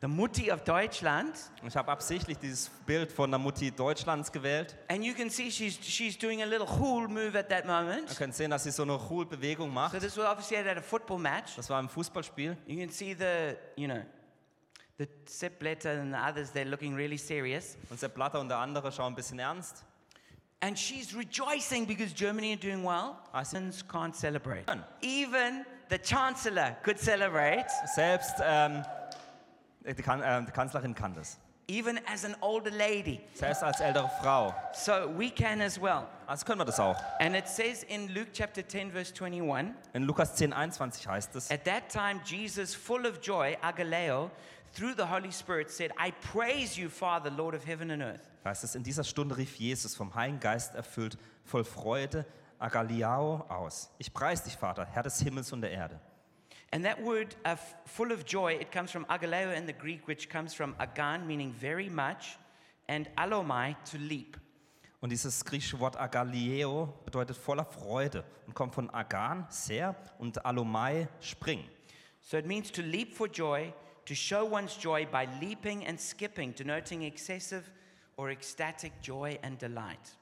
the 0.03 0.09
Mutti 0.09 0.51
of 0.51 0.65
Deutschland. 0.65 1.33
ich 1.65 1.77
hab 1.77 1.89
absichtlich 1.89 2.37
dieses 2.37 2.69
Bild 2.87 3.13
von 3.13 3.31
der 3.31 3.39
Mutti 3.39 3.71
Deutschlands 3.71 4.33
gewählt. 4.33 4.77
And 4.89 5.05
you 5.05 5.15
can 5.15 5.31
see 5.31 5.49
she's, 5.49 5.79
she's 5.81 6.19
doing 6.19 6.43
a 6.43 6.45
little 6.45 6.67
Chul 6.67 7.07
move 7.09 7.39
at 7.39 7.49
that 7.51 7.65
Ihr 7.65 7.71
moment. 7.71 8.17
könnt 8.19 8.35
sehen, 8.35 8.51
dass 8.51 8.65
sie 8.65 8.73
so 8.73 8.83
eine 8.83 8.99
Chul-Bewegung 8.99 9.73
So 9.93 10.01
this 10.01 10.17
was 10.17 10.27
obviously 10.27 10.57
at 10.57 10.77
a 10.77 10.83
football 10.83 11.19
match. 11.19 11.55
Das 11.55 11.71
war 11.71 11.79
im 11.79 11.89
Fußballspiel. 11.89 12.57
You 12.67 12.81
can 12.81 12.91
see 12.91 13.15
the, 13.15 13.57
you 13.77 13.87
know, 13.87 14.03
the 14.99 15.07
Sepp 15.27 15.61
Blatter 15.61 16.01
and 16.01 16.13
the 16.13 16.19
others, 16.19 16.51
they're 16.53 16.69
looking 16.69 16.97
really 16.97 17.17
serious. 17.17 17.77
Und 17.89 18.01
Sepp 18.01 18.15
Blatter 18.15 18.41
und 18.41 18.49
der 18.49 18.59
andere 18.59 18.91
schauen 18.91 19.13
ein 19.13 19.17
bisschen 19.17 19.39
ernst. 19.39 19.85
And 20.61 20.77
she's 20.77 21.15
rejoicing 21.15 21.87
because 21.87 22.13
Germany 22.13 22.53
are 22.53 22.61
doing 22.61 22.85
well. 22.85 23.17
Ah, 23.33 23.41
I 23.41 23.45
see. 23.45 23.57
Germans 23.57 23.85
can't 23.89 24.15
celebrate. 24.15 24.65
Even 25.01 25.65
the 25.91 25.99
chancellor 25.99 26.77
could 26.83 26.99
celebrate, 26.99 27.67
Selbst 27.95 28.35
ähm, 28.43 28.85
die, 29.85 30.03
kan 30.03 30.23
äh, 30.23 30.45
die 30.45 30.53
Kanzlerin 30.53 30.95
kann 30.95 31.15
das. 31.15 31.39
even 31.69 31.99
as 32.07 32.25
an 32.25 32.35
older 32.41 32.71
lady. 32.71 33.21
Selbst 33.35 33.63
als 33.63 33.81
ältere 33.81 34.11
Frau. 34.21 34.55
So 34.75 35.09
we 35.17 35.31
can 35.31 35.61
as 35.61 35.81
well. 35.81 36.07
Also 36.27 36.45
können 36.45 36.61
wir 36.61 36.65
das 36.65 36.79
auch. 36.81 36.97
And 37.21 37.35
it 37.35 37.49
says 37.49 37.85
in 37.85 38.09
Luke 38.09 38.33
chapter 38.33 38.67
10, 38.67 38.91
verse 38.91 39.13
21 39.13 39.73
In 39.95 40.03
Lukas 40.05 40.35
10, 40.35 40.53
21 40.53 41.07
heißt 41.07 41.37
es, 41.37 41.51
At 41.51 41.65
that 41.65 41.89
time, 41.89 42.21
Jesus, 42.25 42.75
full 42.75 43.07
of 43.07 43.21
joy, 43.23 43.57
agaleo, 43.63 44.31
through 44.75 44.95
the 44.97 45.09
Holy 45.09 45.31
Spirit, 45.31 45.71
said, 45.71 45.93
I 45.99 46.13
praise 46.33 46.77
you, 46.79 46.89
Father, 46.89 47.31
Lord 47.31 47.55
of 47.55 47.65
heaven 47.65 47.91
and 47.91 48.03
earth. 48.03 48.29
heißt 48.45 48.65
es, 48.65 48.75
in 48.75 48.83
dieser 48.83 49.05
Stunde 49.05 49.37
rief 49.37 49.57
Jesus 49.57 49.95
vom 49.95 50.15
Heiligen 50.15 50.41
Geist 50.41 50.75
erfüllt, 50.75 51.17
voll 51.45 51.65
Freude, 51.65 52.27
Agaliao 52.59 53.45
aus. 53.49 53.91
Ich 53.99 54.13
preise 54.13 54.45
dich, 54.45 54.57
Vater, 54.57 54.85
Herr 54.85 55.03
des 55.05 55.21
Himmels 55.21 55.53
und 55.53 55.63
der 55.63 55.71
Erde. 55.71 56.01
And 56.73 56.85
that 56.85 57.03
word, 57.03 57.37
uh, 57.45 57.57
full 57.85 58.13
of 58.13 58.25
joy, 58.25 58.55
it 58.59 58.73
comes 58.73 58.91
from 58.91 59.05
agaleo 59.07 59.55
in 59.55 59.67
the 59.67 59.75
Greek, 59.75 60.09
which 60.09 60.29
comes 60.31 60.55
from 60.55 60.75
agan, 60.81 61.27
meaning 61.27 61.53
very 61.53 61.91
much, 61.91 62.39
and 62.89 63.09
alomai, 63.17 63.77
to 63.91 63.99
leap. 63.99 64.39
Und 65.03 65.11
dieses 65.11 65.45
griechische 65.45 65.81
Wort 65.81 65.97
Agalieo 65.97 66.95
bedeutet 67.05 67.37
voller 67.37 67.65
Freude 67.65 68.25
und 68.47 68.55
kommt 68.55 68.73
von 68.73 68.89
Agan, 68.91 69.47
sehr, 69.51 69.97
und 70.19 70.47
Alomai, 70.47 71.09
springen. 71.21 71.69
So 72.21 72.39
it 72.39 72.47
means 72.47 72.71
to 72.71 72.83
leap 72.83 73.13
for 73.13 73.27
joy, 73.27 73.75
to 74.07 74.15
show 74.15 74.45
one's 74.49 74.79
joy 74.81 75.05
by 75.05 75.27
leaping 75.41 75.85
and 75.89 76.01
skipping, 76.01 76.55
denoting 76.55 77.03
excessive 77.03 77.65
or 78.17 78.31
ecstatic 78.31 78.93
joy 79.03 79.37
and 79.43 79.61
delight. 79.61 80.17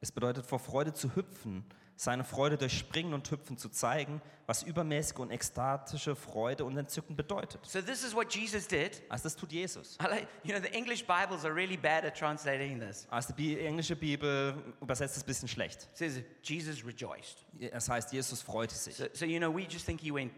Es 0.00 0.10
bedeutet 0.10 0.46
vor 0.46 0.58
Freude 0.58 0.94
zu 0.94 1.14
hüpfen, 1.14 1.62
seine 1.96 2.24
Freude 2.24 2.58
durch 2.58 2.76
Springen 2.76 3.14
und 3.14 3.30
Hüpfen 3.30 3.56
zu 3.56 3.68
zeigen, 3.68 4.20
was 4.46 4.62
übermäßige 4.62 5.18
und 5.18 5.30
ekstatische 5.30 6.16
Freude 6.16 6.64
und 6.64 6.76
Entzücken 6.76 7.16
bedeutet. 7.16 7.64
So 7.66 7.80
this 7.80 8.04
is 8.04 8.14
what 8.14 8.34
Jesus 8.34 8.66
did. 8.66 9.02
Also 9.08 9.24
das 9.24 9.36
tut 9.36 9.52
Jesus. 9.52 9.96
Like, 10.00 10.26
you 10.42 10.52
know, 10.52 10.60
the 10.60 10.76
English 10.76 11.06
Bibles 11.06 11.44
are 11.44 11.54
really 11.54 11.76
bad 11.76 12.04
at 12.04 12.16
translating 12.16 12.80
this. 12.80 13.06
Also 13.10 13.32
die 13.32 13.58
englische 13.58 13.96
Bibel 13.96 14.54
übersetzt 14.80 15.16
es 15.16 15.22
ein 15.22 15.26
bisschen 15.26 15.48
schlecht. 15.48 15.88
It 15.92 15.96
says 15.96 16.20
Jesus 16.42 16.84
rejoiced. 16.84 17.44
Es 17.58 17.88
heißt, 17.88 18.12
Jesus 18.12 18.42
freute 18.42 18.74
sich. 18.74 18.96
So, 18.96 19.06
so 19.12 19.24
you 19.24 19.38
know, 19.38 19.54
we 19.54 19.62
just 19.62 19.86
think 19.86 20.00
he 20.00 20.12
went, 20.12 20.32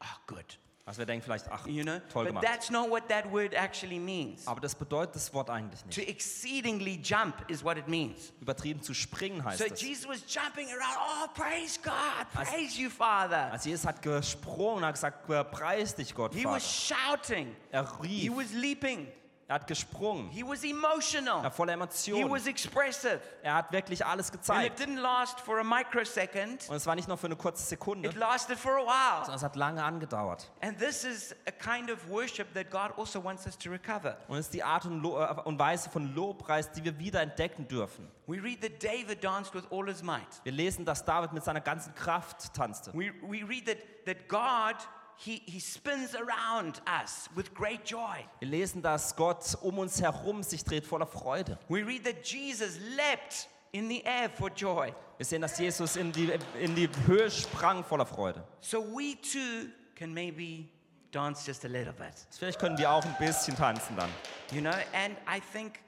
oh, 0.00 0.06
good. 0.26 0.58
Also 0.84 0.98
wir 0.98 1.06
denken 1.06 1.22
vielleicht, 1.24 1.48
ach, 1.48 1.64
You 1.66 1.84
know, 1.84 2.00
toll 2.12 2.24
but 2.24 2.34
gemacht. 2.34 2.44
that's 2.44 2.68
not 2.68 2.90
what 2.90 3.08
that 3.08 3.30
word 3.30 3.54
actually 3.54 4.00
means. 4.00 4.46
Aber 4.48 4.60
das 4.60 4.74
bedeutet 4.74 5.14
das 5.14 5.32
Wort 5.32 5.48
eigentlich 5.48 5.80
To 5.82 6.00
nicht. 6.00 6.08
exceedingly 6.08 7.00
jump 7.00 7.34
is 7.48 7.62
what 7.62 7.76
it 7.78 7.86
means. 7.86 8.32
Übertrieben 8.40 8.82
zu 8.82 8.92
springen 8.92 9.44
heißt 9.44 9.58
So 9.58 9.64
es. 9.72 9.80
Jesus 9.80 10.08
was 10.08 10.22
jumping 10.26 10.66
around. 10.70 10.98
Oh, 10.98 11.28
praise 11.34 11.78
God, 11.80 11.92
praise 12.34 12.76
you, 12.80 12.90
Father. 12.90 13.52
Also 13.52 13.68
Jesus 13.68 13.86
hat 13.86 14.02
gesprungen 14.02 14.78
und 14.78 14.84
hat 14.86 14.94
gesagt, 14.94 15.26
preis 15.52 15.94
dich 15.94 16.12
Gott, 16.14 16.34
He 16.34 16.42
Vater. 16.42 16.56
was 16.56 16.64
shouting. 16.68 17.54
Er 17.70 17.86
He 18.02 18.28
rief, 18.28 18.36
was 18.36 18.52
leaping. 18.52 19.06
Er 19.52 19.56
hat 19.56 19.66
gesprungen, 19.66 20.30
He 20.30 20.42
was 20.42 20.64
er 20.64 20.70
emotional. 20.70 21.42
war 21.42 21.50
voller 21.50 21.72
He 21.72 21.74
Emotionen. 21.74 22.30
was 22.30 22.46
expressive. 22.46 23.20
Er 23.42 23.54
hat 23.56 23.70
wirklich 23.70 24.04
alles 24.04 24.28
And 24.30 24.36
it 24.36 24.40
gezeigt. 24.40 24.80
didn't 24.80 24.98
last 25.00 25.40
for 25.40 25.58
a 25.58 25.62
microsecond. 25.62 26.68
Und 26.70 26.76
es 26.76 26.86
war 26.86 26.94
nicht 26.94 27.06
nur 27.06 27.18
für 27.18 27.26
eine 27.26 27.36
kurze 27.36 27.62
Sekunde, 27.62 28.08
It 28.08 28.16
lasted 28.16 28.58
for 28.58 28.72
a 28.72 28.80
while. 28.80 29.18
sondern 29.24 29.36
es 29.36 29.42
hat 29.42 29.56
lange 29.56 29.84
angedauert. 29.84 30.50
And 30.62 30.78
this 30.78 31.04
is 31.04 31.34
a 31.46 31.50
kind 31.50 31.90
of 31.90 32.08
worship 32.08 32.54
that 32.54 32.70
God 32.70 32.98
also 32.98 33.22
wants 33.22 33.44
us 33.46 33.58
to 33.58 33.70
recover. 33.70 34.16
Und 34.28 34.38
es 34.38 34.46
ist 34.46 34.54
die 34.54 34.62
Art 34.62 34.86
und, 34.86 35.04
äh, 35.04 35.08
und 35.08 35.58
Weise 35.58 35.90
von 35.90 36.14
Lobpreis, 36.14 36.72
die 36.72 36.82
wir 36.84 36.98
wieder 36.98 37.20
entdecken 37.20 37.68
dürfen. 37.68 38.10
We 38.26 38.42
read 38.42 38.62
that 38.62 38.82
David 38.82 39.22
danced 39.22 39.52
with 39.54 39.64
all 39.70 39.86
his 39.86 40.02
might. 40.02 40.22
Wir 40.44 40.52
lesen, 40.52 40.84
dass 40.86 41.04
David 41.04 41.32
mit 41.34 41.44
seiner 41.44 41.60
ganzen 41.60 41.94
Kraft 41.94 42.54
tanzte. 42.54 42.90
We, 42.94 43.12
we 43.22 43.46
read 43.46 43.66
that, 43.66 43.78
that 44.06 44.28
God, 44.28 44.76
he, 45.16 45.42
he 45.46 45.60
spins 45.60 46.14
around 46.14 46.80
us 46.86 47.28
with 47.34 47.54
great 47.54 47.84
joy. 47.84 48.24
Wir 48.40 48.48
lesen, 48.48 48.82
dass 48.82 49.14
Gott 49.14 49.56
um 49.62 49.78
uns 49.78 50.00
herum 50.00 50.42
sich 50.42 50.64
dreht 50.64 50.84
voller 50.84 51.06
Freude. 51.06 51.58
We 51.68 51.84
read 51.84 52.04
that 52.04 52.26
Jesus 52.26 52.78
leapt 52.96 53.48
in 53.72 53.88
the 53.88 54.02
air 54.04 54.28
for 54.28 54.50
joy. 54.50 54.92
Wir 55.16 55.26
sehen, 55.26 55.42
dass 55.42 55.58
Jesus 55.58 55.96
in 55.96 56.12
die, 56.12 56.32
in 56.60 56.74
die 56.74 56.88
Höhe 57.06 57.30
sprang 57.30 57.84
voller 57.84 58.06
Freude. 58.06 58.44
So 58.60 58.82
we 58.82 59.16
too 59.20 59.70
can 59.94 60.12
maybe 60.12 60.68
dance 61.12 61.46
just 61.46 61.64
a 61.64 61.68
little 61.68 61.92
bit. 61.92 62.26
Vielleicht 62.30 62.58
können 62.58 62.76
wir 62.78 62.90
auch 62.90 63.04
ein 63.04 63.16
bisschen 63.18 63.56
tanzen 63.56 63.96
dann. 63.96 64.10
You 64.50 64.60
know, 64.60 64.74
and 64.92 65.16
I 65.28 65.40
think 65.52 65.80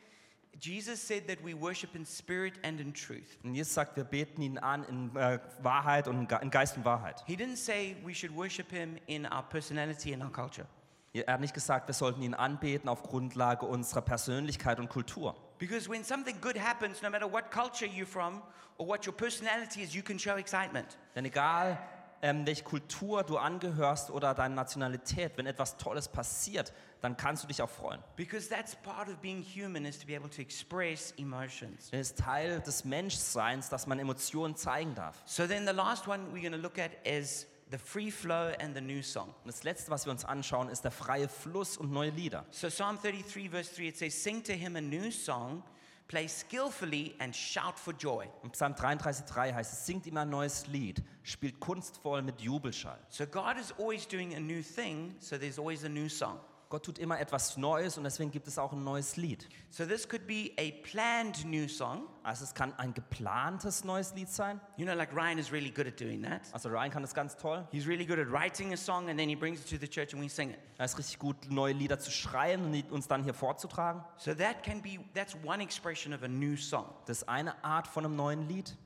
Jesus 0.60 1.00
said 1.00 1.26
that 1.28 1.38
we 1.44 1.54
worship 1.54 1.94
in 1.94 2.04
spirit 2.06 2.54
and 2.62 2.80
in 2.80 2.94
truth. 2.94 3.38
Und 3.42 3.54
Jesus 3.54 3.74
sagt, 3.74 3.96
wir 3.96 4.04
beten 4.04 4.40
ihn 4.42 4.58
an 4.58 4.84
in 4.84 5.14
äh, 5.16 5.38
Wahrheit 5.62 6.08
und 6.08 6.20
in 6.20 6.28
Ge- 6.28 6.38
in 6.42 6.50
Geist 6.50 6.76
und 6.76 6.84
Wahrheit. 6.84 7.22
He 7.26 7.34
didn't 7.36 7.56
say 7.56 7.96
we 8.04 8.14
should 8.14 8.34
worship 8.34 8.70
him 8.70 8.96
in 9.06 9.26
our 9.26 9.42
personality 9.42 10.12
and 10.14 10.22
our 10.22 10.30
culture. 10.32 10.66
Er 11.12 11.34
hat 11.34 11.40
nicht 11.40 11.54
gesagt, 11.54 11.86
wir 11.86 11.94
sollten 11.94 12.22
ihn 12.22 12.34
anbeten 12.34 12.88
auf 12.88 13.02
Grundlage 13.04 13.66
unserer 13.66 14.02
Persönlichkeit 14.02 14.80
und 14.80 14.88
Kultur. 14.88 15.36
Because 15.58 15.88
when 15.88 16.02
something 16.02 16.40
good 16.40 16.58
happens, 16.58 17.02
no 17.02 17.10
matter 17.10 17.30
what 17.30 17.50
culture 17.52 17.86
you're 17.86 18.04
from 18.06 18.42
or 18.78 18.88
what 18.88 19.06
your 19.06 19.14
personality 19.14 19.82
is, 19.82 19.94
you 19.94 20.02
can 20.02 20.18
show 20.18 20.36
excitement. 20.36 20.96
Denn 21.14 21.24
egal, 21.24 21.78
ähm, 22.24 22.46
welche 22.46 22.64
Kultur 22.64 23.22
du 23.22 23.36
angehörst 23.36 24.10
oder 24.10 24.32
deine 24.32 24.54
Nationalität, 24.54 25.36
wenn 25.36 25.44
etwas 25.44 25.76
Tolles 25.76 26.08
passiert, 26.08 26.72
dann 27.02 27.18
kannst 27.18 27.42
du 27.42 27.48
dich 27.48 27.60
auch 27.60 27.68
freuen. 27.68 28.02
Because 28.16 28.48
that's 28.48 28.74
part 28.74 29.10
of 29.10 29.18
being 29.18 29.42
human 29.42 29.84
is 29.84 29.98
to 29.98 30.06
be 30.06 30.16
able 30.16 30.30
to 30.30 30.40
express 30.40 31.12
emotions. 31.18 31.90
Denn 31.90 32.00
es 32.00 32.12
ist 32.12 32.18
Teil 32.18 32.60
des 32.60 32.86
Menschseins, 32.86 33.68
dass 33.68 33.86
man 33.86 33.98
Emotionen 33.98 34.56
zeigen 34.56 34.94
darf. 34.94 35.22
So 35.26 35.46
then 35.46 35.66
the 35.66 35.74
last 35.74 36.08
one 36.08 36.32
we're 36.32 36.40
going 36.40 36.52
to 36.52 36.56
look 36.56 36.78
at 36.78 36.92
is 37.04 37.46
the 37.70 37.76
free 37.76 38.10
flow 38.10 38.54
and 38.58 38.74
the 38.74 38.80
new 38.80 39.02
song. 39.02 39.34
Und 39.44 39.48
das 39.48 39.62
Letzte, 39.62 39.90
was 39.90 40.06
wir 40.06 40.10
uns 40.10 40.24
anschauen, 40.24 40.70
ist 40.70 40.82
der 40.82 40.92
freie 40.92 41.28
Fluss 41.28 41.76
und 41.76 41.92
neue 41.92 42.08
Lieder. 42.08 42.46
So 42.50 42.68
Psalm 42.68 42.98
33 43.02 43.50
verse 43.50 43.74
3 43.74 43.88
it 43.88 43.98
says 43.98 44.14
sing 44.14 44.42
to 44.42 44.54
him 44.54 44.76
a 44.76 44.80
new 44.80 45.10
song, 45.10 45.62
play 46.08 46.28
skillfully 46.28 47.14
and 47.18 47.34
shout 47.34 47.78
for 47.78 47.92
joy. 47.92 48.26
Im 48.42 48.52
Psalm 48.52 48.74
33,3 48.74 49.54
heißt 49.54 49.72
es, 49.72 49.86
singt 49.86 50.06
ihm 50.06 50.16
ein 50.16 50.30
neues 50.30 50.66
Lied, 50.66 51.02
spielt 51.22 51.60
kunstvoll 51.60 52.22
mit 52.22 52.40
Jubelschall. 52.40 52.98
So 53.08 53.26
God 53.26 53.58
is 53.58 53.72
always 53.78 54.06
doing 54.06 54.34
a 54.34 54.40
new 54.40 54.62
thing, 54.62 55.14
so 55.18 55.36
there's 55.38 55.58
always 55.58 55.84
a 55.84 55.88
new 55.88 56.08
song. 56.08 56.38
Gott 56.74 56.86
tut 56.86 56.98
immer 56.98 57.20
etwas 57.20 57.56
Neues 57.56 57.98
und 57.98 58.02
deswegen 58.02 58.32
gibt 58.32 58.48
es 58.48 58.58
auch 58.58 58.72
ein 58.72 58.82
neues 58.82 59.16
Lied. 59.16 59.48
So 59.70 59.86
this 59.86 60.08
could 60.08 60.26
be 60.26 60.50
a 60.58 60.72
planned 60.82 61.44
new 61.44 61.68
song. 61.68 62.08
Also 62.24 62.42
es 62.42 62.52
kann 62.52 62.76
ein 62.80 62.92
geplantes 62.92 63.84
neues 63.84 64.12
Lied 64.16 64.28
sein. 64.28 64.60
You 64.76 64.84
know, 64.84 64.92
like 64.92 65.14
Ryan 65.14 65.38
is 65.38 65.52
really 65.52 65.70
good 65.70 65.86
at 65.86 66.00
doing 66.00 66.20
that. 66.24 66.40
Also 66.52 66.68
Ryan 66.68 66.90
kann 66.90 67.02
das 67.02 67.14
ganz 67.14 67.36
toll. 67.36 67.64
He's 67.70 67.86
really 67.86 68.04
good 68.04 68.18
at 68.18 68.26
writing 68.28 68.72
a 68.72 68.76
song 68.76 69.08
and 69.08 69.16
then 69.16 69.28
he 69.28 69.36
brings 69.36 69.60
it 69.60 69.68
to 69.68 69.76
the 69.78 69.88
church 69.88 70.14
and 70.14 70.20
we 70.20 70.28
sing 70.28 70.50
it. 70.50 70.58
Er 70.76 70.86
ist 70.86 70.98
richtig 70.98 71.20
gut, 71.20 71.36
neue 71.48 71.74
Lieder 71.74 72.00
zu 72.00 72.10
schreiben 72.10 72.64
und 72.64 72.90
uns 72.90 73.06
dann 73.06 73.22
hier 73.22 73.34
vorzutragen. 73.34 74.02
So 74.16 74.34
that 74.34 74.64
can 74.64 74.82
be 74.82 74.98
that's 75.14 75.36
one 75.44 75.62
expression 75.62 76.12
of 76.12 76.24
a 76.24 76.28
new 76.28 76.56
song. 76.56 76.86
Das 77.06 77.18
ist 77.18 77.28
eine 77.28 77.62
Art 77.62 77.86
von 77.86 78.04
einem 78.04 78.16
neuen 78.16 78.48
Lied. 78.48 78.76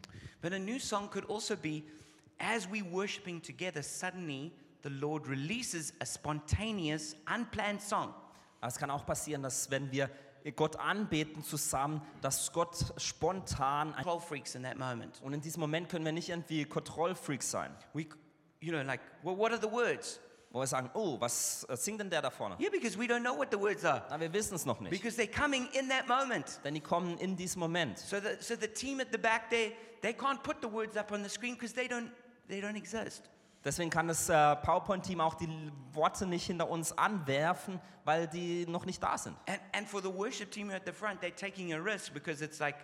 But 0.43 0.53
a 0.53 0.59
new 0.59 0.79
song 0.79 1.09
could 1.09 1.25
also 1.31 1.57
be 1.57 1.85
as 2.39 2.71
we 2.71 2.83
worshiping 2.83 3.41
together 3.41 3.83
suddenly 3.83 4.53
the 4.83 4.89
Lord 4.89 5.27
releases 5.27 5.93
a 6.01 6.07
spontaneous 6.07 7.17
unplanned 7.27 7.81
song. 7.83 8.15
Aber 8.61 8.69
es 8.69 8.77
kann 8.77 8.91
auch 8.91 9.07
passieren, 9.07 9.43
dass 9.43 9.71
wenn 9.71 9.91
wir 9.93 10.11
Gott 10.57 10.77
anbeten 10.77 11.43
zusammen, 11.45 12.01
dass 12.23 12.53
Gott 12.53 12.77
spontan 12.97 13.95
freaks 14.21 14.55
in 14.55 14.63
that 14.63 14.79
moment. 14.79 15.21
und 15.23 15.33
in 15.33 15.41
diesem 15.41 15.61
Moment 15.61 15.89
können 15.89 16.05
wir 16.05 16.13
nicht 16.13 16.29
irgendwie 16.29 16.65
Kontrollfreaks 16.65 17.51
sein, 17.51 17.75
We 17.93 18.07
you 18.61 18.73
know 18.73 18.83
like 18.83 19.01
well 19.23 19.37
what 19.37 19.53
are 19.53 19.61
the 19.61 19.71
words? 19.71 20.21
wo 20.51 20.61
wir 20.61 20.67
sagen, 20.67 20.91
oh, 20.95 21.21
was 21.21 21.65
äh, 21.69 21.77
singt 21.77 22.01
denn 22.01 22.09
der 22.09 22.23
da 22.23 22.31
vorne? 22.31 22.57
Yeah, 22.59 22.71
because 22.71 22.99
we 22.99 23.05
don't 23.05 23.21
know 23.21 23.37
what 23.37 23.49
the 23.51 23.61
words 23.61 23.85
are. 23.85 24.07
Na, 24.09 24.19
wir 24.19 24.33
wissen 24.33 24.55
es 24.55 24.65
noch 24.65 24.81
nicht, 24.81 24.91
Because 24.91 25.21
they're 25.21 25.31
coming 25.31 25.69
in 25.73 25.89
that 25.91 26.09
moment. 26.09 26.61
denn 26.65 26.75
die 26.75 26.81
kommen 26.81 27.19
in 27.19 27.37
diesem 27.37 27.61
Moment. 27.61 27.99
So 27.99 28.19
the, 28.19 28.37
so 28.41 28.55
the 28.59 28.69
team 28.69 29.01
at 29.01 29.09
the 29.13 29.19
back 29.19 29.51
there, 29.51 29.73
they 30.01 30.15
can't 30.15 30.43
put 30.43 30.63
the 30.63 30.73
words 30.73 30.97
up 30.97 31.13
on 31.13 31.23
the 31.23 31.29
screen 31.29 31.55
because 31.55 31.75
they 31.75 31.87
don't, 31.87 32.11
they 32.49 32.63
don't 32.63 32.77
exist. 32.77 33.29
Deswegen 33.65 33.91
kann 33.91 34.09
das 34.09 34.29
äh, 34.29 34.57
PowerPoint-Team 34.57 35.21
auch 35.21 35.35
die 35.35 35.49
Worte 35.93 36.27
nicht 36.27 36.47
hinter 36.47 36.69
uns 36.71 36.97
anwerfen, 36.97 37.81
weil 38.05 38.29
die 38.29 38.67
noch 38.67 38.87
nicht 38.87 39.03
da 39.03 39.19
sind. 39.19 39.37
And, 39.47 39.61
and 39.73 39.89
for 39.89 40.01
the 40.01 40.13
worship 40.13 40.51
team 40.51 40.71
at 40.71 40.83
the 40.87 40.93
front, 40.93 41.21
they're 41.21 41.35
taking 41.35 41.73
a 41.73 41.79
risk 41.79 42.15
because 42.15 42.43
it's 42.43 42.61
like 42.61 42.77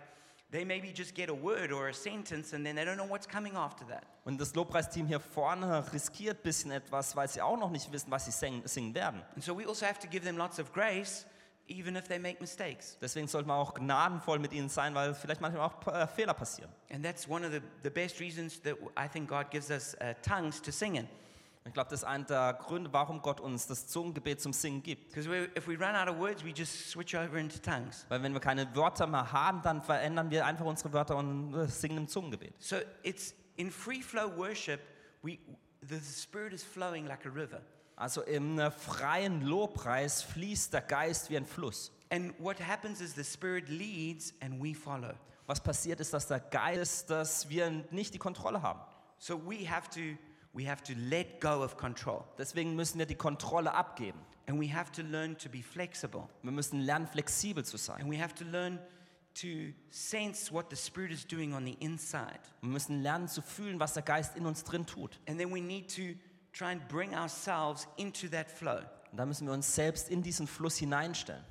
they 0.51 0.65
maybe 0.65 0.91
just 0.91 1.15
get 1.15 1.29
a 1.29 1.33
word 1.33 1.71
or 1.71 1.87
a 1.87 1.93
sentence 1.93 2.53
and 2.53 2.65
then 2.65 2.75
they 2.75 2.83
don't 2.83 2.97
know 2.97 3.09
what's 3.09 3.27
coming 3.27 3.55
after 3.55 3.85
that. 3.87 4.03
Und 4.25 4.39
das 4.39 4.53
Lobpreisteam 4.53 5.07
hier 5.07 5.19
vorne 5.19 5.91
riskiert 5.93 6.39
ein 6.39 6.43
bisschen 6.43 6.71
etwas, 6.71 7.15
weil 7.15 7.27
sie 7.27 7.41
auch 7.41 7.57
noch 7.57 7.69
nicht 7.69 7.91
wissen, 7.91 8.11
was 8.11 8.25
sie 8.25 8.31
singen, 8.31 8.61
singen 8.67 8.93
werden. 8.93 9.21
And 9.35 9.43
so 9.43 9.57
we 9.57 9.65
also 9.67 9.85
have 9.85 9.99
to 9.99 10.07
give 10.07 10.25
them 10.25 10.37
lots 10.37 10.59
of 10.59 10.73
grace, 10.73 11.25
even 11.67 11.95
if 11.95 12.07
they 12.07 12.19
make 12.19 12.39
mistakes. 12.39 12.97
Deswegen 13.01 13.27
sollten 13.27 13.49
wir 13.49 13.55
auch 13.55 13.73
gnadenvoll 13.73 14.39
mit 14.39 14.53
ihnen 14.53 14.69
sein, 14.69 14.93
weil 14.95 15.13
vielleicht 15.13 15.41
manchmal 15.41 15.63
auch 15.63 15.87
äh, 15.87 16.07
Fehler 16.07 16.33
passieren. 16.33 16.71
And 16.91 17.03
that's 17.03 17.27
one 17.27 17.45
of 17.45 17.51
the, 17.51 17.61
the 17.83 17.89
best 17.89 18.19
reasons 18.19 18.61
that 18.61 18.75
I 18.97 19.07
think 19.07 19.29
God 19.29 19.49
gives 19.49 19.69
us 19.69 19.95
uh, 19.95 20.13
tongues 20.21 20.61
to 20.61 20.71
sing 20.71 20.95
in. 20.95 21.07
Ich 21.67 21.73
glaube, 21.73 21.89
das 21.89 22.01
ist 22.01 22.05
einer 22.05 22.25
der 22.25 22.53
Gründe, 22.53 22.93
warum 22.93 23.23
Gott 23.23 23.39
uns 23.39 23.65
das 23.65 23.87
Zungengebet 23.87 24.39
zum 24.39 24.53
Singen 24.53 24.83
gibt. 24.83 25.09
Because 25.09 25.27
if 25.57 25.67
we 25.67 25.73
run 25.73 25.95
out 25.95 26.07
of 26.07 26.19
words, 26.19 26.45
we 26.45 26.51
just 26.51 26.91
switch 26.91 27.15
over 27.15 27.37
into 27.37 27.57
tongues. 27.57 28.05
Weil 28.07 28.21
wenn 28.21 28.33
wir 28.33 28.39
keine 28.39 28.73
Wörter 28.75 29.07
mehr 29.07 29.31
haben, 29.31 29.63
dann 29.63 29.81
verändern 29.81 30.29
wir 30.29 30.45
einfach 30.45 30.65
unsere 30.65 30.93
Wörter 30.93 31.17
und 31.17 31.55
äh, 31.55 31.67
singen 31.67 31.97
im 31.97 32.07
Zungengebet. 32.07 32.53
So 32.59 32.75
it's 33.01 33.33
in 33.55 33.71
free 33.71 34.01
flow 34.03 34.31
worship, 34.37 34.79
we, 35.23 35.39
the 35.81 35.99
Spirit 35.99 36.53
is 36.53 36.63
flowing 36.63 37.07
like 37.07 37.25
a 37.25 37.29
river. 37.29 37.61
Also 37.95 38.21
im 38.23 38.59
freien 38.71 39.41
Lobpreis 39.41 40.21
fließt 40.21 40.73
der 40.73 40.81
Geist 40.81 41.29
wie 41.29 41.37
ein 41.37 41.45
Fluss. 41.45 41.91
And 42.09 42.33
what 42.39 42.59
happens 42.59 43.01
is 43.01 43.15
the 43.15 43.23
Spirit 43.23 43.69
leads 43.69 44.33
and 44.41 44.61
we 44.61 44.75
follow. 44.75 45.13
Was 45.47 45.61
passiert 45.61 45.99
ist, 45.99 46.13
dass 46.13 46.27
der 46.27 46.39
Geist, 46.39 47.09
dass 47.09 47.49
wir 47.49 47.69
nicht 47.91 48.13
die 48.13 48.19
Kontrolle 48.19 48.61
haben. 48.61 48.81
So 49.17 49.39
we 49.45 49.69
have 49.69 49.89
to 49.91 50.17
we 50.53 50.69
have 50.69 50.83
to 50.83 50.93
let 50.95 51.41
go 51.41 51.63
of 51.63 51.77
control. 51.77 52.23
Deswegen 52.37 52.75
müssen 52.75 52.99
wir 52.99 53.05
die 53.05 53.15
Kontrolle 53.15 53.73
abgeben. 53.73 54.19
And 54.47 54.59
we 54.59 54.73
have 54.73 54.91
to 54.91 55.01
learn 55.01 55.37
to 55.37 55.49
be 55.49 55.63
flexible. 55.63 56.27
Wir 56.43 56.51
müssen 56.51 56.81
lernen, 56.81 57.07
flexibel 57.07 57.65
zu 57.65 57.77
sein. 57.77 58.01
And 58.01 58.11
we 58.11 58.21
have 58.21 58.33
to 58.35 58.45
learn 58.45 58.79
to 59.41 59.73
sense 59.89 60.51
what 60.51 60.69
the 60.69 60.75
Spirit 60.75 61.11
is 61.11 61.25
doing 61.25 61.53
on 61.53 61.65
the 61.65 61.75
inside. 61.79 62.39
Wir 62.61 62.69
müssen 62.69 63.01
lernen 63.01 63.27
zu 63.27 63.41
fühlen, 63.41 63.79
was 63.79 63.93
der 63.93 64.03
Geist 64.03 64.35
in 64.37 64.45
uns 64.45 64.63
drin 64.63 64.85
tut. 64.85 65.19
And 65.27 65.39
then 65.39 65.53
we 65.53 65.61
need 65.61 65.93
to 65.95 66.17
try 66.57 66.71
and 66.71 66.87
bring 66.87 67.13
ourselves 67.13 67.87
into 67.97 68.27
that 68.29 68.49
flow. 68.49 68.79
Und 69.11 69.17
da 69.17 69.25
müssen 69.25 69.47
wir 69.47 69.53
uns 69.53 69.73
selbst 69.73 70.09
in 70.09 70.21
diesen 70.21 70.47
Fluss 70.47 70.77
hineinstellen. 70.77 71.43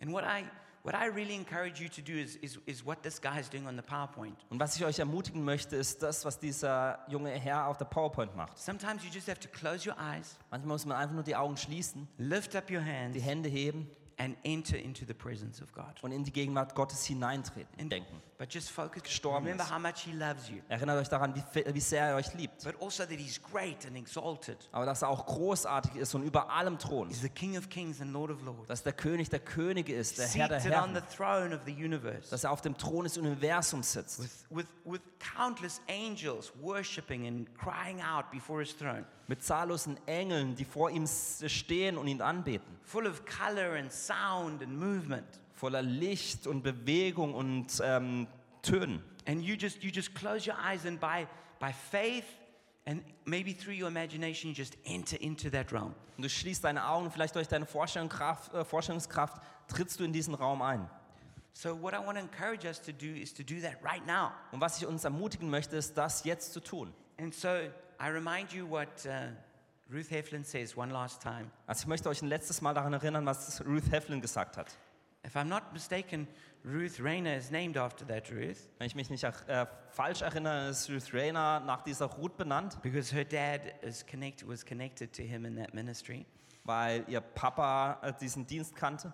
And 0.00 0.12
what 0.12 0.24
I 0.24 0.44
what 0.82 0.94
I 0.94 1.06
really 1.08 1.34
encourage 1.34 1.80
you 1.80 1.88
to 1.88 2.00
do 2.00 2.12
is, 2.12 2.36
is, 2.36 2.58
is 2.64 2.86
what 2.86 3.02
this 3.02 3.20
guy 3.20 3.40
is 3.40 3.50
doing 3.50 3.66
on 3.66 3.76
the 3.76 3.82
PowerPoint. 3.82 4.36
Und 4.50 4.60
was 4.60 4.76
ich 4.76 4.84
euch 4.84 5.00
ermutigen 5.00 5.44
möchte, 5.44 5.74
ist 5.74 6.00
das, 6.00 6.24
was 6.24 6.38
dieser 6.38 7.00
junge 7.08 7.30
Herr 7.30 7.66
auf 7.66 7.76
der 7.76 7.86
PowerPoint 7.86 8.36
macht. 8.36 8.56
Sometimes 8.56 9.02
you 9.04 9.10
just 9.10 9.28
have 9.28 9.40
to 9.40 9.48
close 9.48 9.88
your 9.88 9.96
eyes, 9.98 10.38
Manchmal 10.50 10.74
muss 10.74 10.86
man 10.86 10.96
einfach 10.96 11.14
nur 11.14 11.24
die 11.24 11.34
Augen 11.34 11.56
schließen, 11.56 12.06
lift 12.18 12.54
up 12.54 12.70
your 12.70 12.80
die 12.80 12.90
hands, 12.90 13.24
Hände 13.24 13.48
heben 13.48 13.90
and 14.18 14.34
enter 14.44 14.76
into 14.78 15.04
the 15.06 15.12
presence 15.14 15.60
of 15.62 15.72
God. 15.74 15.94
und 16.02 16.10
in 16.12 16.24
die 16.24 16.32
Gegenwart 16.32 16.74
Gottes 16.74 17.04
hineintreten 17.04 17.68
und 17.80 17.90
denken. 17.92 18.22
But 18.38 18.52
just 18.52 18.70
focus. 18.70 19.02
Gestorben 19.02 19.44
Remember 19.46 19.64
ist. 19.64 19.72
how 19.74 19.78
much 19.78 20.00
He 20.04 20.12
loves 20.12 20.48
you, 20.50 20.58
Erinnert 20.68 20.98
euch 21.00 21.08
daran, 21.08 21.34
wie, 21.34 21.40
fe- 21.40 21.64
wie 21.72 21.80
sehr 21.80 22.02
er 22.08 22.16
euch 22.16 22.32
liebt. 22.34 22.64
but 22.64 22.74
also 22.82 23.04
that 23.04 23.18
He's 23.18 23.40
great 23.42 23.86
and 23.86 23.96
exalted. 23.96 24.56
Aber 24.72 24.84
dass 24.86 25.02
er 25.02 25.08
auch 25.08 25.24
großartig 25.26 25.96
ist 25.96 26.14
und 26.14 26.22
über 26.22 26.50
allem 26.50 26.78
thront. 26.78 27.10
He's 27.10 27.20
the 27.22 27.28
King 27.30 27.56
of 27.58 27.68
Kings 27.70 28.00
and 28.00 28.12
Lord 28.12 28.30
of 28.30 28.42
Lords, 28.42 28.68
Dass 28.68 28.82
der 28.82 28.92
König 28.92 29.28
der 29.30 29.40
Könige 29.40 29.94
ist, 29.94 30.18
der 30.18 30.28
Herr 30.28 30.48
der 30.48 30.60
seated 30.60 30.76
on 30.78 30.90
Herren. 30.90 30.94
the 31.10 31.16
throne 31.16 31.54
of 31.54 31.60
the 31.66 31.72
universe, 31.72 32.28
Dass 32.30 32.44
er 32.44 32.50
auf 32.52 32.60
dem 32.62 32.76
Thron 32.76 33.04
des 33.04 33.16
Universums 33.18 33.92
sitzt. 33.92 34.18
with, 34.20 34.44
with, 34.50 34.66
with 34.84 35.00
countless 35.34 35.80
angels 35.88 36.52
worshiping 36.60 37.26
and 37.26 37.48
crying 37.58 38.00
out 38.02 38.30
before 38.30 38.60
His 38.62 38.74
throne, 38.76 39.04
Mit 39.28 39.42
zahllosen 39.42 39.98
Engeln, 40.06 40.54
die 40.54 40.64
vor 40.64 40.90
ihm 40.90 41.06
stehen 41.06 41.98
und 41.98 42.06
ihn 42.06 42.20
anbeten. 42.22 42.76
full 42.86 43.06
of 43.06 43.24
color 43.26 43.76
and 43.76 43.92
sound 43.92 44.62
and 44.62 44.78
movement. 44.78 45.26
Voller 45.54 45.82
Licht 45.82 46.46
und 46.46 46.62
Bewegung 46.62 47.34
und 47.34 47.80
ähm, 47.82 48.28
Tönen. 48.62 49.02
And 49.26 49.42
you 49.42 49.56
just 49.56 49.82
you 49.82 49.90
just 49.90 50.14
close 50.14 50.46
your 50.48 50.56
eyes 50.58 50.86
and 50.86 51.00
by 51.00 51.26
by 51.58 51.72
faith 51.72 52.26
and 52.86 53.02
maybe 53.24 53.52
through 53.52 53.74
your 53.74 53.88
imagination 53.88 54.54
just 54.54 54.76
enter 54.84 55.20
into 55.20 55.50
that 55.50 55.72
realm. 55.72 55.94
Und 56.16 56.22
du 56.22 56.28
schließt 56.28 56.62
deine 56.62 56.86
Augen, 56.86 57.10
vielleicht 57.10 57.34
durch 57.34 57.48
deine 57.48 57.66
Vorstellungskraft, 57.66 58.54
äh, 58.54 58.64
Vorstellungskraft 58.64 59.42
trittst 59.68 59.98
du 59.98 60.04
in 60.04 60.12
diesen 60.12 60.34
Raum 60.34 60.62
ein. 60.62 60.88
So 61.52 61.80
what 61.82 61.94
I 61.94 61.96
want 61.96 62.18
to 62.18 62.22
encourage 62.24 62.66
us 62.66 62.80
to 62.82 62.92
do 62.92 63.06
is 63.06 63.34
to 63.34 63.42
do 63.42 63.60
that 63.62 63.82
right 63.82 64.06
now. 64.06 64.30
Und 64.52 64.60
was 64.60 64.78
ich 64.78 64.86
uns 64.86 65.04
ermutigen 65.04 65.50
möchte, 65.50 65.76
ist, 65.76 65.96
das 65.96 66.22
jetzt 66.24 66.52
zu 66.52 66.60
tun. 66.60 66.92
And 67.18 67.34
so 67.34 67.48
I 67.98 68.08
remind 68.08 68.52
you 68.52 68.66
what 68.66 69.06
uh, 69.06 69.28
Ruth 69.90 70.10
Heflin 70.10 70.44
says 70.44 70.76
one 70.76 70.90
last 70.90 71.22
time. 71.22 71.50
Also 71.66 71.82
ich 71.82 71.86
möchte 71.86 72.08
euch 72.08 72.22
ein 72.22 72.28
letztes 72.28 72.60
Mal 72.60 72.74
daran 72.74 72.92
erinnern, 72.92 73.24
was 73.24 73.64
Ruth 73.64 73.90
Heflin 73.90 74.20
gesagt 74.20 74.56
hat. 74.56 74.76
If 75.24 75.34
I'm 75.34 75.48
not 75.48 75.72
mistaken, 75.72 76.28
Ruth 76.64 77.00
Rayner 77.00 77.36
is 77.36 77.50
named 77.50 77.76
after 77.76 78.06
that 78.06 78.30
Ruth 78.30 78.68
Wenn 78.78 78.86
ich 78.86 78.94
mich 78.94 79.10
nicht 79.10 79.24
äh, 79.24 79.66
falsch 79.90 80.22
erinnere, 80.22 80.68
ist 80.68 80.90
Ruth 80.90 81.12
Rayner 81.12 81.60
nach 81.60 81.82
dieser 81.82 82.06
Ruth 82.06 82.36
benannt, 82.36 82.80
because 82.82 83.12
her 83.14 83.24
dad 83.24 83.60
is 83.82 84.04
connected 84.06 84.48
was 84.48 84.64
connected 84.64 85.12
to 85.12 85.22
him 85.22 85.44
in 85.44 85.56
that 85.56 85.74
ministry. 85.74 86.26
weil 86.64 87.04
ihr 87.08 87.20
Papa 87.20 87.98
äh, 88.02 88.12
diesen 88.20 88.46
Dienst 88.46 88.74
kannte. 88.74 89.12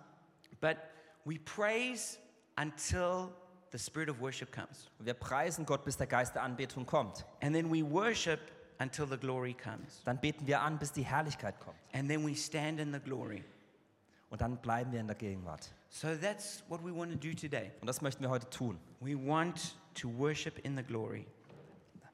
But 0.60 0.76
we 1.24 1.38
praise 1.38 2.18
until 2.56 3.28
the 3.70 3.78
spirit 3.78 4.08
of 4.08 4.20
worship 4.20 4.52
comes. 4.52 4.90
Wir 4.98 5.14
preisen 5.14 5.64
Gott, 5.66 5.84
bis 5.84 5.96
der 5.96 6.06
Geist 6.06 6.34
der 6.34 6.42
Anbetung 6.42 6.86
kommt. 6.86 7.24
And 7.40 7.54
then 7.54 7.70
we 7.70 7.82
worship 7.82 8.40
until 8.78 9.06
the 9.06 9.16
glory 9.16 9.54
comes. 9.54 10.02
Dann 10.04 10.20
beten 10.20 10.46
wir 10.46 10.60
an, 10.60 10.78
bis 10.78 10.92
die 10.92 11.04
Herrlichkeit 11.04 11.58
kommt. 11.60 11.76
And 11.92 12.08
then 12.08 12.26
we 12.26 12.34
stand 12.34 12.80
in 12.80 12.92
the 12.92 13.00
glory. 13.00 13.44
Und 14.30 14.40
dann 14.40 14.56
bleiben 14.56 14.92
wir 14.92 15.00
in 15.00 15.06
der 15.06 15.16
Gegenwart. 15.16 15.72
So 15.90 16.08
that's 16.16 16.64
what 16.68 16.82
we 16.82 16.94
want 16.94 17.12
to 17.12 17.18
do 17.18 17.34
today. 17.34 17.70
Und 17.80 17.86
das 17.86 18.00
möchten 18.00 18.22
wir 18.22 18.30
heute 18.30 18.48
tun. 18.48 18.78
We 19.00 19.14
want 19.14 19.76
to 19.94 20.08
worship 20.08 20.58
in 20.64 20.76
the 20.76 20.82
glory. 20.82 21.26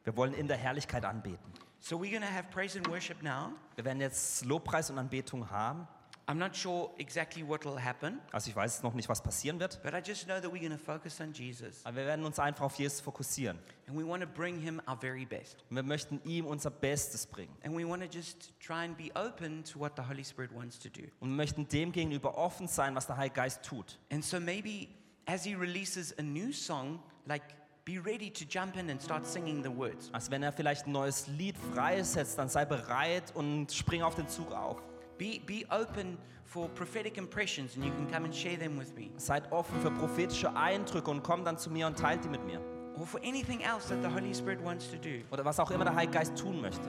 Wir 0.04 0.16
wollen 0.16 0.34
in 0.34 0.48
der 0.48 0.56
Herrlichkeit 0.56 1.04
anbeten. 1.04 1.52
So 1.80 1.96
we're 1.96 2.10
going 2.10 2.22
to 2.22 2.28
have 2.28 2.50
praise 2.50 2.76
and 2.76 2.88
worship 2.88 3.22
now. 3.22 3.52
Wir 3.76 3.84
werden 3.84 4.00
jetzt 4.00 4.44
Lobpreis 4.44 4.90
und 4.90 4.98
Anbetung 4.98 5.48
haben. 5.48 5.86
I'm 6.28 6.36
not 6.36 6.54
sure 6.54 6.90
exactly 6.98 7.42
what 7.42 7.64
will 7.64 7.82
happen, 7.82 8.20
Also 8.32 8.50
ich 8.50 8.54
weiß 8.56 8.82
noch 8.82 8.92
nicht, 8.92 9.08
was 9.08 9.22
passieren 9.22 9.58
wird. 9.58 9.80
but 9.82 9.94
I 9.94 10.02
just 10.06 10.26
know 10.26 10.38
that 10.38 10.52
we're 10.52 10.58
going 10.60 10.70
to 10.70 10.76
focus 10.76 11.20
on 11.22 11.32
Jesus 11.32 11.80
Aber 11.86 11.96
wir 11.96 12.04
werden 12.06 12.24
uns 12.26 12.38
einfach 12.38 12.66
auf 12.66 12.74
Jesus 12.78 13.00
fokussieren. 13.00 13.58
and 13.86 13.98
we 13.98 14.06
want 14.06 14.22
to 14.22 14.28
bring 14.28 14.58
him 14.60 14.78
our 14.86 14.96
very 14.96 15.24
best. 15.24 15.64
Und 15.70 15.76
wir 15.76 15.82
möchten 15.82 16.20
ihm 16.24 16.44
unser 16.44 16.70
Bestes 16.70 17.26
bringen. 17.26 17.56
And 17.64 17.74
we 17.74 17.88
want 17.88 18.02
to 18.02 18.08
just 18.10 18.52
try 18.60 18.84
and 18.84 18.94
be 18.96 19.10
open 19.14 19.64
to 19.64 19.80
what 19.80 19.92
the 19.96 20.02
Holy 20.02 20.22
Spirit 20.22 20.54
wants 20.54 20.78
to 20.80 20.90
do. 20.90 21.04
Und 21.20 21.30
wir 21.30 21.36
möchten 21.36 21.66
dem 21.66 21.92
gegenüber 21.92 22.36
offen 22.36 22.68
sein, 22.68 22.94
was 22.94 23.06
der 23.06 23.16
Heilige 23.16 23.36
Geist 23.36 23.62
tut. 23.62 23.98
And 24.12 24.22
so 24.22 24.38
maybe 24.38 24.88
as 25.24 25.44
he 25.44 25.54
releases 25.54 26.14
a 26.18 26.22
new 26.22 26.52
song, 26.52 27.02
like 27.24 27.42
be 27.86 27.98
ready 27.98 28.30
to 28.30 28.44
jump 28.44 28.76
in 28.76 28.90
and 28.90 29.00
start 29.02 29.26
singing 29.26 29.62
the 29.64 29.74
words. 29.74 30.10
Also 30.12 30.30
wenn 30.30 30.42
er 30.42 30.52
vielleicht 30.52 30.86
ein 30.86 30.92
neues 30.92 31.26
Lied 31.26 31.56
freisetzt, 31.74 32.36
dann 32.38 32.50
sei 32.50 32.66
bereit 32.66 33.34
und 33.34 33.72
spring 33.72 34.02
auf 34.02 34.14
den 34.14 34.28
Zug 34.28 34.52
auf. 34.52 34.82
Be, 35.18 35.40
be 35.44 35.66
open 35.70 36.16
for 36.44 36.68
prophetic 36.68 37.18
impressions 37.18 37.74
and 37.76 37.84
you 37.84 37.90
can 37.90 38.06
come 38.10 38.24
and 38.24 38.34
share 38.34 38.56
them 38.56 38.78
with 38.78 38.94
me. 38.94 39.10
Seid 39.16 39.50
offen 39.52 39.80
für 39.82 39.90
prophetische 39.90 40.54
Eindrücke 40.56 41.10
und 41.10 41.22
kommt 41.22 41.46
dann 41.46 41.58
zu 41.58 41.70
mir 41.70 41.86
und 41.86 41.98
teilt 41.98 42.24
die 42.24 42.28
mit 42.28 42.44
mir. 42.46 42.60
Or 42.98 43.06
for 43.06 43.20
anything 43.22 43.60
else 43.60 43.88
that 43.88 44.02
the 44.02 44.08
Holy 44.08 44.34
Spirit 44.34 44.64
wants 44.64 44.88
to 44.90 44.96
do. 44.96 45.24
Oder 45.30 45.44
was 45.44 45.60
auch 45.60 45.70
immer 45.70 45.84
der 45.84 45.94
Heilige 45.94 46.18
Geist 46.18 46.36
tun 46.38 46.60
möchte. 46.60 46.88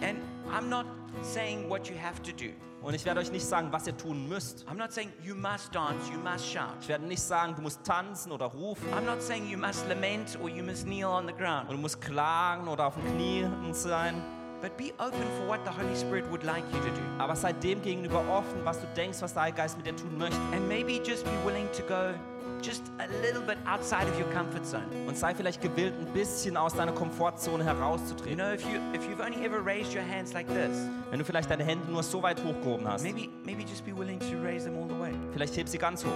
And 0.00 0.18
I'm 0.52 0.68
not 0.68 0.86
saying 1.22 1.68
what 1.68 1.88
you 1.88 1.96
have 1.96 2.22
to 2.22 2.32
do. 2.32 2.52
Und 2.82 2.94
ich 2.94 3.04
werde 3.04 3.20
euch 3.20 3.32
nicht 3.32 3.44
sagen, 3.44 3.72
was 3.72 3.86
ihr 3.88 3.96
tun 3.96 4.28
müsst. 4.28 4.64
I'm 4.68 4.76
not 4.76 4.92
saying 4.92 5.10
you 5.24 5.34
must 5.34 5.74
dance, 5.74 6.12
you 6.12 6.18
must 6.20 6.46
shout. 6.46 6.76
Ich 6.80 6.88
werde 6.88 7.06
nicht 7.06 7.20
sagen, 7.22 7.54
du 7.56 7.62
musst 7.62 7.82
tanzen 7.84 8.30
oder 8.30 8.46
rufen 8.46 8.86
I'm 8.92 9.04
not 9.04 9.20
saying 9.20 9.48
you 9.48 9.58
must 9.58 9.88
lament 9.88 10.38
or 10.40 10.48
you 10.48 10.62
must 10.62 10.84
kneel 10.84 11.06
on 11.06 11.26
the 11.26 11.32
und 11.32 11.38
ground. 11.38 11.70
du 11.72 11.76
musst 11.76 12.00
klagen 12.00 12.68
oder 12.68 12.86
auf 12.86 12.94
den 12.94 13.16
Knien 13.16 13.74
sein. 13.74 14.22
But 14.60 14.76
be 14.76 14.92
open 14.98 15.22
for 15.38 15.46
what 15.48 15.60
the 15.64 15.70
Holy 15.70 15.94
Spirit 15.94 16.24
would 16.30 16.42
like 16.42 16.64
you 16.72 16.80
to 16.80 16.88
do. 16.90 17.00
Aber 17.18 17.36
sei 17.36 17.52
dem 17.52 17.80
gegenüber 17.80 18.20
offen, 18.28 18.60
was 18.64 18.80
du 18.80 18.86
denkst, 18.96 19.22
was 19.22 19.32
der 19.34 19.42
Heilige 19.44 19.58
Geist 19.58 19.76
mit 19.76 19.86
dir 19.86 19.94
tun 19.94 20.18
möchte. 20.18 20.36
And 20.52 20.66
maybe 20.68 21.00
just 21.04 21.24
be 21.24 21.30
willing 21.44 21.68
to 21.76 21.82
go 21.84 22.12
just 22.60 22.82
a 22.98 23.06
little 23.22 23.40
bit 23.40 23.56
outside 23.66 24.08
of 24.08 24.18
your 24.18 24.28
comfort 24.32 24.66
zone. 24.66 24.82
Und 25.06 25.16
sei 25.16 25.32
vielleicht 25.32 25.60
gewillt, 25.62 25.94
ein 26.00 26.12
bisschen 26.12 26.56
aus 26.56 26.74
deiner 26.74 26.90
Komfortzone 26.90 27.62
You 27.62 27.70
herauszutreten. 27.70 28.36
know, 28.36 28.52
if 28.52 28.62
you 28.64 28.80
if 28.92 29.06
you've 29.08 29.20
only 29.24 29.44
ever 29.46 29.64
raised 29.64 29.94
your 29.94 30.02
hands 30.02 30.32
like 30.32 30.48
this, 30.48 30.76
Wenn 31.10 31.20
du 31.20 31.24
vielleicht 31.24 31.48
deine 31.48 31.62
Hände 31.62 31.88
nur 31.88 32.02
so 32.02 32.20
weit 32.20 32.42
hochgehoben 32.42 32.88
hast, 32.88 33.04
maybe 33.04 33.28
maybe 33.44 33.62
just 33.62 33.84
be 33.86 33.96
willing 33.96 34.18
to 34.18 34.36
raise 34.42 34.64
them 34.64 34.76
all 34.76 34.88
the 34.88 34.98
way. 35.00 35.12
vielleicht 35.32 35.56
heb 35.56 35.68
sie 35.68 35.78
ganz 35.78 36.04
hoch. 36.04 36.10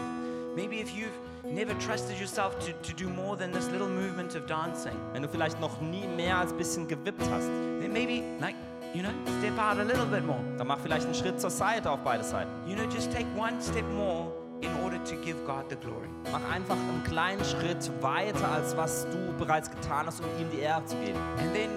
Maybe 0.57 0.80
if 0.80 0.90
you've 0.90 1.12
never 1.53 1.74
trusted 1.74 2.18
yourself 2.18 2.59
to, 2.61 2.72
to 2.82 2.92
do 2.94 3.09
more 3.09 3.36
than 3.36 3.53
this 3.53 3.70
little 3.70 3.88
movement 3.88 4.34
of 4.34 4.46
dancing, 4.46 4.96
Wenn 5.12 5.22
du 5.22 5.28
vielleicht 5.28 5.61
noch 5.61 5.80
nie 5.80 6.07
mehr 6.07 6.38
als 6.38 6.53
ein 6.53 6.59
bisschen 6.59 6.88
gewippt 6.88 7.22
hast, 7.30 7.48
then 7.80 7.92
maybe 7.92 8.22
like 8.40 8.57
you 8.94 9.03
know, 9.03 9.12
step 9.40 9.59
out 9.59 9.78
a 9.78 9.84
little 9.84 10.07
bit 10.07 10.24
more. 10.24 10.40
dann 10.59 10.66
mach 10.66 10.78
vielleicht 10.80 11.07
einen 11.07 11.14
Schritt 11.14 11.40
zur 11.40 11.50
Seite 11.50 11.90
auf 11.90 12.00
beide 12.00 12.24
Seiten. 12.24 12.50
You 12.66 12.76
know, 12.76 12.84
just 12.84 13.11
take 13.12 13.26
one 13.36 13.61
step 13.61 13.84
more 13.94 14.32
in 14.61 14.70
order 14.82 15.03
to 15.05 15.16
give 15.16 15.36
God 15.46 15.64
the 15.68 15.76
glory. 15.76 16.09
Mach 16.30 16.42
einfach 16.50 16.76
einen 16.76 17.03
kleinen 17.05 17.44
Schritt 17.44 17.90
weiter, 18.00 18.48
als 18.50 18.76
was 18.76 19.07
du 19.11 19.32
bereits 19.38 19.70
getan 19.70 20.07
hast, 20.07 20.20
um 20.20 20.26
ihm 20.40 20.50
die 20.50 20.61
Ehre 20.61 20.84
zu 20.84 20.96
geben. 20.96 21.18
And 21.38 21.53
then, 21.55 21.70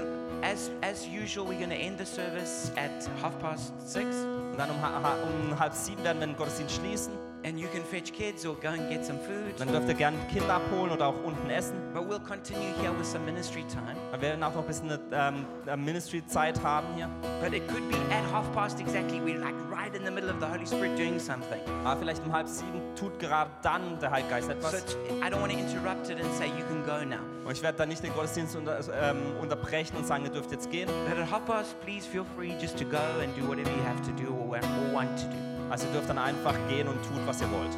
as 0.44 0.72
as 0.82 1.08
usual, 1.08 1.48
we're 1.48 1.58
going 1.58 1.70
to 1.70 1.76
end 1.76 1.98
the 1.98 2.06
service 2.06 2.72
at 2.76 3.10
half 3.22 3.38
past 3.40 3.74
six, 3.86 4.06
Und 4.52 4.58
dann 4.58 4.70
um, 4.70 4.78
um 4.78 5.60
halb 5.60 5.74
sieben 5.74 6.04
werden 6.04 6.20
wir 6.20 6.28
den 6.28 6.38
Gottesdienst 6.38 6.76
schließen. 6.76 7.14
And 7.46 7.60
you 7.60 7.68
can 7.68 7.84
fetch 7.84 8.12
kids 8.12 8.44
or 8.46 8.56
go 8.56 8.70
and 8.70 8.90
get 8.90 9.06
some 9.06 9.20
food. 9.20 9.54
Dann 9.60 9.68
dürft 9.68 9.88
ihr 9.88 9.94
gerne 9.94 10.18
Kinder 10.34 10.56
abholen 10.56 10.92
oder 10.92 11.08
auch 11.08 11.24
unten 11.24 11.50
essen. 11.50 11.76
But 11.94 12.10
we'll 12.10 12.20
continue 12.20 12.74
here 12.82 12.92
with 12.98 13.06
some 13.08 13.24
ministry 13.24 13.64
time. 13.68 13.96
Wir 14.12 14.22
werden 14.22 14.44
auch 14.44 14.54
noch 14.54 14.62
ein 14.62 14.68
bisschen 14.68 14.90
eine 14.92 15.46
ähm, 15.68 15.86
Ministry-Zeit 15.86 16.62
haben 16.64 16.88
hier. 16.96 17.08
But 17.42 17.54
it 17.54 17.68
could 17.68 17.88
be 17.90 17.98
at 18.12 18.24
half 18.34 18.52
past 18.54 18.80
exactly. 18.80 19.20
We're 19.20 19.40
like 19.40 19.54
right 19.72 19.94
in 19.96 20.04
the 20.04 20.12
middle 20.12 20.32
of 20.32 20.40
the 20.40 20.48
Holy 20.48 20.66
Spirit 20.66 20.98
doing 20.98 21.20
something. 21.20 21.62
Aber 21.84 22.00
vielleicht 22.00 22.26
um 22.26 22.34
halb 22.34 22.48
sieben 22.48 22.82
tut 22.96 23.20
gerade 23.20 23.52
dann 23.62 24.00
der 24.00 24.10
Heilige 24.12 24.30
Geist 24.32 24.48
So 24.48 24.54
etwas. 24.54 24.74
it's, 24.74 24.96
I 25.22 25.30
don't 25.30 25.42
want 25.42 25.54
to 25.54 25.60
interrupt 25.60 26.10
it 26.10 26.20
and 26.20 26.34
say 26.34 26.48
you 26.48 26.66
can 26.68 26.84
go 26.84 27.06
now. 27.06 27.22
Und 27.46 27.52
ich 27.52 27.62
werde 27.62 27.78
dann 27.78 27.90
nicht 27.90 28.04
den 28.04 28.12
Gottesdienst 28.14 28.56
unter, 28.56 28.80
ähm, 29.00 29.18
unterbrechen 29.40 29.96
und 29.98 30.08
sagen, 30.08 30.26
ihr 30.26 30.32
dürft 30.32 30.52
jetzt 30.52 30.72
gehen. 30.72 30.90
But 31.08 31.20
at 31.20 31.30
half 31.30 31.46
past, 31.46 31.80
please 31.82 32.08
feel 32.10 32.26
free 32.36 32.54
just 32.60 32.78
to 32.80 32.86
go 32.86 32.98
and 33.22 33.38
do 33.38 33.48
whatever 33.48 33.70
you 33.70 33.84
have 33.86 34.02
to 34.02 34.12
do 34.12 34.34
or 34.34 34.58
want 34.92 35.16
to 35.20 35.28
do. 35.28 35.55
Also 35.70 35.88
ihr 35.88 35.94
dürft 35.94 36.10
dann 36.10 36.18
einfach 36.18 36.56
gehen 36.70 36.88
und 36.88 36.98
tut, 37.04 37.26
was 37.26 37.42
ihr 37.42 37.52
wollt. 37.52 37.74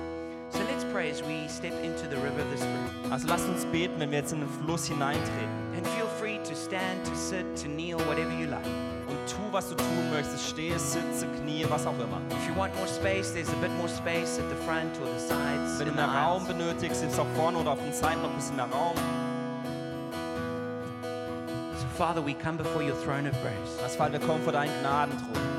So 0.50 0.60
let's 0.72 0.86
pray 0.94 1.12
as 1.12 1.22
we 1.24 1.48
step 1.50 1.74
into 1.84 2.08
the 2.10 2.16
river 2.16 2.42
of 2.42 2.50
the 2.52 2.58
Spirit. 2.58 3.12
Also 3.12 3.28
lasst 3.28 3.48
uns 3.50 3.66
beten, 3.66 4.00
wenn 4.00 4.12
wir 4.12 4.20
jetzt 4.20 4.32
in 4.32 4.40
den 4.40 4.50
Fluss 4.64 4.88
hineintreten. 4.88 5.68
And 5.76 5.86
feel 5.88 6.08
free 6.20 6.38
to 6.40 6.56
stand, 6.56 7.04
to 7.06 7.14
sit, 7.16 7.46
to 7.58 7.68
kneel, 7.68 7.98
whatever 8.08 8.32
you 8.32 8.48
like. 8.48 8.66
Und 9.08 9.18
tu, 9.28 9.42
was 9.52 9.70
du 9.70 9.76
tun 9.76 10.10
möchtest. 10.12 10.50
Stehe, 10.50 10.80
sitze, 10.80 11.28
knie, 11.42 11.66
was 11.70 11.86
auch 11.86 12.00
immer. 12.00 12.22
If 12.32 12.48
you 12.48 12.56
want 12.56 12.74
more 12.76 12.88
space, 12.88 13.34
there's 13.34 13.50
a 13.50 13.56
bit 13.62 13.72
more 13.78 13.90
space 13.90 14.40
at 14.40 14.50
the 14.50 14.56
front 14.66 14.98
or 15.02 15.08
the 15.14 15.20
sides. 15.20 15.80
Wenn 15.80 15.88
du 15.88 15.94
mehr 15.94 16.08
Raum 16.08 16.46
benötigst, 16.48 17.04
ist 17.04 17.20
auch 17.20 17.28
vorne 17.36 17.58
oder 17.58 17.72
auf 17.72 17.80
den 17.80 17.94
Seiten 17.94 18.22
noch 18.22 18.30
ein 18.30 18.36
bisschen 18.36 18.56
mehr 18.56 18.70
Raum. 18.72 18.96
So, 21.78 21.86
Father, 21.98 22.26
we 22.26 22.34
come 22.34 22.58
before 22.58 22.84
your 22.84 22.96
throne 23.04 23.30
of 23.30 23.36
grace. 23.42 23.78
Das 23.82 23.96
Fall, 23.96 24.12
wir 24.12 24.20
kommen 24.20 24.42
vor 24.44 24.54
deinen 24.54 24.72
Gnadenthron. 24.82 25.57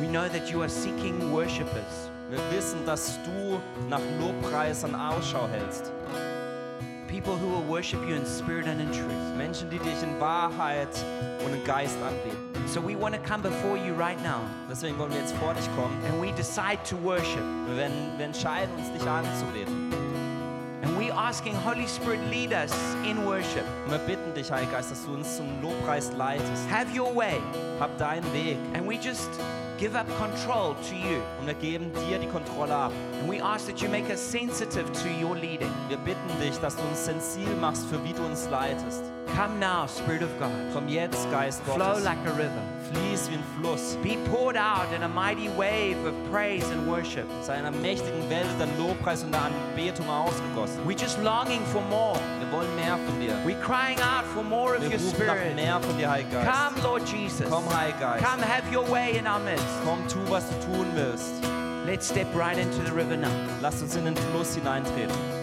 We 0.00 0.06
know 0.06 0.28
that 0.28 0.50
you 0.50 0.60
are 0.62 0.68
seeking 0.68 1.30
worshippers, 1.32 2.10
Wir 2.30 2.38
wissen, 2.56 2.84
dass 2.86 3.18
du 3.24 3.60
nach 3.88 4.00
Lobpreisern 4.20 4.94
Ausschau 4.94 5.48
hältst. 5.48 5.92
people 7.08 7.36
who 7.36 7.48
will 7.48 7.66
worship 7.68 8.00
you 8.08 8.14
in 8.14 8.24
spirit 8.24 8.68
and 8.68 8.80
in 8.80 8.86
truth. 8.92 9.36
Menschen, 9.36 9.68
die 9.68 9.78
dich 9.80 10.00
in 10.02 10.20
Wahrheit 10.20 10.88
und 11.44 11.52
im 11.52 11.64
Geist 11.64 11.96
anbeten. 12.06 12.38
So 12.68 12.80
we 12.80 12.94
want 12.94 13.14
to 13.16 13.20
come 13.28 13.42
before 13.42 13.76
you 13.76 13.92
right 13.94 14.16
now 14.22 14.42
Deswegen 14.70 14.96
wollen 14.96 15.10
wir 15.12 15.18
jetzt 15.18 15.34
vor 15.36 15.52
dich 15.54 15.66
kommen. 15.74 15.96
and 16.06 16.22
we 16.22 16.30
decide 16.36 16.78
to 16.88 16.96
worship. 17.02 17.42
Wir, 17.74 17.90
wir 18.16 18.24
entscheiden 18.24 18.72
uns, 18.76 18.92
dich 18.92 19.02
anzubeten. 19.08 19.92
And 20.82 20.96
we 20.98 21.10
asking 21.12 21.54
Holy 21.66 21.86
Spirit 21.88 22.20
lead 22.30 22.52
us 22.52 22.72
in 23.04 23.26
worship. 23.26 23.64
Und 23.84 23.90
wir 23.90 23.98
bitten 23.98 24.32
dich, 24.32 24.50
Heiliger 24.52 24.76
Geist, 24.76 24.92
dass 24.92 25.04
du 25.04 25.12
uns 25.14 25.36
zum 25.36 25.46
Lobpreis 25.60 26.12
leitest. 26.16 26.70
Have 26.70 26.86
your 26.96 27.14
way. 27.14 27.40
Hab 27.80 27.98
deinen 27.98 28.32
Weg. 28.32 28.56
And 28.72 28.88
we 28.88 28.94
just 28.94 29.28
give 29.80 29.96
up 29.96 30.06
control 30.18 30.76
to 30.88 30.94
you. 30.94 31.22
Und 31.40 31.46
wir 31.46 31.54
geben 31.54 31.90
dir 32.06 32.18
die 32.18 32.26
Kontrolle 32.26 32.74
ab. 32.74 32.92
And 33.20 33.28
we 33.28 33.42
ask 33.42 33.66
that 33.66 33.80
you 33.80 33.88
make 33.88 34.10
us 34.10 34.20
sensitive 34.20 34.84
to 34.92 35.08
your 35.08 35.34
leading. 35.34 35.72
Wir 35.88 35.96
bitten 35.96 36.28
dich, 36.40 36.56
dass 36.58 36.76
du 36.76 36.82
uns 36.82 37.04
sensil 37.06 37.48
machst, 37.60 37.86
für 37.86 38.02
wie 38.04 38.12
du 38.12 38.22
uns 38.22 38.48
leitest. 38.50 39.02
Come 39.34 39.58
now, 39.58 39.86
Spirit 39.88 40.22
of 40.22 40.38
God. 40.38 40.50
Komm 40.74 40.86
jetzt, 40.88 41.30
Geist 41.30 41.62
Flow 41.64 41.78
Gottes. 41.78 42.04
like 42.04 42.18
a 42.26 42.32
river. 42.32 42.62
Fließ 42.92 43.30
wie 43.30 43.34
ein 43.34 43.44
Fluss. 43.60 43.96
Be 44.02 44.16
poured 44.30 44.56
out 44.56 44.86
in 44.94 45.02
a 45.02 45.08
mighty 45.08 45.48
wave 45.56 45.96
of 46.06 46.14
praise 46.30 46.64
and 46.72 46.86
worship. 46.88 47.26
Sei 47.42 47.54
in 47.58 47.64
einer 47.64 47.76
mächtigen 47.76 48.28
Welle 48.28 48.48
der 48.58 48.66
Lobpreis 48.78 49.22
und 49.22 49.32
der 49.32 49.42
Anbetung 49.42 50.08
ausgegossen. 50.08 50.80
We're 50.86 50.98
just 51.00 51.18
longing 51.22 51.64
for 51.72 51.82
more. 51.90 52.18
Wir 52.40 52.50
wollen 52.50 52.74
mehr 52.76 52.96
von 53.06 53.20
dir. 53.20 53.34
We're 53.44 53.60
crying 53.62 53.98
out 54.00 54.24
for 54.34 54.42
more 54.42 54.74
of 54.76 54.82
Wir 54.82 54.90
your 54.90 54.98
rufen 54.98 55.26
nach 55.26 55.36
Spirit. 55.36 55.54
mehr 55.56 55.80
von 55.80 55.96
dir, 55.98 56.10
Heiliger 56.10 56.42
Geist. 56.44 56.50
Come, 56.74 56.82
Lord 56.82 57.02
Jesus. 57.08 57.46
Komm, 57.48 57.64
Heiliger 57.74 57.98
Geist. 58.18 58.24
Come, 58.24 58.42
have 58.42 58.72
your 58.74 58.84
way 58.90 59.16
in 59.18 59.26
our 59.26 59.38
midst. 59.40 59.66
Komm, 59.84 59.98
tu, 60.08 60.18
was 60.30 60.44
du 60.48 60.66
tun 60.66 60.86
willst. 60.94 61.34
Let's 61.86 62.08
step 62.08 62.26
right 62.34 62.58
into 62.58 62.82
the 62.84 62.92
river 62.92 63.16
now. 63.16 63.30
Lass 63.62 63.80
uns 63.82 63.96
in 63.96 64.04
den 64.04 64.16
Fluss 64.16 64.54
hineintreten. 64.54 65.39